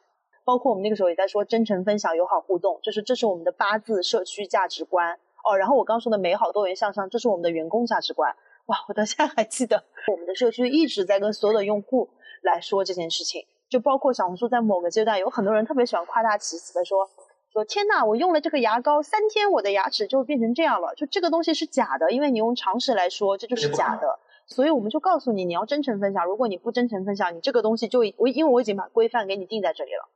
[0.49, 5.59] 包括我们那个时候也在说真诚分享、友好互动，就是这是我们的八字社区价值观哦。
[5.59, 8.35] 然后我刚说的美好、多元、向上，这是我们的员工价值观。
[8.65, 12.09] 哇，我到现在还记得，我们的社区一直在跟所有的用户
[12.41, 17.11] 来说这件事情，就包括小红书在某个阶段，有很多人特别喜欢夸大其词的说
[17.53, 24.19] 说天呐，我用了这个牙膏三天，我的牙齿就变成这样了，就这个东西是假的，因为你用常识来说，这就是假的。
[24.47, 26.25] 所以我们就告诉你，你要真诚分享。
[26.25, 30.09] 如果你不真诚分享，你这个东西就我因为我已经把规范给你定在这里了。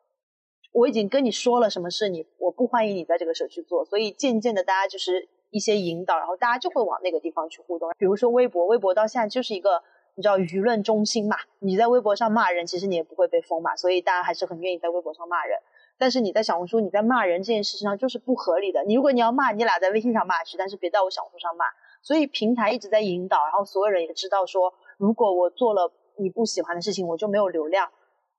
[0.73, 7.91] 我已经跟你说了什么事你，我不欢迎你在这个社区做，所以渐渐的大家就是一些引导，然后大家就会往那个地方去互动。
[7.99, 9.83] 比如说微博，微博到现在就是一个
[10.15, 15.59] 你知道舆论中心嘛，你在微博上骂人，其实你也不会被封嘛，所以大家还是很愿意在微博上骂人。
[15.99, 18.83] 但是你在小红书，你在骂人这件事情上就是不合理的。
[18.85, 21.67] 你如果你要骂，你俩在微信上骂去，但是别在我小红书上骂。
[22.03, 27.89] 所以平台一直在引导，然后所有人也知道说，如果我做了你不喜欢的事情，我就没有流量，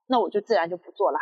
[0.07, 1.19] 那我就自然就不做了。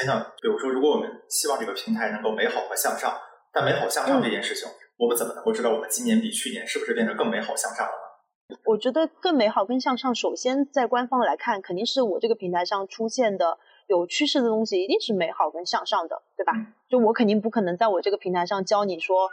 [0.00, 3.12] 哎，那比如说，如果我们希望这个平台能够美好和向上，
[3.52, 4.66] 但美好向上这件事情，
[4.96, 8.56] 我们怎么能够知道我们今年比去年是不是变得更美好向上了呢？
[8.64, 16.54] 我觉得更美好、更向上，首先在官方来看，肯定是我这个平台上出现的有趋势的东西，一定是美好跟向上的，对吧？
[16.88, 19.28] 就我肯定不可能在我这个平台上教你说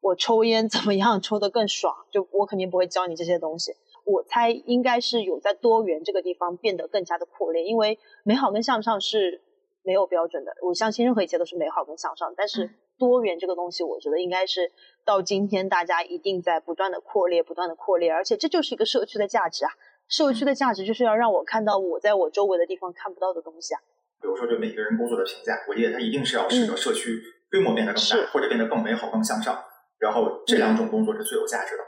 [0.00, 3.72] 我抽烟怎么样抽得更爽，就我肯定不会教你这些东西。
[4.04, 9.42] 我猜应该是有在多元这个地方变得更加的扩裂，因为美好跟向上是。
[9.84, 12.32] 没有标准的，我相信任何一切都是美好跟向上。
[12.36, 14.72] 但是多元这个东西，我觉得应该是
[15.04, 18.10] 到今天大家一定在不断的扩列，不断的扩列。
[18.10, 19.70] 而且这就是一个社区的价值啊！
[20.08, 23.80] 社区的价值就是要让我看到我在我周围的地方看不到的东西啊。
[24.20, 27.20] 比如说对每个人工作的评价，我觉得它一定是要使得社区
[27.50, 29.62] 规模变得更大，或者变得更美好、更向上。
[29.98, 31.82] 然后这两种工作是最有价值的。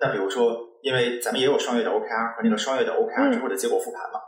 [0.00, 4.20] 那比如说，因为咱们也有双月的 OKR 和那个双月的 OKR 之后的结果复盘嘛，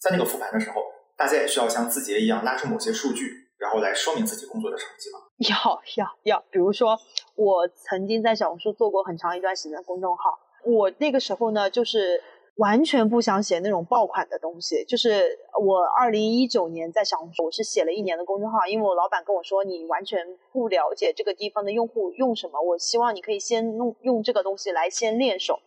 [0.00, 0.80] 在那个复盘的时候。
[1.18, 5.18] 大家也需要像字节一样拉出某些数据，然后来说明自己工作的成绩吗？
[5.50, 6.96] 要要要，比如说
[7.34, 12.22] 我曾经在小红书做过很长一段时间的公众号，我那个时候呢，就是
[12.56, 14.84] 完全不想写那种爆款的东西。
[14.84, 25.58] 就是我二零一九年在小红书，我是写了一年的公众号，因为我老板跟我说，你完全不了解这个地方的用户用什么，我希望你可以先弄用这个东西来先练手。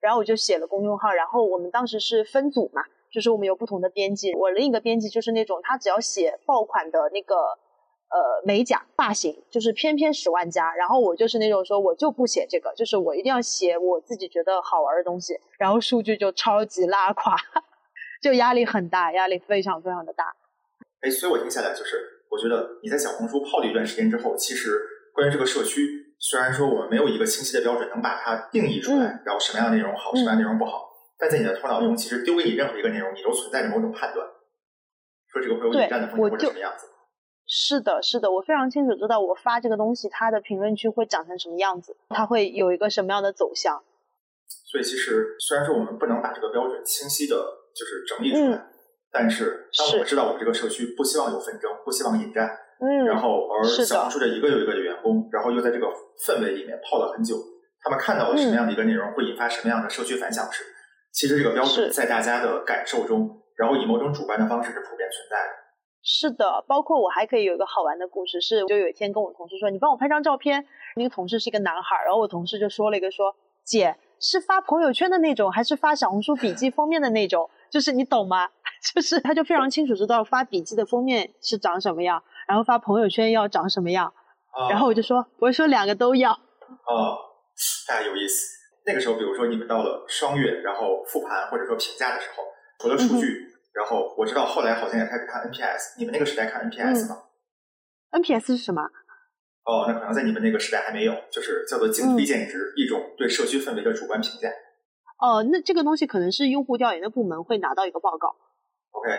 [0.00, 2.82] 然后我就写了公众号，然后我们当时是分组嘛。
[3.10, 10.74] 就是我们有不同的编辑，我另一个编辑就是那种他只要写爆款的那个呃美甲发型，就是偏偏十万加。
[10.74, 17.36] 然后我就是那种说我就不写这个，就是我一定要写我自己觉得好玩的东西，然后数据就超级拉垮，
[18.22, 20.34] 就压力很大，压力非常非常的大。
[21.00, 21.96] 哎，所以我听下来就是，
[22.30, 24.78] 我觉得你在小红书泡了一段时间之后，其实
[25.14, 30.87] 关于这个社区，虽然说我们没有一个清晰的标准能把它定义出来，然后什么样的内容好，什么样的内容不好。
[31.18, 34.24] 但在你的头脑中，其实丢给你任何一个内容，你都存在着某种判断，
[35.32, 36.86] 说这个会有引战的风险或者什么样子。
[37.50, 43.82] 是的，是的，我非常清楚知道我发这个东西，它的评论区会长成什么样子，它会有一个什么样的走向。
[44.70, 47.34] 所以，其实虽然说我们不能把这个标准清晰的，
[47.74, 48.66] 就是整理出来，
[49.10, 52.48] 但是当我们知道我们这个社区不希望有纷争，不希望引战，
[52.80, 55.86] 嗯，然后而小红书的一个又一个的员工，然后又在这个
[56.26, 57.34] 氛围里面泡了很久，
[57.82, 60.64] 他们看到了什么样的一个内容，会引发什么样的社区反响时。
[61.18, 65.52] 其实这个标准在大家的感受中，然后以某种主观的方式是普遍存在的。
[66.00, 70.64] 是的，包括我还可以有一个好玩的故事，是就有一天跟我同事说：“你帮我拍张照片。”
[70.94, 73.34] 那个同事是一个男孩，然后我同事就说了一个说
[73.66, 77.50] ：“姐是发朋友圈的那种，还是发小红书笔记封面的那种？
[77.68, 78.48] 就是你懂吗？
[78.94, 84.12] 就是他就非常清楚知道发笔记的封面是长什么样，然后发朋友圈要长什么样。
[84.70, 86.30] 然后我就说，我说两个都要。
[86.30, 87.18] 哦，
[87.88, 88.57] 太有意思。
[88.88, 92.42] 那个时候，比如说你们到了双月，然后复盘或者说评价的时候，
[92.80, 95.98] 除了数据，然后我知道后来好像也开始看 NPS。
[95.98, 97.24] 你们那个时代看 NPS 吗
[98.12, 98.82] ？NPS 是什么？
[99.64, 104.48] 哦，那可能在你们那个时代还没有，就是叫做净推荐值，一种对社区氛围的主观评价。
[105.20, 108.34] 哦，那这个东西可能是用户调研的部门会拿到一个报告。
[108.92, 109.10] OK，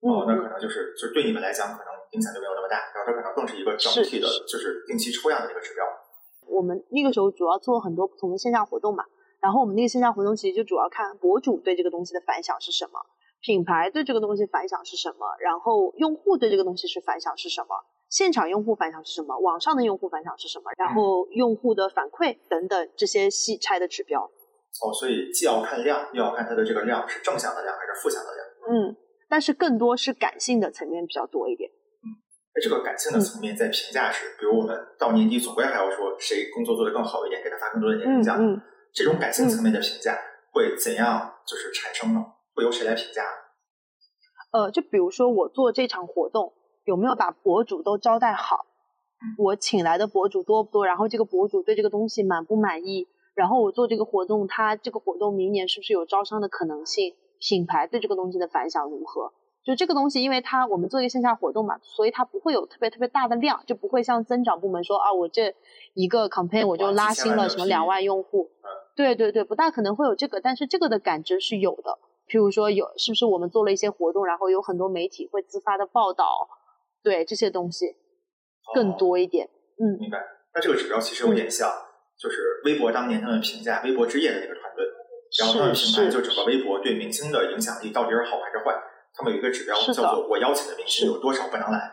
[0.00, 5.84] 哦，那可能就是就是对你们来讲，可能影响就没有那么大，然后它可能更是一个整体的，就是定期抽样的一个指标。
[6.50, 9.04] 我们那个时候主要做很多不同的线下活动嘛，
[9.40, 13.00] 然后我们那个线下活动其实就主要看博主对这个东西的反响是什么，
[13.40, 17.68] 品牌对这个东西反响是什么，然后用户对这个东西是反响是什么，
[18.08, 24.30] 现场用户反响是什么，网上的用户反响是什么，然后用户的反馈等等这些细拆的指标。
[24.82, 28.46] 哦，所以既要看量，又要看它的这个量是正向的量还是负向的量。
[28.70, 28.96] 嗯，
[29.28, 31.70] 但是更多是感性的层面比较多一点。
[32.62, 38.62] 这个感性的层面，在评价时，比如我们到年底总归还要说谁工作做得更好一点，给他发更多的年终奖。
[38.92, 40.18] 这种感性层面的评价
[40.52, 42.24] 会怎样就是产生呢？
[42.54, 43.22] 会由谁来评价？
[44.52, 46.52] 呃，就比如说我做这场活动，
[46.84, 48.66] 有没有把博主都招待好？
[49.38, 50.86] 我请来的博主多不多？
[50.86, 53.06] 然后这个博主对这个东西满不满意？
[53.34, 57.14] 然后我做这个活动，他这个活动明年是不是有招商的可能性？
[57.38, 59.32] 品牌对这个东西的反响如何？
[59.62, 65.54] 就这个东西，因为它我们做一个线下活动嘛，所以它不会有特别特别大的量，就不会像增长部门说啊，我这
[65.94, 68.50] 一个 campaign 我就拉新了什么两万用户。
[68.96, 71.98] 对对对，不大可能会有这个，但是这个的感知是有的。
[72.28, 76.48] 譬如说有是不是我们做了一些活动，然后有很多媒体会自发的报道，
[77.02, 77.96] 对这些东西
[78.74, 79.48] 更多一点。
[79.78, 80.18] 嗯，明白。
[80.54, 81.70] 那这个指标其实有点像，
[82.18, 84.84] 就是微博当年他们评价微博之夜的那个团队，
[85.38, 88.74] 然后他们评判就整个微博对明星的影响力到底是好还是坏。
[89.14, 91.92] 他们有一个指标叫做“我邀请的明星有多少不能来”，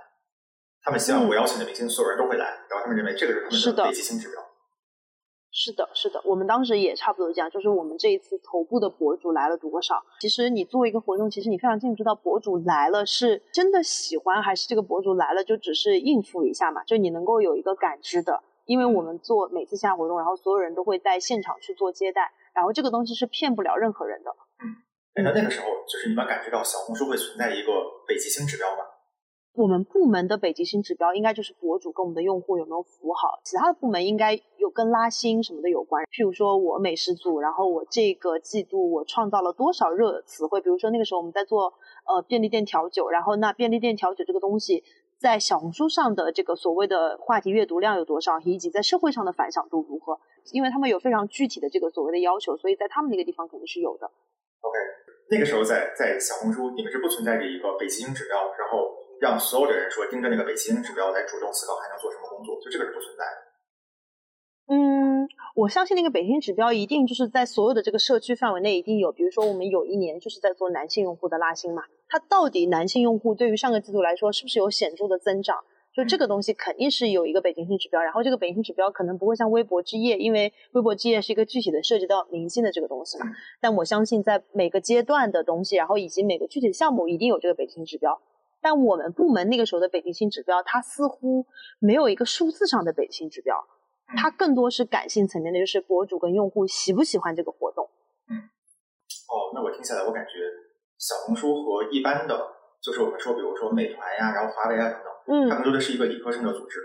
[0.84, 4.42] 他们希望我邀请的明星所有人都会来，然后他们认为这个是他们的累积性指标。
[5.50, 10.04] 是的，是的，我们当时也差不多这样，就是我们这一次头部的博主来了多少？
[10.20, 16.84] 其实你做一个活动，其实你非常清楚知道博主来了是真的喜欢，还是这个博主来了就只是应付一下嘛？
[16.84, 24.30] 就你能够有一个感知的，因为我们做每次线下活动，然后所有人都会在现场去做接待，然后这个东西是骗不了任何人的。
[24.64, 24.78] 嗯。
[25.24, 27.72] 那那个时候，就是你们感觉到小红书会存在一个
[28.08, 28.84] 北极星指标吗？
[29.54, 36.04] 我们部门的北极星指标应该就是博主跟我们的用户有没有服务好，其他的部门应该有跟拉新什么的有关。
[36.06, 40.62] 譬如说我美食组，然后我这个季度我创造了多少热词汇？
[40.62, 41.74] 比如说那个时候我们在做
[42.06, 44.84] 呃便利店调酒，然后那便利店调酒这个东西
[45.18, 50.20] 在小红书上的这个所谓的话题阅读量有多少，以及在社会上的反响度如何？
[50.54, 54.06] 因为他们有非常具体的这个所谓的要求，所以在他们那个地方肯定是有的。
[54.62, 54.78] OK。
[55.30, 58.90] 那个时候在在小红书，你们是不存在着一个北极星指标，然后
[59.20, 63.48] 让所有的人说盯着那个北极星指标来主动思考还能做什么工作，就这个是不存在的。
[64.70, 75.64] 嗯，我相信那个北极星指标一定就是在所有的这个社区范围内一定有，比如说我们有一年就是在做男性用户的拉新嘛，它到底男性用户对于上个季度来说是不是有显著的增长？
[75.98, 83.26] 就这个东西肯定是有一个北极星指标，然后这个北极星指标可能不会像微博之夜，因为微博之夜是一个具体的涉及到明星的这个东西嘛。
[83.60, 88.22] 但我相信在每个阶段的东西，然后以及每个具体的项目，一定有这个北极星指标。
[88.62, 91.48] 但我们部门那个时候的北极星指标，它似乎
[91.80, 93.56] 没有一个数字上的北极星指标，
[94.16, 97.90] 它更多是感性层面的，就是博主跟用户喜不喜欢这个活动。
[98.30, 100.34] 嗯，哦，那我听下来，我感觉
[101.00, 102.38] 小红书和一般的，
[102.84, 105.17] 就是我们说，比如说美团呀，然后华为啊等等。
[105.28, 106.80] 嗯，他更多的是一个理科生的组织，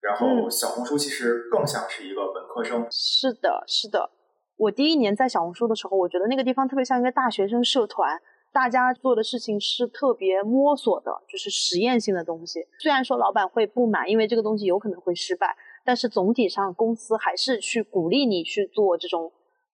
[0.00, 2.86] 然后小红书其实更像是一个本科生。
[2.90, 4.10] 是的，是的。
[4.56, 8.20] 我第一年在小红书的时候，我觉得那个地方特别像一个大学生社团，
[8.52, 12.60] 大家做的事情是特别摸索的，就是实验性的东西。
[12.80, 19.32] 虽然说老板会不满，因为这个东西有可能会失败，但是总体上公司还是去鼓励你去做这种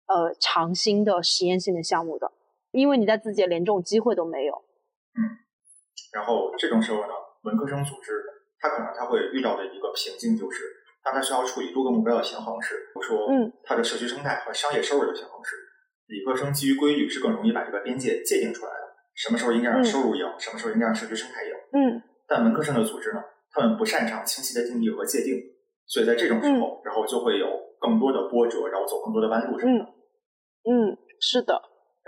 [0.07, 2.31] 呃长新的实验性的项目的，
[2.71, 4.55] 因为你在自己连这种机会都没有。
[4.55, 5.21] 嗯，
[6.15, 7.13] 然后这种时候呢？
[7.43, 8.23] 文科生组织，
[8.61, 10.65] 他可能他会遇到的一个瓶颈就是，
[11.03, 15.57] 当他需要处理多个目标的平衡时，比如说，嗯，他的社区生态和商业收入的平衡时，
[16.07, 18.79] 理科生基于规律是更容易把这个边界界定出来的。
[19.15, 21.53] 什么时候应该让收入赢，什么时候应该让社区生态赢。
[21.73, 22.03] 嗯。
[22.27, 25.35] 但文科生的组织呢，他们不擅长清晰的定义和界定，
[25.87, 27.47] 所以在这种时候，然后就会有
[27.81, 29.73] 更多的波折，然后走更多的弯路，是的？
[30.69, 31.61] 嗯，是的。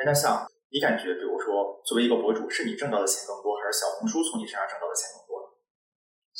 [0.05, 5.22] 那像你感觉，比如说，作为一个博主，是你挣到的钱更多，还是小红书从你身上挣到的钱更多？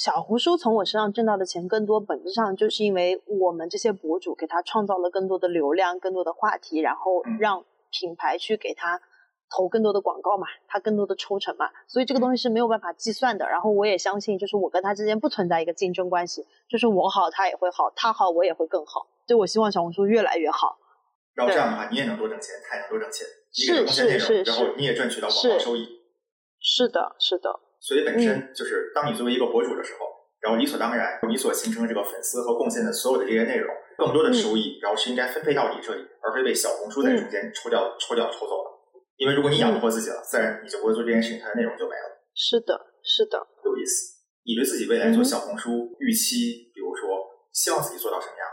[0.03, 9.01] 小红书从我身上挣到的钱更多，本质上就是因为我们这些博主给他创造了更多的流量、更多的话题，然后让品牌去给他
[9.49, 13.49] 投更多的广告嘛，他更多的抽成嘛，所以这个东西是没有办法计算的。
[13.49, 19.07] 然后我也相信，就是我跟他之间不存在一个竞争关系，就是我好他也会好，他好我也会更好。
[19.29, 20.79] 就我希望小红书越来越好。
[21.33, 25.87] 然后这样的话，你也能多挣钱，他也能多挣钱，是是是，然后你也赚取到广告收益。
[26.59, 27.61] 是的，是的。
[27.83, 30.07] 所以本身就是，当你作为一个博主的时候，
[30.39, 38.71] 然后理所当然，你所形成的这个粉丝和贡献的所有的这些内容，更多的收益，然后是应该分配到你这里，而非被小红书在中间抽掉、抽掉、抽走了。
[39.17, 42.23] 因为如果你养不活自己了，自然你就不会做这件事情，它的内容就没了。
[42.35, 44.23] 是的，是的，有意思。
[44.45, 47.19] 你对自己未来做小红书预期，比如说，
[47.53, 48.47] 希望自己做到什么样？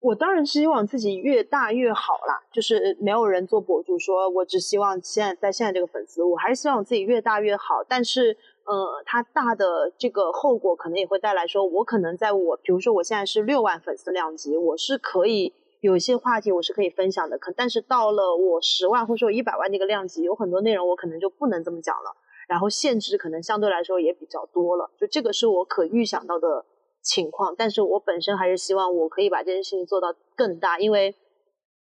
[0.00, 8.36] 我当然是希望自己越大越好啦，就是没有人做博主说我只希望现在在现在这个粉丝，我还是希望自己越大越好，但是。
[8.64, 22.14] 呃，它大的这个后果可能也会带来说，我可能在我，比如说我现在是六万粉丝量级，我是可以有一些话题我是可以分享的，可但是到了我十万或者说一百万那个量级，有很多内容我可能就不能这么讲了，
[22.48, 26.64] 然后限制可能相对来说也比较多了，就这个是我可预想到的
[27.02, 31.14] 情况，但是我本身还是希望我可以把这件事情做到更大，因为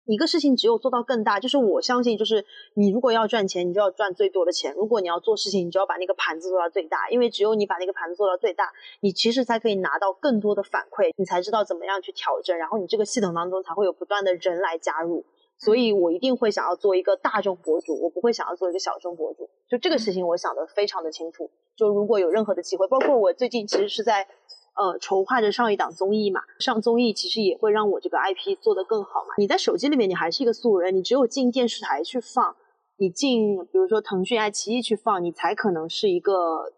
[0.06, 15.24] 一个事情只有做到更大，就是我相信，就是你如果要赚钱，你就要赚最多的钱；如果你要做事情，你就要把那个盘子做到最大，因为只有你把那个盘子做到最大，你其实才可以拿到更多的反馈，你才知道怎么样去调整，然后你这个系统当中才会有不断的人来加入。
[15.60, 19.48] 所以我一定会想要做一个大众博主，我不会想要做一个小众博主。
[19.70, 21.52] 就这个事情，我想的非常的清楚。
[21.78, 24.28] 就如果有任何的机会，包括我最近其实是在。
[24.74, 29.36] 呃，筹划着上一档综艺嘛，上综艺其实也会让我这个 IP 做得更好嘛。
[29.38, 32.56] 你在手机里面，你还是一个素人，你只有进电视台去放，
[32.98, 36.74] 你进比如说腾讯、爱奇艺去放，你才可能是一个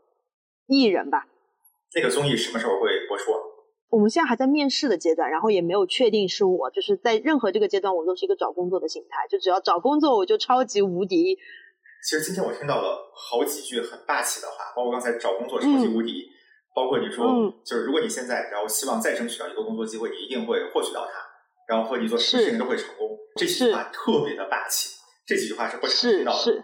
[0.68, 1.28] 艺人吧。
[1.96, 3.32] 那个综艺什么时候会播出？
[3.32, 3.40] 啊
[3.90, 11.38] 我们现在还在面试的阶段，然后也没有确定是我，就是在任何这个阶段，我都是一个找工作的心态，就只要找工作，我就超级无敌。
[12.04, 16.28] 其实今天我听到了好几句很霸气的话，包括刚才找工作超级无敌。
[16.76, 21.12] 包括你说，就是如果你现在然后希望再争取到一个工作机会，你一定会获取到它，
[21.68, 23.18] 然后和你做什么事情都会成功。
[23.36, 26.40] 这几句话特别的霸气，这几句话是不常听到的。
[26.40, 26.64] 是，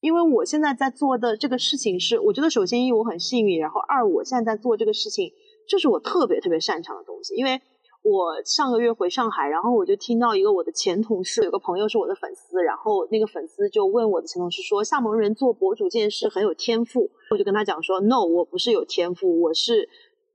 [0.00, 5.32] 因为我现在在做的这个事情是，我觉得首先一我很幸运，然后二我现在在做这个事情，
[5.68, 7.60] 这是我特别特别擅长的东西，因为。
[8.02, 19.90] 我上个月回上海，然后我就听到一个我的前同事，有个朋友是我的粉丝，然后那个粉丝就问我的前同事说：“厦门人做博主这件事很有天赋。”我就跟他讲说：“No，我不是有天赋，我是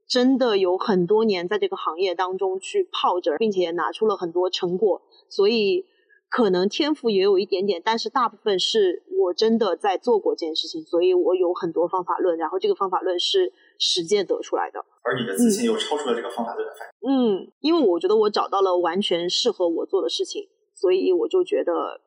[0.06, 5.86] 真的有很多年在这个行业当中去泡着，并且拿出了很多成果，所以
[6.30, 16.94] 可能天赋也有一点点，但是大部分是我真的在做过这件事情，所以我有很多方法论，然后这个方法论是实践得出来的。”而你的自信又超出了这个方法论的范围。
[17.08, 22.00] 嗯，因为我觉得我找到了完全适合我做的事情，所以我就觉得，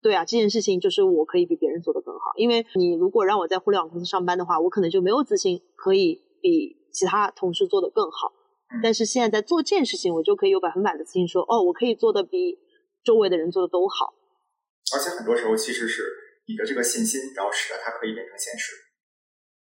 [0.00, 2.32] 对啊，这件事情就是我可以比别人做的更好。
[2.36, 8.32] 因为你如果让我在互联网公司上班的话，我可能就没有自信可以比其他同事做的更好。
[8.82, 12.56] 但是现在在做这件事情，我就可以有百分百的自信说，哦，我可以做的比
[13.04, 14.14] 周围的人做的都好。
[14.94, 16.02] 而且很多时候其实是
[16.46, 18.76] 你的这个信心，然后使得它可以变成现实。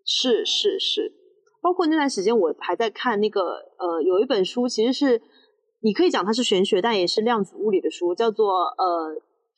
[0.06, 1.24] 是是是。
[1.65, 3.41] 包括那段时间，我还在看那个
[3.78, 5.23] 呃，有一本书，其实是
[5.81, 9.16] 你可以讲它是玄学，但也是量子物理的书，叫做呃，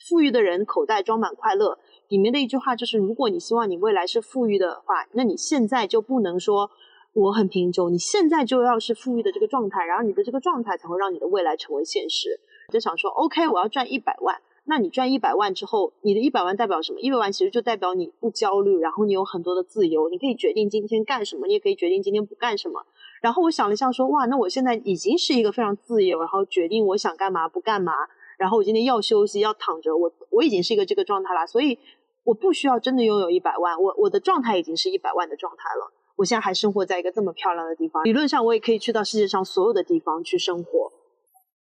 [0.09, 1.77] 富裕的人口袋装满快乐。
[2.07, 6.71] 里面的一句话就是：如果你希望你未来是富裕的话，那你现在就不能说
[7.13, 12.39] 我很贫穷，你现在就要是富裕的这个状态，然后你的这个状态才会让你的未来成为现实。
[12.73, 14.41] 就想说，OK，我要赚一百万。
[14.69, 17.01] 那你赚一百万之后，你的一百万代表什么？
[17.01, 22.85] 一百万其实就代表你不焦虑，然后你有很多的自由，你可以决定今天干什么，你也可以决定今天不干什么。
[23.23, 27.93] 然后我想了一下，说哇，那我现在已经是一个非常自由，然后决定我想干嘛不干嘛，
[28.39, 31.79] 然后我今天要休息要躺着，我我已经是一个这个状态了，所以
[32.25, 35.93] 我不需要真的拥有一百万，我我的状态已经是一百万的状态了。
[36.17, 40.91] 我现在还生活在一个这么漂亮的地方，理论上我也可以去到世界上所有的地方去生活。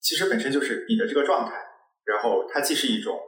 [0.00, 1.52] 其实本身就是你的这个状态。
[2.06, 3.18] 然后它既是一种，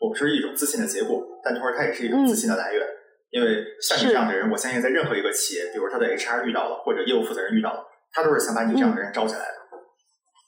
[0.00, 2.86] 我们说一种自信的结果，但同时它也是一种自信的来源。
[3.30, 9.54] 因为像你这样的人，我相信在任何一个企业，比如他的 HR 遇到了，或者业务负责人遇到了，他都是想把你这样的人招起来的。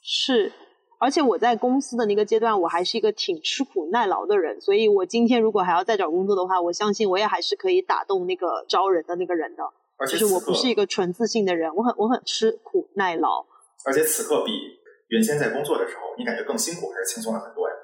[0.02, 0.50] 是，
[0.98, 9.62] 而且我在公司的那个阶段，我还是一个挺吃苦耐劳的人，所以我今天如果还要再找工作的话，我相信我也还是可以打动那个招人的那个人的。
[9.98, 13.44] 而且我不是一个纯自信的人，我很我很吃苦耐劳。
[13.84, 14.52] 而且此刻比
[15.08, 17.74] 原先在工作的时候，你感觉更辛苦还是轻松了很多呀？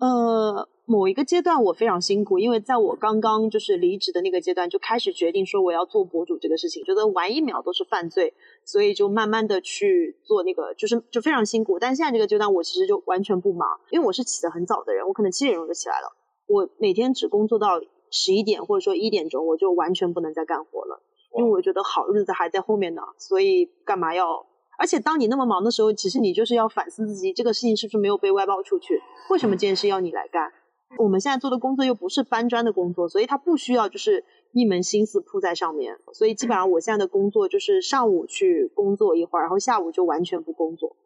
[0.00, 8.32] 呃，某一个阶段我非常辛苦，因为在我刚刚就是离职的那个阶段，就开始决定说我要做博主这个事情，觉得玩一秒都是犯罪，
[8.64, 11.78] 所以就慢慢的去做那个，就是就非常辛苦。
[11.78, 16.16] 但现在这个阶段，我其实就完全不忙，因为我是起得很早的人，我可能七点钟就起来了，
[16.48, 21.02] 我每天只工作到十一点或者说一点钟，我就完全不能再干活了，
[21.36, 24.46] 因为我觉得好日子还在后面呢，所以干嘛要？
[24.80, 28.98] 而且当你那么忙的时候，其实你就是要反思自己，这个事情是不是没有被外包出去？
[29.28, 30.50] 为什么这件事要你来干？
[30.96, 35.98] 我们现在做的工作又不是搬砖的工作，所以他不需要就是一门心思扑在上面。
[36.14, 40.96] 所以基本上我现在的工作就是上午去工作一会儿，然后下午就完全不工作，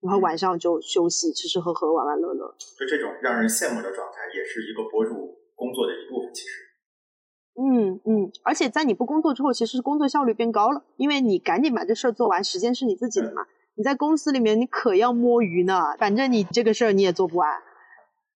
[0.00, 2.54] 然后晚上就休息，吃吃喝喝，玩玩乐乐。
[2.78, 6.63] 就这种让人羡慕的状态，也是一个博主工作的一部分，其实。
[7.56, 13.46] 嗯嗯，而且在你不工作之后，其实工作效率变高了，因为你赶紧把这事儿做完，时间是你自己的嘛。
[13.76, 17.48] 你在公司里面，你可要摸鱼呢，反正你这个事儿你也做不完，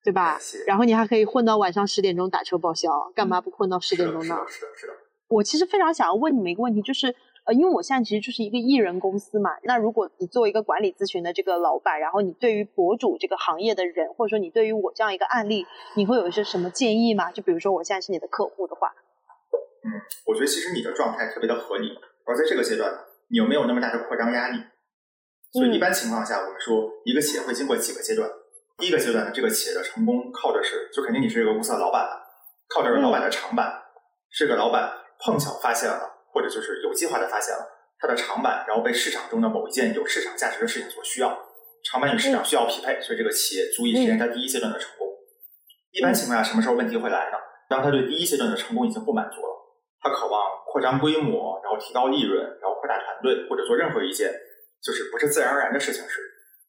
[0.05, 0.39] 对吧？
[0.67, 4.37] 然后你还可以混到晚上十点钟打车报销，干嘛不混到十点钟呢？
[4.49, 4.93] 是的，是的。
[5.29, 7.15] 我其实非常想要问你们一个问题，就是
[7.45, 17.33] 呃，因为我现在其实就是一个艺人公司嘛，那如果你作为一个管理咨询的这个老板，然后你对于博主这个行业的人，或者说你对于我这样一个案例，你会有一些什么建议吗？
[17.33, 18.93] 就比如说我现在是你的客户的话。
[19.85, 19.91] 嗯，
[20.27, 21.97] 我觉得其实你的状态特别的合理，
[22.27, 22.93] 而在这个阶段，
[23.31, 24.59] 你又没有那么大的扩张压力，
[25.53, 28.29] 所以一般情况下，我们说一个企业会经过几个阶段。
[28.77, 32.21] 第一个阶段呢，这个企业的成功靠的是，就肯定你是这个公司的老板了，
[32.69, 33.83] 靠着是老板的长板。
[34.31, 34.93] 这个老板
[35.25, 37.67] 碰巧发现了，或者就是有计划的发现了
[37.99, 41.37] 他的长板，然后被市场中的某一件有市场价值的事情所需要，
[41.91, 45.09] 长板与市场需要匹配，所以这个企业足以实现它第一阶段的成功。
[45.93, 47.39] 一般情况下，什么时候问题会来呢？
[47.69, 49.58] 当他对第一阶段的成功已经不满足了，
[50.01, 54.33] 他渴望扩张规模，然后提高利润，然后扩大团队，或者做任何一件
[54.83, 56.21] 就是不是自然而然的事情时，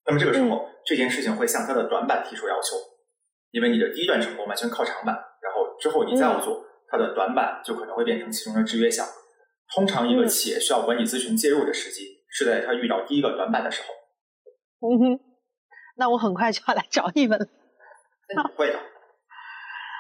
[0.06, 2.76] 那么这个时候这件事情会向他的短板提出要求，
[3.52, 6.66] 因为你的第一段成功完全靠长板，然后之后你再要做。
[6.92, 9.06] 它的短板就可能会变成其中的制约项。
[9.76, 14.90] 通常一个企业需要管理咨询介入的时机是在它遇到第一个短板的时候。
[14.90, 15.20] 嗯哼，
[15.98, 17.46] 那我很快就要来找你们了。
[18.58, 18.80] 会的。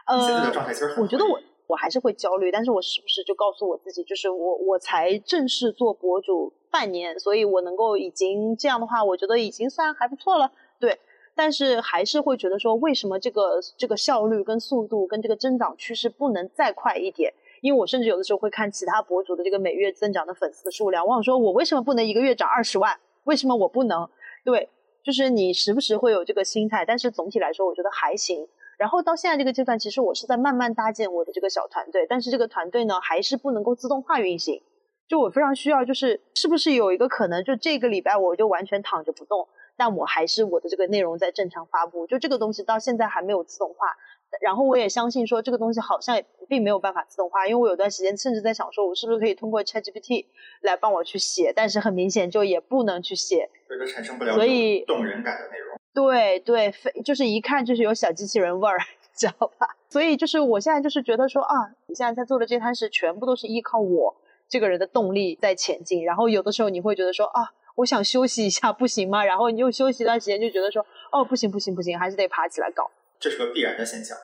[0.07, 1.03] 呃，现在的状态其实很。
[1.03, 1.39] 我觉得我
[1.69, 10.51] 我还是会焦虑，但是我是不是就告诉我自己，就是我我才正式做博主半年，所以我能够已经这样的话，我觉得已经算还不错了。
[10.79, 10.99] 对。
[11.35, 17.31] 但是还是会觉得说，为什么这个这个效率跟速度跟这个增长趋势不能再快一点？
[17.61, 22.99] 因为我甚至有的时候会看其他博主的这个每月增长的粉丝的数量，我想说，我为什么不能一个月涨二十万？
[23.23, 24.09] 为什么我不能？
[24.43, 24.67] 对，
[25.01, 28.45] 就是你时不时会有这个心态，但是总体来说，我觉得还行。
[28.79, 34.63] 然后到现在这个阶段，其实我是在慢慢搭建我的这个小团队，但是这个团队呢，还是不能够自动化运行。
[35.09, 39.49] 就我非常需要，就是是不是有一个可能，就这个礼拜我就完全躺着不动。
[39.75, 43.97] 但我还是我的这个内容在正常发布，就这个东西到现在还没有自动化。
[44.41, 50.25] 然后我也相信说这个东西好像也并没有办法自动化，因为我有段时间甚至在想说，我是不是可以通过 ChatGPT
[50.61, 55.78] 来帮我去写，但是很明显就也不能去写，所以产生不了所以动人感的内容。
[55.93, 58.77] 对对，非就是一看就是有小机器人味儿，
[59.15, 59.75] 知道吧？
[59.89, 61.55] 所以就是我现在就是觉得说啊，
[61.87, 64.15] 你现在在做的这摊事全部都是依靠我
[64.47, 67.51] 这个人的动力在前进，然后有的时候你会觉得说啊。
[67.75, 69.23] 我想休息一下，不行吗？
[69.23, 72.91] 然后你又休息一段时间，就觉得说，哦，不行不行不行，还是得爬起来搞。
[73.17, 74.17] 这是个必然的现象。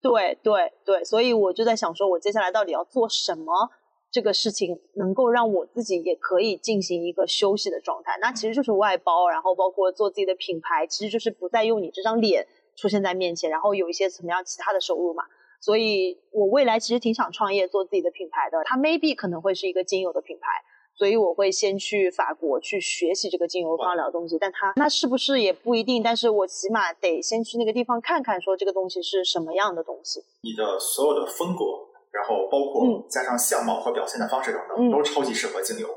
[0.00, 3.68] 对对对，所以我就在想，说我接下来到底要做什么，
[4.10, 8.18] 这个事情能够让我自己也可以进行一个休息的状态。
[8.20, 12.46] 那其实就是外包，然后包括做自己的品牌，其实就是不再用你这张脸
[12.76, 15.24] 出现在面前，然后有一些怎么样其他的收入嘛。
[15.60, 20.48] 所以我未来其实挺想创业做自己的品牌的，它 maybe 可能会是一个精油的品牌。
[20.96, 26.02] 所以我会先去法国去学习这个精油芳疗的东西，但它那是不是也不一定？
[26.02, 30.20] 但是我起码得先去那个地方看看，说这个东西是什么样的东西。
[30.42, 31.64] 你的所有的风格，
[32.12, 35.88] 然后包括加上相貌和表现的方式等等，都超级适合精油。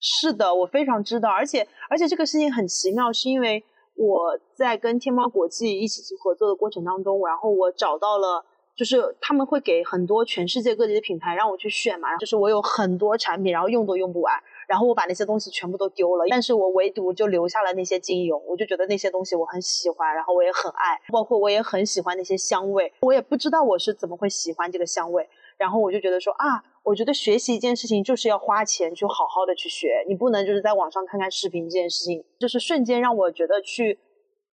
[0.00, 3.64] 是的，我非常知道，而且而且这个事情很奇妙，是因为
[3.94, 8.44] 我在跟天猫国际一起去合作的过程当中，然后我找到了。
[8.76, 14.34] 就是他们会给很多全世界各地的品牌让我去选嘛，就是我有很多产品，然后用都用不完，
[14.66, 33.98] 然后我把那些东西全部都丢了，但是我唯独就留下了那些精油，我就觉得那些东西我很喜欢，然后我也很爱，包括我也很喜欢那些香味，我也不知道我是怎么会喜欢这个香味，然后我就觉得说啊，我觉得学习一件事情就是要花钱去好好的去学，你不能就是在网上看看视频这件事情，就是瞬间让我觉得去。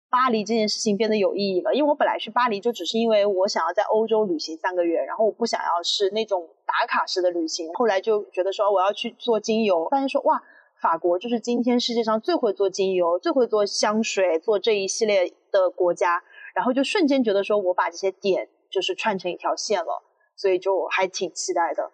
[0.09, 7.73] 巴黎这件事情变得有意义了，因为我本来去巴黎就只是因为我想要在欧洲旅行三个月，然后我不想要是那种打卡式的旅行。
[7.75, 10.43] 后来就觉得说我要去做精油，发现说哇，
[10.81, 16.23] 法国就是今天世界上最会做精油、最会做香水、做这一系列的国家，
[16.55, 20.03] 然后就瞬间觉得说我把这些点就是串成一条线了，
[20.37, 21.91] 所以就还挺期待的。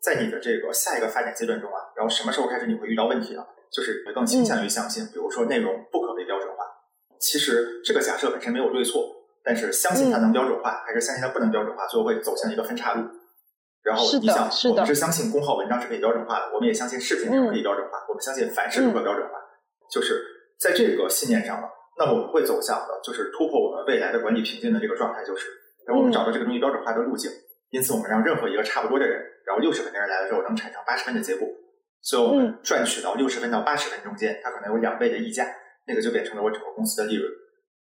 [0.00, 3.46] 在你的这个下一个发展阶段中啊，然后什么时候开始你会遇到问题呢？
[3.70, 5.84] 就是更倾向于相信，比如说内容。
[7.20, 9.02] 其实这个假设本身没有对错，
[9.44, 13.02] 但是相信它能标准化，还是相信它不能标准化，最后会走向一个分岔路。
[13.82, 19.32] 然后你想，我们是相信公号文章是可以标准化的，我们也相信视频是可以标准化，我们相信凡事都可标准化。
[19.90, 20.22] 就是
[20.60, 21.68] 在这个信念上了，
[21.98, 25.46] 那我们会走向的就是突破我们未来的管理瓶颈的这个状态，就是
[25.86, 27.30] 然后我们找到这个东西标准化的路径。
[27.70, 31.46] 因此，我们让任何一个差不多的人，然后六十分的人来了之后，能产生八十分的结果。
[32.00, 35.46] 所以我们赚取到六十分到八十分中间，它可能有两倍的溢价。
[35.88, 37.28] 那个就变成了我整个公司的利润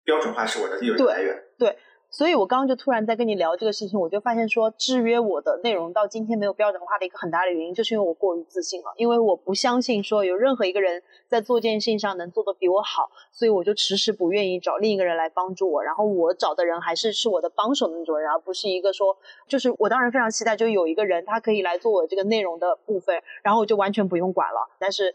[0.06, 1.36] 标准化，是我的利润来源。
[1.60, 1.78] 对，
[2.10, 15.84] 所以我刚刚就突然在跟你聊这个事情，我就发现说，制约我的内容到今天没有标准化的一个很大的原因，就是因为我过于自信了，因为我不相信说有任何一个人在做这件事情上能做得比我好，所以我就迟迟不愿意找另一个人来帮助我。
[15.84, 19.16] 然后我找的人还是是我的帮手的那种人，而不是一个说，
[19.48, 24.68] 就是我当然非常期待，就有一个人他可以来做我这个内容的部分，然后我就完全不用管了。
[24.80, 25.14] 但是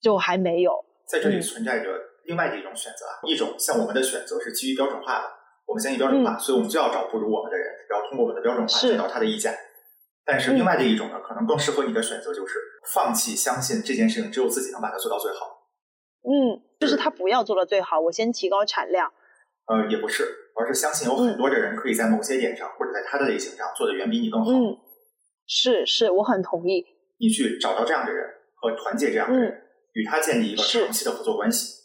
[0.00, 0.72] 就还没有
[1.04, 1.90] 在这里存在着。
[2.30, 5.26] 另外的一种选择啊，一种像我们的选择是基于标准化的，
[5.66, 9.52] 我们相信标准化，所以我们就要找不如我们的人，然后通过我们的标准化得到他的意见。
[10.24, 12.54] 但是另外的一种呢，可能更适合你的选择就是
[12.94, 15.66] 放弃相信这件事情只有自己能把它做到最好。
[16.22, 19.10] 嗯，就是他不要做到最好，我先提高产量。
[19.66, 20.22] 呃，也不是，
[20.54, 24.52] 而是相信有很多的人可以在某些点上，或者在他的类型上做的远比你更好。
[24.52, 24.78] 嗯，
[25.48, 26.86] 是是，我很同意。
[27.18, 28.24] 你去找到这样的人
[28.54, 29.62] 和团结这样的人，嗯
[29.94, 31.79] 与他建立一个长期的合作关系。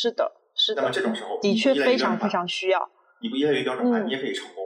[0.00, 2.88] 是的，是的那么，这种时候，的确非常非常需要。
[3.20, 4.64] 你不依赖于标准化，嗯你也可以成功。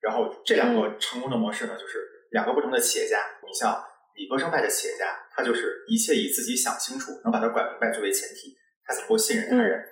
[0.00, 2.00] 然后这两个成功的模式呢，就是
[2.32, 3.18] 两个不同的企业家。
[3.46, 3.80] 你像
[4.16, 5.06] 理科生派的企业家，
[5.36, 9.78] 他就是一切以自己想清楚，能把它管明白作为前提，他才能够信任他人。
[9.78, 9.88] 嗯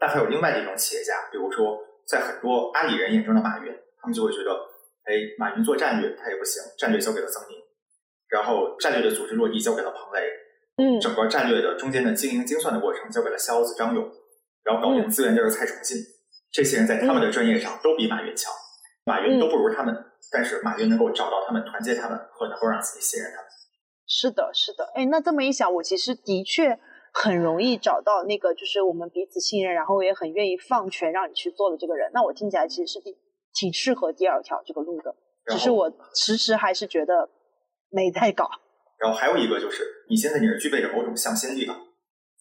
[0.00, 3.66] 但还有另外的一种企业家，比如说在很多阿里人眼中的马云，
[4.00, 4.52] 他们就会觉得，
[5.02, 7.58] 哎，马云做战略他也不行，战略交给了曾宁，
[8.28, 10.22] 然后战略的组织落地交给了彭雷，
[10.76, 14.08] 嗯整个战略的中间的经营精算的过程交给了肖子张勇，
[14.68, 15.96] 然后搞定嗯资源就是蔡崇信。
[16.52, 18.52] 这些人在他们的专业上都比马云强，
[19.04, 19.96] 马云都不如他们，
[20.30, 23.46] 但是马云能够找到他们，团结他们，和能够让自己信任他们。
[24.06, 24.84] 是的，是的。
[24.94, 26.78] 哎，那这么一想，我其实的确
[27.12, 32.10] 很容易找到那个，就是我们彼此信任，然后也很愿意放权让你去做的这个人。
[32.12, 33.16] 那我听起来其实是第
[33.54, 35.14] 挺适合第二条这个路的，
[35.46, 37.28] 只是我迟迟还是觉得
[37.90, 38.48] 没在搞。
[38.98, 41.74] 然后还有一个就是，你现在你是具备着某种向心力的，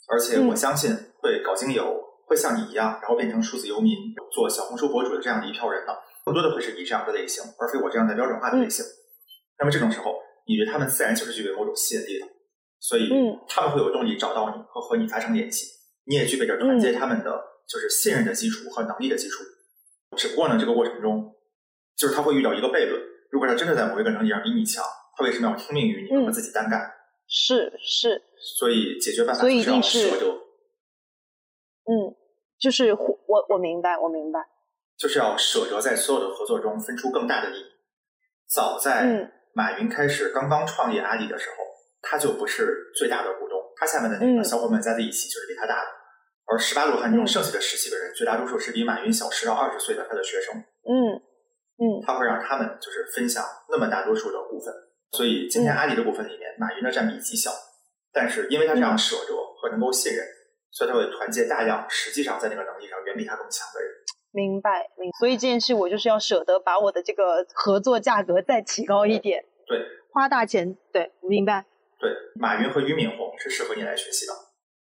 [0.10, 3.96] 而且我嗯相信会搞经有，会像你一样，然后变成数字游民，
[4.32, 5.94] 做小红书博主的这样的一票人呢，
[6.26, 8.86] 更多的会是你这样的类型，而非我这样的标准化的类型。
[9.58, 10.14] 那么这种时候，
[10.46, 12.28] 你对他们自然就是具备某种吸引力的，
[12.80, 15.66] 所以嗯他们会有动力找到你和和你发生联系，
[16.06, 19.44] 你也具备着团结他们的就是信任的基础和能力的基础。
[20.18, 21.34] 只不过呢，这个过程中，
[21.96, 23.02] 就是他会遇到一个悖论：
[23.32, 24.84] 如果他真的在某一个能力上比你强，
[25.16, 26.80] 他为什么要听命于你嗯和自己单干？
[27.30, 28.22] 是是，
[28.58, 30.32] 所以解决办法就是要一定是舍得，
[31.84, 32.16] 嗯，
[32.60, 34.40] 就是我我明白，我明白。
[34.98, 37.64] 就是要舍得在所有的合作中分出更大的利益。
[38.50, 41.56] 早在嗯马云开始刚刚创业阿里的时候，
[42.02, 45.88] 他就不是最大的股东，他下面的那个嗯小伙伴加在一起就是比他大的。
[46.50, 51.14] 而十八罗汉中嗯剩下的十几个人，绝大多数是比马云小十到二十岁的他的学生，嗯
[51.78, 54.74] 嗯他会让他们就是分享那么大多数的股份。
[55.12, 57.52] 所以今天嗯阿里的股份里面，马云的占比极小，
[58.14, 60.26] 但是因为他这样嗯舍得和能够信任，
[60.72, 63.92] 所以他会团结大量实际上在那个能力上远比他更强的人。
[64.32, 65.18] 明白明白。
[65.18, 70.78] 所以这件事我就是要舍得把我的这个合作价格再提高一点，对花大钱。
[70.92, 71.66] 对，明白。
[72.00, 74.34] 对，马云和俞敏洪是适合你来学习的。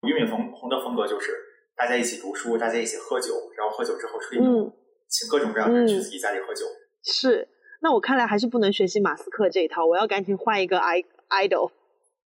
[0.02, 1.32] 俞敏洪洪的风格就是
[1.76, 4.74] 大家一起读书，大家一起喝酒，然后喝酒之后吹牛，嗯，
[5.08, 6.66] 请各种各样的人去嗯自己家里喝酒。
[7.04, 7.48] 是。
[7.82, 11.72] 那我看来还是不能学习马斯克这一套，我要赶紧换一个 i idol。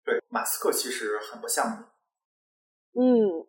[0.06, 1.76] 对，马斯克其实很不像你，
[2.94, 3.46] 嗯，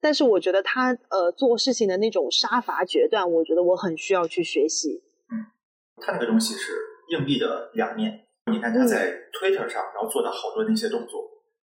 [0.00, 5.02] 但是我觉得他呃做事情的那种杀伐决断，我觉得我很需要去学习。
[5.96, 6.72] 他那个东西是
[7.10, 8.26] 硬币的两面。
[8.50, 11.24] 你看嗯他在 Twitter 上，然后做的好多那些动作，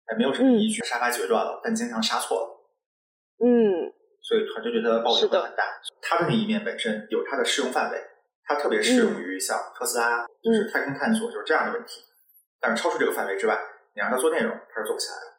[0.08, 5.64] 还没有什么嗯依据，杀伐决断了，但经常杀错了，嗯所以团队对他的抱是的怨会很大。
[6.02, 7.98] 他的那一面本身有它的适用范围，
[8.46, 12.02] 它特别适用于像特斯拉，就是太空探索，就是这样的问题。
[12.62, 13.60] 但是超出这个范围之外，
[13.94, 15.33] 你让他做内容，他是做不起来的。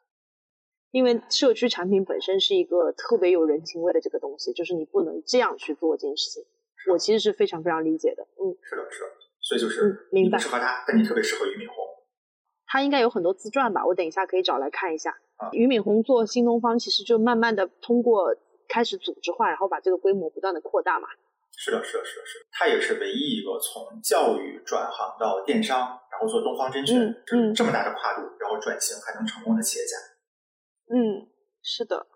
[0.94, 6.44] 因为社区产品本身是一个特别有人情味的这个东西，就是你不能这样去做这件事情。
[6.88, 8.22] 我其实是非常非常理解的。
[8.38, 9.06] 嗯，是的，是的。
[9.40, 11.76] 所以就嗯是明白不适合他，但你特别适合俞敏洪。
[12.68, 13.84] 他应该有很多自传吧？
[13.84, 15.50] 我等一下可以找来看一下啊。
[15.50, 18.36] 俞敏洪做新东方，其实就慢慢的通过
[18.68, 21.08] 开始组织化，然后把这个规模不断的扩大嘛。
[21.56, 22.46] 是的，是的，是的，是的。
[22.52, 25.80] 他也是唯一一个从教育转行到电商，
[26.12, 27.00] 然后做东方甄选，
[27.32, 29.96] 嗯这么大的跨度，然后转型还能成功的企业家。
[30.88, 31.26] 嗯，
[31.62, 32.06] 是的。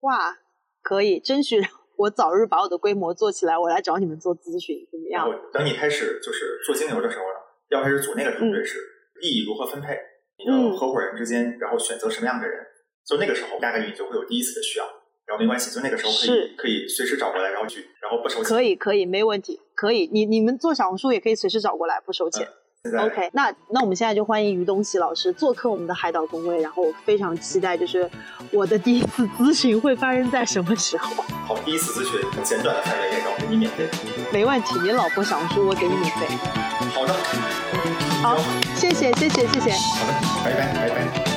[0.00, 0.38] 哇，
[0.82, 1.60] 可以，争取
[1.96, 5.28] 我早日把我的规模做起来，我来找你们做咨询，怎么样？
[5.52, 7.38] 等你开始就是做金牛的时候呢，
[7.70, 8.78] 要开始组那个团队嗯是
[9.20, 9.98] 利益如何分配，
[10.38, 12.66] 你嗯的合伙人之间，然后选择什么样的人，
[13.06, 14.84] 就那个时候大概率你就会有第一次的需要，
[15.26, 18.44] 然后没关系，就那个时候可以可以随时找过来，然后去，然后不收钱。
[18.44, 20.08] 可以，可以，没问题，可以。
[20.12, 22.48] 你你们做小红书也可以随时找过来，不收钱。
[22.84, 28.10] OK，那那我们现在就欢迎于东喜老师做客我们的海岛工位，然后我非常期待，就是
[28.50, 31.22] 我的第一次咨询会发生在什么时候？
[31.46, 33.88] 好，第一次咨询简短的范围内，然后给你免费。
[34.32, 36.26] 没问题，你老婆小红书我给你免费。
[36.92, 37.14] 好的，
[38.20, 38.36] 好，
[38.74, 39.70] 谢谢谢谢谢谢。
[39.70, 41.31] 好的，拜拜拜拜。